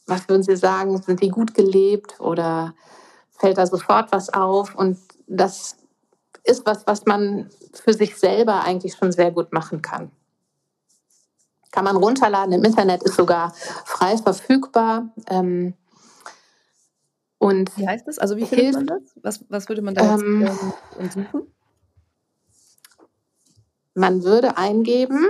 was 0.09 0.29
würden 0.29 0.43
Sie 0.43 0.57
sagen? 0.57 1.01
Sind 1.03 1.21
die 1.23 1.29
gut 1.29 1.55
gelebt 1.55 2.19
oder 2.21 2.75
fällt 3.31 3.59
da 3.59 3.67
sofort 3.67 4.11
was 4.11 4.33
auf? 4.33 4.75
Und 4.75 4.99
das 5.27 5.77
ist 6.45 6.67
was, 6.67 6.87
was 6.87 7.05
man 7.07 7.51
für 7.75 7.93
sich 7.93 8.17
selber 8.17 8.65
eigentlich 8.65 8.95
schon 8.95 9.13
sehr 9.13 9.31
gut 9.31 9.53
machen 9.53 9.83
kann. 9.83 10.11
Kann 11.71 11.85
man 11.85 11.97
runterladen 11.97 12.53
im 12.53 12.65
Internet, 12.65 13.03
ist 13.03 13.17
sogar 13.17 13.53
frei 13.85 14.17
verfügbar. 14.17 15.11
Ähm, 15.29 15.75
und 17.37 17.77
wie 17.77 17.87
heißt 17.87 18.09
das? 18.09 18.19
Also 18.19 18.37
wie 18.37 18.47
findet 18.47 18.75
man 18.75 18.87
das? 18.87 19.03
Was, 19.23 19.45
was 19.49 19.69
würde 19.69 19.83
man 19.83 19.95
da 19.95 20.13
jetzt 20.13 20.23
ähm, 20.23 20.49
ähm 20.99 21.11
suchen? 21.11 21.55
Man 23.95 24.25
würde 24.25 24.57
eingeben 24.57 25.29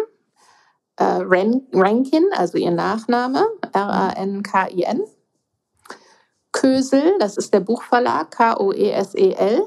äh, 0.96 1.04
Rankin, 1.04 2.26
also 2.32 2.58
ihr 2.58 2.70
Nachname, 2.70 3.46
R-A-N-K-I-N. 3.72 5.02
Kösel, 6.52 7.16
das 7.18 7.37
ist 7.37 7.52
der 7.54 7.61
Buchverlag, 7.61 8.31
K-O-E-S-E-L. 8.31 9.66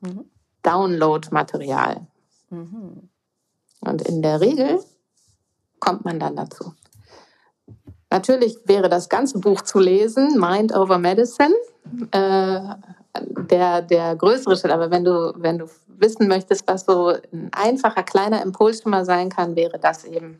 Mhm. 0.00 0.30
Download-Material. 0.62 2.06
Mhm. 2.50 3.08
Und 3.80 4.02
in 4.02 4.22
der 4.22 4.40
Regel 4.40 4.80
kommt 5.78 6.04
man 6.04 6.18
dann 6.18 6.36
dazu. 6.36 6.74
Natürlich 8.10 8.56
wäre 8.64 8.88
das 8.88 9.08
ganze 9.08 9.38
Buch 9.38 9.62
zu 9.62 9.78
lesen, 9.78 10.38
Mind 10.38 10.74
over 10.74 10.98
Medicine, 10.98 11.54
äh, 12.12 12.60
der, 13.50 13.82
der 13.82 14.16
größere 14.16 14.56
Schritt. 14.56 14.70
Aber 14.70 14.90
wenn 14.90 15.04
du, 15.04 15.34
wenn 15.36 15.58
du 15.58 15.66
wissen 15.88 16.28
möchtest, 16.28 16.68
was 16.68 16.84
so 16.84 17.08
ein 17.32 17.50
einfacher, 17.52 18.02
kleiner 18.02 18.42
Impuls 18.42 18.82
schon 18.82 18.90
mal 18.90 19.04
sein 19.04 19.28
kann, 19.28 19.56
wäre 19.56 19.78
das 19.78 20.04
eben, 20.04 20.38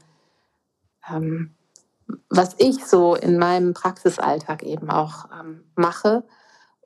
ähm, 1.11 1.56
was 2.29 2.55
ich 2.59 2.85
so 2.87 3.15
in 3.15 3.39
meinem 3.39 3.75
Praxisalltag 3.75 4.63
eben 4.63 4.91
auch 4.91 5.27
ähm, 5.39 5.65
mache, 5.75 6.25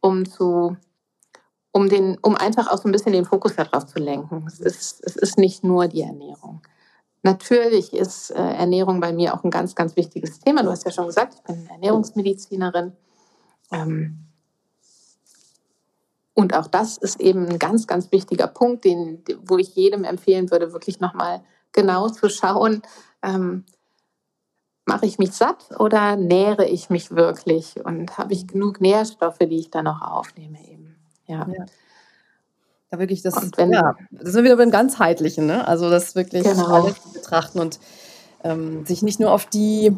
um 0.01 0.29
zu 0.29 0.77
um, 1.73 1.89
den, 1.89 2.19
um 2.23 2.35
einfach 2.35 2.69
auch 2.69 2.79
so 2.79 2.89
ein 2.89 2.93
bisschen 2.93 3.13
den 3.13 3.25
Fokus 3.25 3.55
darauf 3.55 3.87
zu 3.87 3.99
lenken. 3.99 4.45
Es 4.47 4.61
ist, 4.61 5.05
es 5.05 5.17
ist 5.17 5.39
nicht 5.39 5.63
nur 5.63 5.87
die 5.87 6.03
Ernährung. 6.03 6.63
Natürlich 7.23 7.93
ist 7.93 8.31
äh, 8.31 8.35
Ernährung 8.35 9.01
bei 9.01 9.13
mir 9.13 9.35
auch 9.35 9.45
ein 9.45 9.51
ganz, 9.51 9.75
ganz 9.75 9.95
wichtiges 9.95 10.41
Thema. 10.41 10.63
Du 10.63 10.71
hast 10.71 10.85
ja 10.85 10.91
schon 10.91 11.07
gesagt, 11.07 11.35
ich 11.35 11.43
bin 11.43 11.69
Ernährungsmedizinerin. 11.69 12.93
Ähm, 13.71 14.27
und 16.35 16.55
auch 16.55 16.67
das 16.67 16.97
ist 16.97 17.21
eben 17.21 17.47
ein 17.47 17.59
ganz, 17.59 17.87
ganz 17.87 18.11
wichtiger 18.11 18.47
Punkt, 18.47 18.85
den, 18.85 19.23
wo 19.43 19.59
ich 19.59 19.75
jedem 19.75 20.05
empfehlen 20.05 20.51
würde, 20.51 20.73
wirklich 20.73 20.99
nochmal 20.99 21.43
genau 21.73 22.09
zu 22.09 22.31
schauen. 22.31 22.83
Ähm, 23.23 23.65
mache 24.91 25.07
ich 25.07 25.19
mich 25.19 25.33
satt 25.33 25.69
oder 25.79 26.17
nähere 26.17 26.67
ich 26.67 26.91
mich 26.91 27.11
wirklich 27.13 27.85
und 27.85 28.19
habe 28.19 28.33
ich 28.33 28.47
genug 28.47 28.81
Nährstoffe, 28.81 29.39
die 29.39 29.59
ich 29.59 29.71
dann 29.71 29.85
noch 29.85 30.03
aufnehme 30.03 30.59
eben. 30.69 30.97
Ja. 31.27 31.47
ja. 31.49 31.65
Da 32.91 32.99
wirklich 32.99 33.23
das, 33.23 33.35
wenn, 33.57 33.73
ja, 33.73 33.95
das 34.11 34.33
sind 34.33 34.45
wieder 34.45 34.57
beim 34.57 34.73
ganzheitlichen, 34.73 35.47
ne? 35.47 35.67
Also 35.69 35.91
das 35.91 36.17
wirklich 36.17 36.43
genau. 36.43 36.67
alles 36.67 36.99
betrachten 37.13 37.61
und 37.61 37.79
ähm, 38.43 38.85
sich 38.85 39.03
nicht 39.03 39.21
nur 39.21 39.33
auf 39.33 39.47
die 39.47 39.97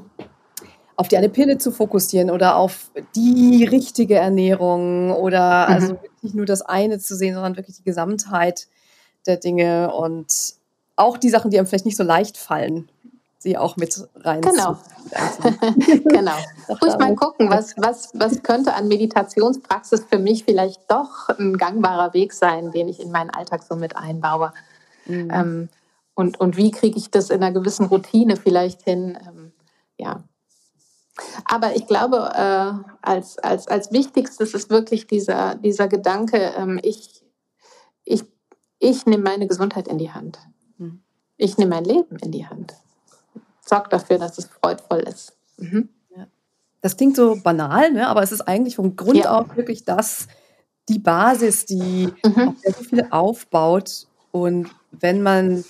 auf 0.97 1.09
die 1.09 1.17
eine 1.17 1.31
Pille 1.31 1.57
zu 1.57 1.73
fokussieren 1.73 2.31
oder 2.31 2.57
auf 2.57 2.91
die 3.17 3.65
richtige 3.65 4.17
Ernährung 4.17 5.11
oder 5.11 5.67
mhm. 5.69 5.75
also 5.75 5.89
wirklich 6.03 6.35
nur 6.35 6.45
das 6.45 6.61
eine 6.61 6.99
zu 6.99 7.17
sehen, 7.17 7.35
sondern 7.35 7.57
wirklich 7.57 7.77
die 7.77 7.83
Gesamtheit 7.83 8.69
der 9.27 9.39
Dinge 9.39 9.93
und 9.95 10.55
auch 10.97 11.17
die 11.17 11.31
Sachen, 11.31 11.51
die 11.51 11.59
einem 11.59 11.67
vielleicht 11.67 11.87
nicht 11.87 11.97
so 11.97 12.03
leicht 12.03 12.37
fallen, 12.37 12.91
sie 13.43 13.59
auch 13.59 13.77
mit 13.77 14.09
rein. 14.17 14.41
Genau. 14.41 14.77
genau. 16.05 16.37
Ruhig 16.69 16.99
mal 16.99 17.15
gucken, 17.17 17.51
was, 17.51 17.75
was, 17.77 18.11
was 18.15 18.43
könnte 18.43 18.75
an 18.75 18.89
Meditationspraxis 18.89 20.05
für 20.09 20.19
mich 20.19 20.45
vielleicht 20.45 20.91
doch 20.91 21.29
ein 21.29 21.59
gangbarer 21.59 22.15
Weg 22.15 22.33
sein, 22.33 22.71
den 22.71 22.89
ich 22.89 23.01
in 23.01 23.11
meinen 23.11 23.31
Alltag 23.31 23.63
so 23.65 23.75
mit 23.75 23.97
einbaue. 23.97 24.53
Mhm. 25.07 25.31
Ähm, 25.33 25.69
und, 26.15 26.39
und 26.41 26.57
wie 26.57 26.71
kriege 26.71 26.97
ich 26.97 27.11
das 27.11 27.31
in 27.31 27.43
einer 27.43 27.53
gewissen 27.53 27.87
Routine 27.87 28.37
vielleicht 28.37 28.83
hin? 28.83 29.19
Ähm, 29.27 29.53
ja. 29.99 30.23
Aber 31.45 31.75
ich 31.75 31.87
glaube, 31.87 32.33
äh, 32.35 32.91
als, 33.03 33.39
als, 33.39 33.67
als 33.67 33.93
wichtigstes 33.93 34.55
ist 34.55 34.71
wirklich 34.71 35.07
dieser, 35.07 35.57
dieser 35.57 35.89
Gedanke, 35.89 36.55
ähm, 36.57 36.81
ich, 36.83 37.25
ich, 38.05 38.25
ich 38.79 39.05
nehme 39.07 39.25
meine 39.25 39.47
Gesundheit 39.47 39.89
in 39.89 39.99
die 39.99 40.13
Hand. 40.13 40.39
Mhm. 40.79 41.03
Ich 41.37 41.59
nehme 41.59 41.75
mein 41.75 41.85
Leben 41.85 42.17
in 42.19 42.31
die 42.31 42.47
Hand 42.47 42.75
sorgt 43.65 43.93
dafür, 43.93 44.19
dass 44.19 44.39
es 44.39 44.47
freudvoll 44.47 45.01
ist. 45.01 45.35
Mhm. 45.59 45.89
Das 46.83 46.97
klingt 46.97 47.15
so 47.15 47.39
banal, 47.41 47.93
ne? 47.93 48.09
aber 48.09 48.23
es 48.23 48.33
ist 48.33 48.41
eigentlich 48.43 48.75
vom 48.75 48.97
Grund 48.97 49.19
ja. 49.19 49.39
auf 49.39 49.57
wirklich 49.57 49.85
das, 49.85 50.27
die 50.89 50.99
Basis, 50.99 51.65
die 51.65 52.13
mhm. 52.25 52.49
auf 52.49 52.55
der 52.65 52.73
so 52.73 52.83
viel 52.83 53.07
aufbaut. 53.11 54.09
Und 54.33 54.69
wenn 54.91 55.23
man 55.23 55.65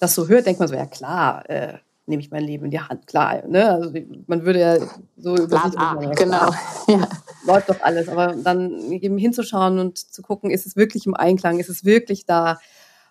das 0.00 0.16
so 0.16 0.26
hört, 0.26 0.46
denkt 0.46 0.58
man 0.58 0.68
so, 0.68 0.74
ja 0.74 0.86
klar, 0.86 1.48
äh, 1.48 1.78
nehme 2.06 2.20
ich 2.20 2.32
mein 2.32 2.42
Leben 2.42 2.64
in 2.64 2.70
die 2.72 2.80
Hand, 2.80 3.06
klar. 3.06 3.46
Ne? 3.46 3.70
Also 3.70 3.92
man 4.26 4.44
würde 4.44 4.60
ja 4.60 4.78
so 5.16 5.36
über 5.36 5.62
sich 5.62 5.72
sagen, 5.72 6.10
genau. 6.12 6.50
Ja. 6.88 7.08
Läuft 7.46 7.68
doch 7.68 7.80
alles. 7.80 8.08
Aber 8.08 8.34
dann 8.34 8.92
eben 8.92 9.18
hinzuschauen 9.18 9.78
und 9.78 9.98
zu 9.98 10.22
gucken, 10.22 10.50
ist 10.50 10.66
es 10.66 10.74
wirklich 10.74 11.06
im 11.06 11.14
Einklang, 11.14 11.60
ist 11.60 11.68
es 11.68 11.84
wirklich 11.84 12.26
da 12.26 12.58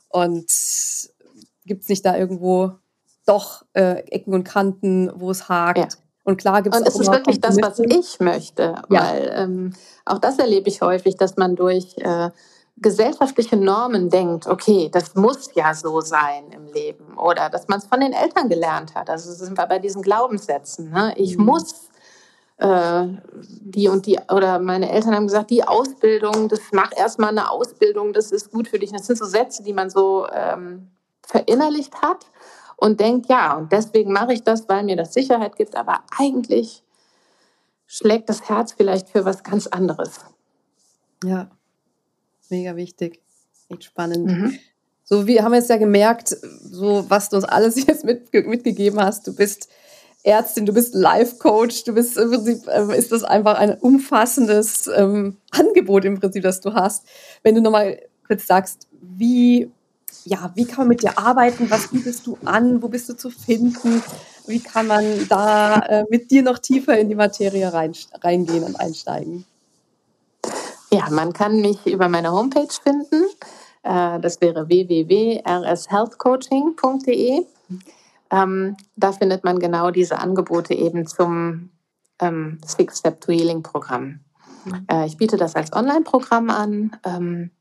und 0.10 0.48
gibt 1.66 1.84
es 1.84 1.90
nicht 1.90 2.06
da 2.06 2.18
irgendwo 2.18 2.74
doch 3.26 3.66
äh, 3.74 4.00
Ecken 4.10 4.34
und 4.34 4.44
Kanten, 4.44 5.12
wo 5.16 5.32
es 5.32 5.50
hakt. 5.50 5.78
Ja. 5.78 5.88
Und 6.24 6.38
klar 6.38 6.62
gibt 6.62 6.76
es 6.76 6.82
Und 6.82 6.88
es 6.88 7.00
ist 7.00 7.12
wirklich 7.12 7.40
das, 7.40 7.58
was 7.62 7.80
ich 7.80 8.20
möchte, 8.20 8.76
ja. 8.90 9.02
weil 9.02 9.32
ähm, 9.36 9.74
auch 10.06 10.18
das 10.18 10.40
erlebe 10.40 10.70
ich 10.70 10.82
häufig, 10.82 11.18
dass 11.18 11.38
man 11.38 11.56
durch 11.56 11.98
äh, 11.98 12.32
gesellschaftliche 12.78 13.58
Normen 13.58 14.10
denkt, 14.10 14.48
okay, 14.48 14.90
das 14.92 15.16
muss 15.16 15.50
ja 15.54 15.74
so 15.74 16.02
sein 16.02 16.52
im 16.52 16.66
Leben 16.68 17.18
oder 17.18 17.50
dass 17.50 17.68
man 17.68 17.80
es 17.80 17.86
von 17.86 18.00
den 18.00 18.12
Eltern 18.12 18.50
gelernt 18.50 18.96
hat. 18.96 19.10
Also 19.10 19.32
sind 19.32 19.58
wir 19.58 19.66
bei 19.68 19.80
diesen 19.80 20.02
Glaubenssätzen. 20.02 20.90
Ne? 20.90 21.14
Ich 21.16 21.38
mhm. 21.38 21.46
muss 21.46 21.90
äh, 22.58 23.08
die 23.40 23.88
und 23.88 24.06
die, 24.06 24.20
oder 24.30 24.60
meine 24.60 24.90
Eltern 24.90 25.16
haben 25.16 25.28
gesagt, 25.28 25.52
die 25.52 25.64
Ausbildung, 25.64 26.50
das 26.50 26.60
mach 26.72 26.92
erstmal 26.96 27.30
eine 27.30 27.50
Ausbildung, 27.52 28.14
das 28.14 28.32
ist 28.32 28.52
gut 28.52 28.68
für 28.68 28.80
dich. 28.80 28.92
Das 28.92 29.06
sind 29.06 29.18
so 29.18 29.26
Sätze, 29.26 29.64
die 29.64 29.74
man 29.74 29.90
so 29.90 30.28
ähm, 30.34 30.90
verinnerlicht 31.22 32.02
hat 32.02 32.26
und 32.78 33.00
denkt, 33.00 33.28
ja, 33.30 33.56
und 33.56 33.72
deswegen 33.72 34.12
mache 34.12 34.34
ich 34.34 34.44
das, 34.44 34.68
weil 34.68 34.84
mir 34.84 34.96
das 34.96 35.14
Sicherheit 35.14 35.56
gibt, 35.56 35.76
aber 35.76 36.04
eigentlich 36.18 36.84
schlägt 37.88 38.30
das 38.30 38.50
Herz 38.50 38.74
vielleicht 38.74 39.10
für 39.10 39.26
was 39.26 39.44
ganz 39.44 39.68
anderes. 39.68 40.20
Ja, 41.24 41.50
mega 42.50 42.76
wichtig. 42.76 43.22
Echt 43.70 43.86
spannend. 43.86 44.26
Mhm. 44.26 44.60
So, 45.04 45.28
wir 45.28 45.44
haben 45.44 45.54
jetzt 45.54 45.70
ja 45.70 45.78
gemerkt, 45.78 46.30
so 46.30 47.06
was 47.10 47.30
du 47.30 47.38
uns 47.38 47.46
alles 47.46 47.76
jetzt 47.88 48.04
mit, 48.04 48.34
mitgegeben 48.34 49.00
hast. 49.00 49.28
Du 49.28 49.36
bist 49.36 49.70
Ärztin, 50.24 50.66
du 50.66 50.74
bist 50.74 50.96
Life-Coach, 50.96 51.84
du 51.84 51.94
bist 51.94 52.18
im 52.18 52.32
Prinzip, 52.32 52.68
äh, 52.68 52.98
ist 52.98 53.12
das 53.12 53.24
einfach 53.24 53.58
ein 53.58 53.76
umfassendes 53.76 54.88
ähm, 54.88 55.38
Angebot 55.52 56.04
im 56.06 56.20
Prinzip, 56.20 56.42
das 56.42 56.62
du 56.62 56.74
hast. 56.74 57.06
Wenn 57.44 57.54
du 57.54 57.62
nochmal 57.62 58.02
kurz 58.26 58.48
sagst, 58.48 58.88
wie 59.02 59.70
ja, 60.26 60.52
wie 60.56 60.66
kann 60.66 60.80
man 60.80 60.88
mit 60.90 61.04
dir 61.04 61.18
arbeiten? 61.18 61.70
Was 61.70 61.88
bietest 61.90 62.26
du 62.26 62.38
an? 62.44 62.82
Wo 62.82 62.88
bist 62.88 63.08
du 63.10 63.16
zu 63.16 63.30
finden? 63.30 64.02
Wie 64.48 64.60
kann 64.60 64.88
man 64.88 65.28
da 65.30 65.82
äh, 65.82 66.06
mit 66.10 66.32
dir 66.32 66.42
noch 66.42 66.58
tiefer 66.58 66.98
in 66.98 67.10
die 67.10 67.16
Materie 67.16 67.72
rein, 67.72 67.94
reingehen 68.24 68.64
und 68.64 68.76
einsteigen? 68.76 69.46
Ja, 70.92 71.12
man 71.12 71.32
kann 71.32 71.62
mich 71.62 71.86
über 71.86 72.10
meine 72.10 72.32
Homepage 72.32 72.74
finden. 72.84 73.26
Äh, 73.84 74.20
das 74.20 74.42
wäre 74.42 74.68
www.rshealthcoaching.de. 74.68 77.46
Ähm, 78.32 78.78
da 78.96 79.12
findet 79.12 79.44
man 79.44 79.60
genau 79.60 79.92
diese 79.92 80.18
Angebote 80.18 80.74
eben 80.74 81.06
zum 81.06 81.70
ähm, 82.20 82.58
Six-Step 82.66 83.22
to 83.22 83.32
Healing-Programm. 83.32 84.22
Mhm. 84.66 84.88
Äh, 84.90 85.06
ich 85.06 85.18
biete 85.18 85.38
das 85.38 85.56
als 85.56 85.72
Online-Programm 85.72 86.50
an. 86.50 86.98
Ähm, 87.06 87.52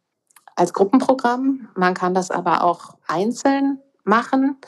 als 0.57 0.73
Gruppenprogramm. 0.73 1.69
Man 1.75 1.95
kann 1.95 2.15
das 2.15 2.31
aber 2.31 2.65
auch 2.65 2.97
einzeln 3.07 3.81
machen. 4.05 4.59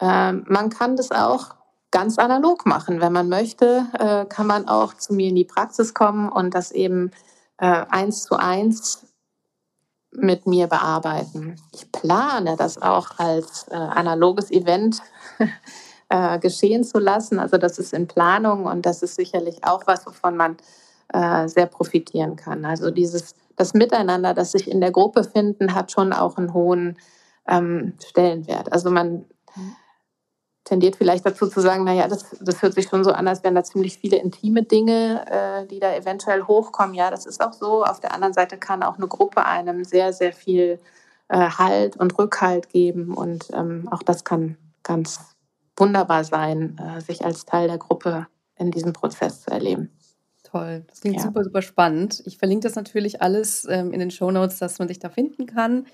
Ähm, 0.00 0.44
man 0.48 0.70
kann 0.70 0.96
das 0.96 1.10
auch 1.10 1.54
ganz 1.90 2.18
analog 2.18 2.66
machen. 2.66 3.00
Wenn 3.00 3.12
man 3.12 3.28
möchte, 3.28 3.86
äh, 3.98 4.26
kann 4.26 4.46
man 4.46 4.68
auch 4.68 4.94
zu 4.94 5.14
mir 5.14 5.28
in 5.28 5.36
die 5.36 5.44
Praxis 5.44 5.94
kommen 5.94 6.28
und 6.28 6.54
das 6.54 6.70
eben 6.72 7.10
äh, 7.58 7.84
eins 7.88 8.24
zu 8.24 8.36
eins 8.36 9.06
mit 10.10 10.46
mir 10.46 10.66
bearbeiten. 10.66 11.56
Ich 11.72 11.90
plane 11.92 12.56
das 12.56 12.80
auch 12.80 13.18
als 13.18 13.66
äh, 13.68 13.74
analoges 13.74 14.50
Event 14.50 15.02
geschehen 16.40 16.84
zu 16.84 17.00
lassen. 17.00 17.40
Also 17.40 17.58
das 17.58 17.80
ist 17.80 17.92
in 17.92 18.06
Planung 18.06 18.66
und 18.66 18.86
das 18.86 19.02
ist 19.02 19.16
sicherlich 19.16 19.64
auch 19.64 19.88
was, 19.88 20.06
wovon 20.06 20.36
man 20.36 20.56
sehr 21.12 21.66
profitieren 21.66 22.36
kann. 22.36 22.64
Also 22.64 22.92
dieses 22.92 23.34
das 23.56 23.74
Miteinander, 23.74 24.34
das 24.34 24.52
sich 24.52 24.70
in 24.70 24.80
der 24.80 24.92
Gruppe 24.92 25.24
finden, 25.24 25.74
hat 25.74 25.90
schon 25.90 26.12
auch 26.12 26.36
einen 26.36 26.52
hohen 26.52 26.98
ähm, 27.48 27.94
Stellenwert. 28.04 28.72
Also 28.72 28.90
man 28.90 29.24
tendiert 30.64 30.96
vielleicht 30.96 31.24
dazu 31.24 31.46
zu 31.46 31.60
sagen, 31.60 31.84
naja, 31.84 32.08
das, 32.08 32.36
das 32.40 32.60
hört 32.60 32.74
sich 32.74 32.88
schon 32.88 33.04
so 33.04 33.12
an, 33.12 33.28
als 33.28 33.42
wären 33.44 33.54
da 33.54 33.62
ziemlich 33.62 33.98
viele 33.98 34.16
intime 34.16 34.64
Dinge, 34.64 35.24
äh, 35.30 35.66
die 35.66 35.78
da 35.78 35.94
eventuell 35.94 36.42
hochkommen. 36.42 36.94
Ja, 36.94 37.10
das 37.10 37.24
ist 37.24 37.42
auch 37.42 37.52
so. 37.52 37.84
Auf 37.84 38.00
der 38.00 38.12
anderen 38.12 38.34
Seite 38.34 38.58
kann 38.58 38.82
auch 38.82 38.96
eine 38.96 39.06
Gruppe 39.06 39.46
einem 39.46 39.84
sehr, 39.84 40.12
sehr 40.12 40.32
viel 40.32 40.80
äh, 41.28 41.50
Halt 41.50 41.96
und 41.96 42.18
Rückhalt 42.18 42.68
geben. 42.68 43.14
Und 43.14 43.48
ähm, 43.52 43.88
auch 43.90 44.02
das 44.02 44.24
kann 44.24 44.58
ganz 44.82 45.20
wunderbar 45.76 46.24
sein, 46.24 46.78
äh, 46.78 47.00
sich 47.00 47.24
als 47.24 47.44
Teil 47.44 47.68
der 47.68 47.78
Gruppe 47.78 48.26
in 48.56 48.72
diesem 48.72 48.92
Prozess 48.92 49.42
zu 49.42 49.50
erleben. 49.50 49.96
Toll, 50.58 50.84
das 50.88 51.00
klingt 51.00 51.16
ja. 51.16 51.22
super, 51.22 51.44
super 51.44 51.62
spannend. 51.62 52.22
Ich 52.26 52.38
verlinke 52.38 52.64
das 52.64 52.74
natürlich 52.74 53.22
alles 53.22 53.66
ähm, 53.68 53.92
in 53.92 54.00
den 54.00 54.10
Show 54.10 54.30
Notes, 54.30 54.58
dass 54.58 54.78
man 54.78 54.88
dich 54.88 54.98
da 54.98 55.08
finden 55.08 55.46
kann. 55.46 55.86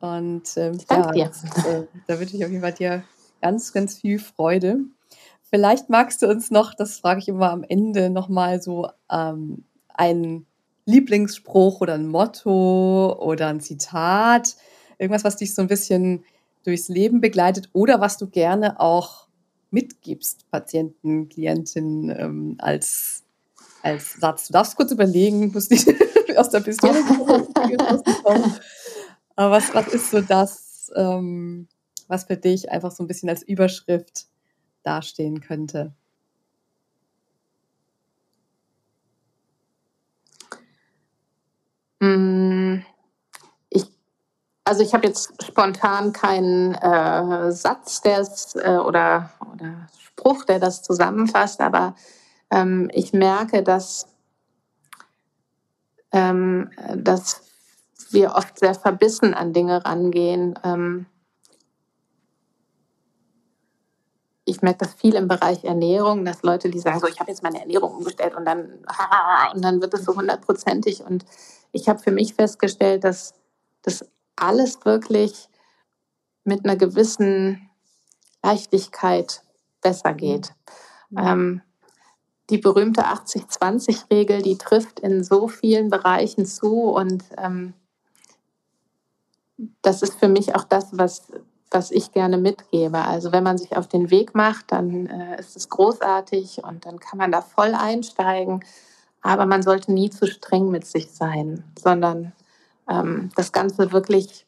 Und 0.00 0.42
ähm, 0.56 0.78
Danke 0.88 1.18
ja, 1.18 1.28
das, 1.28 1.44
äh, 1.66 1.86
da 2.06 2.18
wünsche 2.18 2.36
ich 2.36 2.44
auf 2.44 2.50
jeden 2.50 2.62
Fall 2.62 2.72
dir 2.72 3.04
ganz, 3.40 3.72
ganz 3.72 3.98
viel 3.98 4.18
Freude. 4.18 4.78
Vielleicht 5.42 5.90
magst 5.90 6.22
du 6.22 6.28
uns 6.28 6.50
noch, 6.50 6.74
das 6.74 6.98
frage 6.98 7.20
ich 7.20 7.28
immer 7.28 7.50
am 7.50 7.62
Ende, 7.62 8.10
nochmal 8.10 8.62
so 8.62 8.88
ähm, 9.10 9.64
einen 9.88 10.46
Lieblingsspruch 10.86 11.80
oder 11.80 11.94
ein 11.94 12.08
Motto 12.08 13.16
oder 13.20 13.48
ein 13.48 13.60
Zitat, 13.60 14.56
irgendwas, 14.98 15.24
was 15.24 15.36
dich 15.36 15.54
so 15.54 15.62
ein 15.62 15.68
bisschen 15.68 16.24
durchs 16.64 16.88
Leben 16.88 17.20
begleitet 17.20 17.68
oder 17.72 18.00
was 18.00 18.18
du 18.18 18.28
gerne 18.28 18.80
auch 18.80 19.28
mitgibst, 19.70 20.50
Patienten, 20.50 21.28
Klientinnen 21.28 22.10
ähm, 22.10 22.54
als 22.58 23.21
als 23.82 24.14
Satz. 24.14 24.46
Du 24.46 24.52
darfst 24.52 24.76
kurz 24.76 24.92
überlegen, 24.92 25.52
muss 25.52 25.70
nicht 25.70 25.88
aus 26.36 26.50
der 26.50 26.60
Pistole 26.60 27.02
kommen. 28.24 28.54
Aber 29.36 29.50
was, 29.50 29.74
was 29.74 29.88
ist 29.88 30.10
so 30.10 30.20
das, 30.20 30.90
ähm, 30.94 31.68
was 32.08 32.24
für 32.24 32.36
dich 32.36 32.70
einfach 32.70 32.92
so 32.92 33.02
ein 33.02 33.06
bisschen 33.06 33.28
als 33.28 33.42
Überschrift 33.42 34.26
dastehen 34.82 35.40
könnte? 35.40 35.94
Hm, 42.02 42.84
ich, 43.70 43.84
also 44.64 44.82
ich 44.82 44.92
habe 44.92 45.06
jetzt 45.06 45.42
spontan 45.42 46.12
keinen 46.12 46.74
äh, 46.74 47.52
Satz, 47.52 48.00
der 48.02 48.18
es, 48.18 48.56
äh, 48.56 48.78
oder, 48.84 49.30
oder 49.52 49.88
Spruch, 50.00 50.44
der 50.44 50.58
das 50.58 50.82
zusammenfasst, 50.82 51.60
aber 51.60 51.94
ähm, 52.52 52.90
ich 52.92 53.12
merke, 53.12 53.62
dass, 53.62 54.06
ähm, 56.12 56.70
dass 56.94 57.42
wir 58.10 58.34
oft 58.34 58.58
sehr 58.58 58.74
verbissen 58.74 59.32
an 59.32 59.54
Dinge 59.54 59.84
rangehen. 59.84 60.58
Ähm, 60.62 61.06
ich 64.44 64.60
merke 64.60 64.78
das 64.80 64.94
viel 64.94 65.14
im 65.14 65.28
Bereich 65.28 65.64
Ernährung, 65.64 66.26
dass 66.26 66.42
Leute, 66.42 66.68
die 66.68 66.78
sagen, 66.78 67.00
so, 67.00 67.06
ich 67.06 67.20
habe 67.20 67.30
jetzt 67.30 67.42
meine 67.42 67.60
Ernährung 67.60 67.94
umgestellt 67.94 68.34
und 68.34 68.44
dann, 68.44 68.84
und 69.54 69.64
dann 69.64 69.80
wird 69.80 69.94
es 69.94 70.04
so 70.04 70.14
hundertprozentig. 70.14 71.02
Und 71.02 71.24
ich 71.72 71.88
habe 71.88 72.00
für 72.00 72.10
mich 72.10 72.34
festgestellt, 72.34 73.04
dass 73.04 73.32
das 73.80 74.04
alles 74.36 74.84
wirklich 74.84 75.48
mit 76.44 76.64
einer 76.64 76.76
gewissen 76.76 77.70
Leichtigkeit 78.42 79.42
besser 79.80 80.12
geht. 80.12 80.52
Mhm. 81.10 81.18
Ähm, 81.18 81.62
die 82.52 82.58
berühmte 82.58 83.06
80-20-Regel, 83.06 84.42
die 84.42 84.58
trifft 84.58 85.00
in 85.00 85.24
so 85.24 85.48
vielen 85.48 85.88
Bereichen 85.88 86.44
zu 86.44 86.90
und 86.90 87.24
ähm, 87.38 87.72
das 89.80 90.02
ist 90.02 90.18
für 90.18 90.28
mich 90.28 90.54
auch 90.54 90.64
das, 90.64 90.88
was, 90.92 91.32
was 91.70 91.90
ich 91.90 92.12
gerne 92.12 92.36
mitgebe. 92.36 92.98
Also 92.98 93.32
wenn 93.32 93.42
man 93.42 93.56
sich 93.56 93.74
auf 93.76 93.88
den 93.88 94.10
Weg 94.10 94.34
macht, 94.34 94.70
dann 94.70 95.06
äh, 95.06 95.40
ist 95.40 95.56
es 95.56 95.70
großartig 95.70 96.62
und 96.62 96.84
dann 96.84 97.00
kann 97.00 97.18
man 97.18 97.32
da 97.32 97.40
voll 97.40 97.74
einsteigen. 97.74 98.62
Aber 99.22 99.46
man 99.46 99.62
sollte 99.62 99.92
nie 99.92 100.10
zu 100.10 100.26
streng 100.26 100.70
mit 100.70 100.84
sich 100.84 101.10
sein, 101.10 101.64
sondern 101.78 102.32
ähm, 102.88 103.30
das 103.34 103.52
Ganze 103.52 103.92
wirklich 103.92 104.46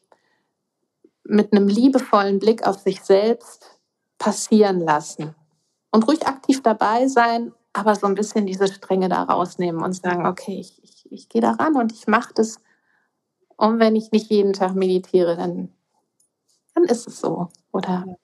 mit 1.23 1.53
einem 1.53 1.67
liebevollen 1.67 2.37
Blick 2.37 2.67
auf 2.67 2.77
sich 2.77 3.01
selbst 3.01 3.79
passieren 4.19 4.79
lassen. 4.79 5.33
Und 5.91 6.07
ruhig 6.07 6.27
aktiv 6.27 6.61
dabei 6.61 7.07
sein, 7.07 7.53
aber 7.75 7.95
so 7.95 8.07
ein 8.07 8.15
bisschen 8.15 8.45
diese 8.45 8.67
Strenge 8.67 9.09
da 9.09 9.23
rausnehmen 9.23 9.83
und 9.83 9.93
sagen, 9.93 10.25
okay, 10.25 10.59
ich, 10.59 10.81
ich, 10.83 11.11
ich 11.11 11.29
gehe 11.29 11.41
da 11.41 11.51
ran 11.51 11.75
und 11.75 11.91
ich 11.91 12.07
mache 12.07 12.33
das. 12.33 12.57
Und 13.57 13.79
wenn 13.79 13.95
ich 13.95 14.11
nicht 14.11 14.29
jeden 14.31 14.53
Tag 14.53 14.75
meditiere, 14.75 15.35
dann 15.35 15.69
dann 16.75 16.83
ist 16.83 17.07
es 17.07 17.19
so. 17.19 17.49
Oder 17.71 18.17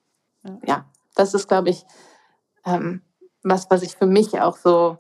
ja, 0.44 0.60
ja 0.66 0.86
das 1.16 1.34
ist, 1.34 1.48
glaube 1.48 1.70
ich, 1.70 1.86
ähm, 2.66 3.02
was, 3.44 3.70
was 3.70 3.82
ich 3.82 3.96
für 3.96 4.06
mich 4.06 4.40
auch 4.40 4.58
so 4.58 4.98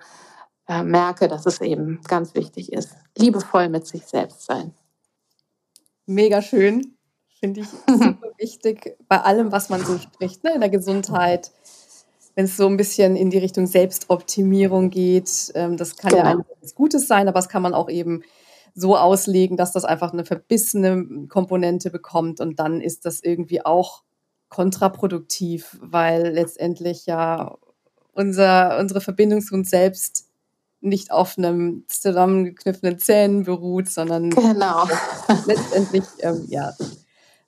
äh, 0.67 0.83
merke, 0.83 1.27
dass 1.27 1.45
es 1.45 1.61
eben 1.61 2.01
ganz 2.07 2.33
wichtig 2.33 2.73
ist. 2.73 2.95
Liebevoll 3.17 3.69
mit 3.69 3.85
sich 3.85 4.05
selbst 4.07 4.43
sein. 4.43 4.73
Mega 6.05 6.41
schön. 6.41 6.97
Finde 7.39 7.61
ich 7.61 7.67
super 7.87 8.31
wichtig 8.37 8.97
bei 9.07 9.21
allem, 9.21 9.51
was 9.51 9.69
man 9.69 9.83
so 9.85 9.97
spricht, 9.97 10.43
ne? 10.43 10.53
in 10.53 10.61
der 10.61 10.69
Gesundheit. 10.69 11.51
Wenn 12.36 12.45
es 12.45 12.57
so 12.57 12.67
ein 12.67 12.77
bisschen 12.77 13.15
in 13.15 13.29
die 13.29 13.38
Richtung 13.38 13.67
Selbstoptimierung 13.67 14.89
geht, 14.89 15.51
ähm, 15.55 15.77
das 15.77 15.95
kann 15.97 16.11
genau. 16.11 16.23
ja 16.23 16.39
etwas 16.57 16.75
Gutes 16.75 17.07
sein, 17.07 17.27
aber 17.27 17.39
es 17.39 17.49
kann 17.49 17.61
man 17.61 17.73
auch 17.73 17.89
eben 17.89 18.23
so 18.73 18.95
auslegen, 18.95 19.57
dass 19.57 19.73
das 19.73 19.84
einfach 19.84 20.13
eine 20.13 20.25
verbissene 20.25 21.27
Komponente 21.27 21.89
bekommt 21.89 22.39
und 22.39 22.59
dann 22.59 22.79
ist 22.79 23.05
das 23.05 23.21
irgendwie 23.21 23.65
auch 23.65 24.03
kontraproduktiv, 24.49 25.77
weil 25.82 26.29
letztendlich 26.34 27.05
ja 27.05 27.57
unser, 28.13 28.77
unsere 28.79 29.01
Verbindung 29.01 29.41
zu 29.41 29.55
uns 29.55 29.69
selbst 29.69 30.27
nicht 30.82 31.11
auf 31.11 31.38
einem 31.38 31.86
zusammengekniffenen 31.88 32.97
Zähnen 32.99 33.43
beruht, 33.43 33.89
sondern 33.89 34.29
genau. 34.32 34.88
letztendlich 35.45 36.03
ähm, 36.19 36.45
ja, 36.47 36.73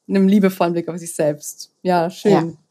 einem 0.08 0.28
liebevollen 0.28 0.74
Blick 0.74 0.88
auf 0.88 0.98
sich 0.98 1.16
selbst. 1.16 1.72
Ja, 1.82 2.10
schön. 2.10 2.32
Ja. 2.32 2.63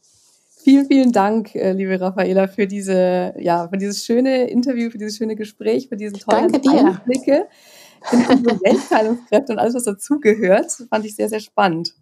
Vielen, 0.64 0.86
vielen 0.86 1.12
Dank, 1.12 1.54
äh, 1.54 1.72
liebe 1.72 2.00
Raffaela, 2.00 2.46
für 2.46 2.66
diese, 2.66 3.34
ja, 3.38 3.68
für 3.68 3.76
dieses 3.78 4.04
schöne 4.04 4.48
Interview, 4.48 4.90
für 4.90 4.98
dieses 4.98 5.16
schöne 5.16 5.34
Gespräch, 5.34 5.88
für 5.88 5.96
diesen 5.96 6.18
tollen 6.18 6.52
Danke 6.52 6.70
Einblicke 6.70 7.48
in 8.12 8.26
unsere 8.26 8.58
Selbstheilungskräfte 8.58 9.52
und 9.52 9.58
alles, 9.58 9.74
was 9.74 9.84
dazugehört. 9.84 10.70
Fand 10.88 11.04
ich 11.04 11.16
sehr, 11.16 11.28
sehr 11.28 11.40
spannend. 11.40 11.94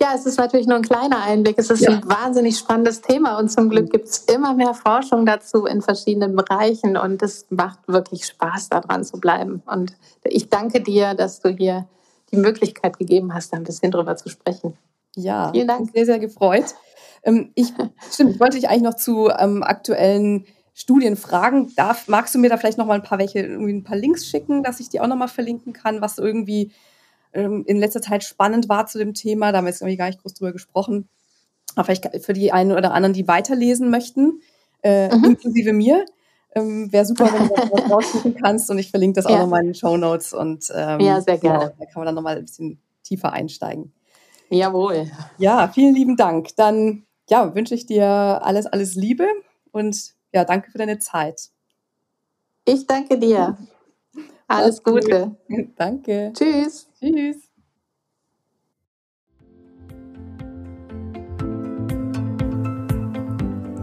Ja, 0.00 0.12
es 0.14 0.26
ist 0.26 0.38
natürlich 0.38 0.66
nur 0.66 0.76
ein 0.76 0.82
kleiner 0.82 1.22
Einblick. 1.22 1.58
Es 1.58 1.70
ist 1.70 1.80
ja. 1.80 1.90
ein 1.90 2.08
wahnsinnig 2.08 2.56
spannendes 2.56 3.00
Thema 3.00 3.38
und 3.38 3.50
zum 3.50 3.68
Glück 3.68 3.90
gibt 3.90 4.08
es 4.08 4.18
immer 4.20 4.54
mehr 4.54 4.74
Forschung 4.74 5.26
dazu 5.26 5.66
in 5.66 5.82
verschiedenen 5.82 6.34
Bereichen 6.34 6.96
und 6.96 7.22
es 7.22 7.46
macht 7.50 7.80
wirklich 7.86 8.26
Spaß, 8.26 8.70
daran 8.70 9.04
zu 9.04 9.18
bleiben. 9.18 9.62
Und 9.66 9.96
ich 10.24 10.48
danke 10.48 10.80
dir, 10.80 11.14
dass 11.14 11.40
du 11.40 11.50
hier 11.50 11.86
die 12.32 12.36
Möglichkeit 12.36 12.98
gegeben 12.98 13.34
hast, 13.34 13.52
da 13.52 13.56
ein 13.56 13.64
bisschen 13.64 13.90
drüber 13.90 14.16
zu 14.16 14.28
sprechen. 14.28 14.76
Ja, 15.16 15.50
vielen 15.52 15.68
Dank. 15.68 15.90
Sehr, 15.92 16.06
sehr 16.06 16.18
gefreut. 16.18 16.74
Ähm, 17.22 17.52
ich, 17.54 17.72
stimmt, 18.12 18.34
ich 18.34 18.40
wollte 18.40 18.56
dich 18.56 18.68
eigentlich 18.68 18.82
noch 18.82 18.94
zu 18.94 19.28
ähm, 19.28 19.62
aktuellen 19.62 20.46
Studien 20.74 21.16
fragen. 21.16 21.74
Darf, 21.74 22.06
magst 22.06 22.34
du 22.34 22.38
mir 22.38 22.48
da 22.48 22.56
vielleicht 22.56 22.78
noch 22.78 22.86
mal 22.86 22.94
ein 22.94 23.02
paar 23.02 23.18
welche, 23.18 23.40
irgendwie 23.40 23.72
ein 23.72 23.84
paar 23.84 23.96
Links 23.96 24.26
schicken, 24.26 24.62
dass 24.62 24.78
ich 24.78 24.88
die 24.88 25.00
auch 25.00 25.08
noch 25.08 25.16
mal 25.16 25.26
verlinken 25.26 25.72
kann, 25.72 26.00
was 26.00 26.18
irgendwie 26.18 26.70
ähm, 27.32 27.64
in 27.66 27.78
letzter 27.78 28.00
Zeit 28.00 28.22
spannend 28.22 28.68
war 28.68 28.86
zu 28.86 28.98
dem 28.98 29.12
Thema? 29.12 29.50
Da 29.50 29.58
haben 29.58 29.64
wir 29.64 29.70
jetzt 29.70 29.80
irgendwie 29.80 29.96
gar 29.96 30.06
nicht 30.06 30.22
groß 30.22 30.34
drüber 30.34 30.52
gesprochen. 30.52 31.08
Aber 31.74 31.84
vielleicht 31.84 32.24
für 32.24 32.32
die 32.32 32.52
einen 32.52 32.72
oder 32.72 32.92
anderen, 32.92 33.12
die 33.12 33.26
weiterlesen 33.26 33.90
möchten, 33.90 34.40
äh, 34.82 35.14
mhm. 35.14 35.24
inklusive 35.24 35.72
mir. 35.72 36.04
Ähm, 36.54 36.92
Wäre 36.92 37.04
super, 37.04 37.24
wenn 37.32 37.48
du 37.48 37.54
das 37.54 37.90
raussuchen 37.90 38.34
kannst 38.36 38.70
und 38.70 38.78
ich 38.78 38.90
verlinke 38.90 39.16
das 39.16 39.26
auch 39.26 39.30
ja. 39.30 39.38
nochmal 39.40 39.62
in 39.62 39.68
den 39.68 39.74
Show 39.74 39.96
Notes 39.96 40.32
und 40.32 40.72
ähm, 40.74 41.00
ja, 41.00 41.20
sehr 41.20 41.38
gerne. 41.38 41.58
Genau, 41.58 41.74
da 41.78 41.84
kann 41.86 41.94
man 41.96 42.06
dann 42.06 42.14
nochmal 42.14 42.36
ein 42.36 42.44
bisschen 42.44 42.80
tiefer 43.02 43.32
einsteigen. 43.32 43.92
Jawohl. 44.48 45.10
Ja, 45.38 45.68
vielen 45.68 45.94
lieben 45.94 46.16
Dank. 46.16 46.54
Dann 46.56 47.04
ja, 47.28 47.54
wünsche 47.54 47.74
ich 47.74 47.86
dir 47.86 48.06
alles, 48.06 48.66
alles 48.66 48.94
Liebe 48.94 49.26
und 49.70 50.14
ja, 50.32 50.44
danke 50.44 50.70
für 50.70 50.78
deine 50.78 50.98
Zeit. 50.98 51.50
Ich 52.64 52.86
danke 52.86 53.18
dir. 53.18 53.56
Alles 54.46 54.82
Gute. 54.82 55.36
Danke. 55.76 56.32
Tschüss. 56.34 56.88
Tschüss. 56.98 57.36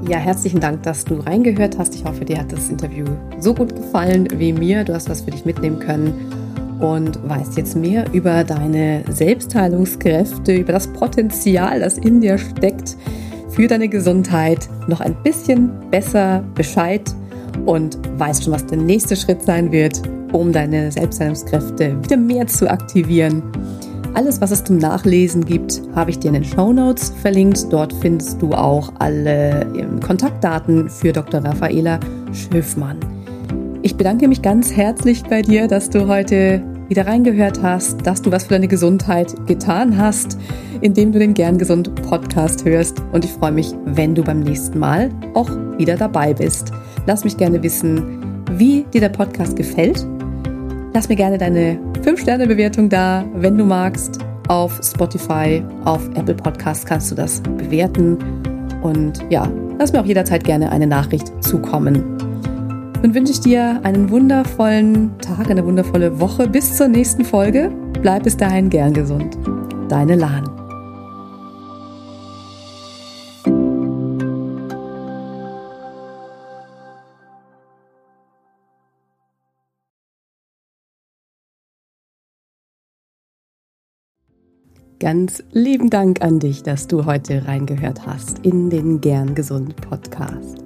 Ja, 0.08 0.18
herzlichen 0.18 0.60
Dank, 0.60 0.84
dass 0.84 1.06
du 1.06 1.16
reingehört 1.16 1.78
hast. 1.78 1.96
Ich 1.96 2.04
hoffe, 2.04 2.26
dir 2.26 2.40
hat 2.40 2.52
das 2.52 2.70
Interview 2.70 3.06
so 3.40 3.54
gut 3.54 3.76
gefallen 3.76 4.28
wie 4.40 4.54
mir. 4.54 4.84
Du 4.84 4.94
hast 4.94 5.10
was 5.10 5.22
für 5.22 5.32
dich 5.32 5.46
mitnehmen 5.46 5.80
können 5.80 6.80
und 6.80 7.28
weißt 7.28 7.58
jetzt 7.58 7.76
mehr 7.76 8.12
über 8.14 8.44
deine 8.44 9.04
Selbstheilungskräfte, 9.10 10.56
über 10.56 10.74
das 10.74 10.92
Potenzial, 10.94 11.80
das 11.80 11.98
in 11.98 12.22
dir 12.22 12.38
steckt 12.38 12.98
für 13.56 13.68
deine 13.68 13.88
Gesundheit 13.88 14.68
noch 14.88 15.00
ein 15.00 15.16
bisschen 15.24 15.72
besser 15.90 16.44
Bescheid 16.56 17.02
und 17.66 17.98
weißt 18.18 18.44
schon, 18.44 18.54
was 18.54 18.66
der 18.66 18.78
nächste 18.78 19.16
Schritt 19.16 19.42
sein 19.42 19.72
wird, 19.72 20.02
um 20.34 20.52
deine 20.52 20.92
Selbstheilungskräfte 20.92 22.04
wieder 22.04 22.18
mehr 22.18 22.48
zu 22.48 22.70
aktivieren. 22.70 23.42
Alles, 24.14 24.40
was 24.42 24.52
es 24.52 24.64
zum 24.64 24.78
Nachlesen 24.78 25.46
gibt, 25.46 25.82
habe 25.94 26.10
ich 26.10 26.20
dir 26.20 26.30
in 26.30 26.36
den 26.36 26.46
Show 26.46 26.72
Notes 26.72 27.14
verlinkt. 27.22 27.66
Dort 27.72 27.94
findest 28.02 28.42
du 28.42 28.54
auch 28.54 28.92
alle 29.00 29.66
ähm, 29.76 30.00
Kontaktdaten 30.00 30.90
für 30.90 31.12
Dr. 31.12 31.44
Raffaela 31.44 32.00
Schiffmann. 32.32 32.98
Ich 33.82 33.96
bedanke 33.96 34.28
mich 34.28 34.42
ganz 34.42 34.72
herzlich 34.72 35.24
bei 35.24 35.42
dir, 35.42 35.68
dass 35.68 35.90
du 35.90 36.08
heute 36.08 36.62
wieder 36.88 37.08
reingehört 37.08 37.62
hast, 37.62 38.06
dass 38.06 38.22
du 38.22 38.32
was 38.32 38.44
für 38.44 38.50
deine 38.50 38.68
Gesundheit 38.68 39.34
getan 39.48 39.98
hast, 39.98 40.38
indem 40.82 41.12
du 41.12 41.20
den 41.20 41.34
Gern 41.34 41.58
Gesund 41.58 41.94
Podcast 42.04 42.66
hörst. 42.66 43.02
Und 43.12 43.26
ich 43.26 43.32
freue 43.32 43.52
mich, 43.52 43.74
wenn 43.86 44.16
du 44.16 44.24
beim 44.24 44.42
nächsten 44.42 44.80
Mal 44.80 45.10
auch 45.34 45.50
wieder 45.78 45.98
dabei 45.98 46.34
bist. 46.34 46.72
Lass 47.06 47.24
mich 47.24 47.38
gerne 47.38 47.62
wissen, 47.64 48.44
wie 48.52 48.84
dir 48.94 49.02
der 49.02 49.10
Podcast 49.10 49.56
gefällt. 49.56 50.06
Lass 50.94 51.10
mir 51.10 51.16
gerne 51.16 51.38
deine 51.38 51.78
5-Sterne-Bewertung 52.04 52.90
da, 52.90 53.26
wenn 53.36 53.58
du 53.58 53.66
magst. 53.66 54.20
Auf 54.48 54.80
Spotify, 54.84 55.64
auf 55.86 56.08
Apple 56.16 56.36
Podcast 56.36 56.86
kannst 56.86 57.12
du 57.12 57.16
das 57.16 57.42
bewerten. 57.42 58.18
Und 58.82 59.20
ja, 59.30 59.52
lass 59.80 59.92
mir 59.92 60.02
auch 60.02 60.06
jederzeit 60.06 60.44
gerne 60.44 60.72
eine 60.72 60.88
Nachricht 60.88 61.32
zukommen. 61.44 62.25
Nun 63.02 63.14
wünsche 63.14 63.34
ich 63.34 63.40
dir 63.40 63.80
einen 63.84 64.10
wundervollen 64.10 65.18
Tag, 65.20 65.50
eine 65.50 65.66
wundervolle 65.66 66.20
Woche. 66.20 66.48
Bis 66.48 66.76
zur 66.76 66.88
nächsten 66.88 67.24
Folge. 67.24 67.72
Bleib 68.02 68.24
bis 68.24 68.38
dahin 68.38 68.70
gern 68.70 68.94
gesund. 68.94 69.38
Deine 69.90 70.16
Lahn. 70.16 70.50
Ganz 85.00 85.44
lieben 85.52 85.90
Dank 85.90 86.22
an 86.22 86.40
dich, 86.40 86.64
dass 86.64 86.88
du 86.88 87.06
heute 87.06 87.48
reingehört 87.48 88.08
hast 88.08 88.40
in 88.40 88.72
den 88.72 89.02
Gern 89.02 89.36
Gesund 89.36 89.76
Podcast. 89.76 90.66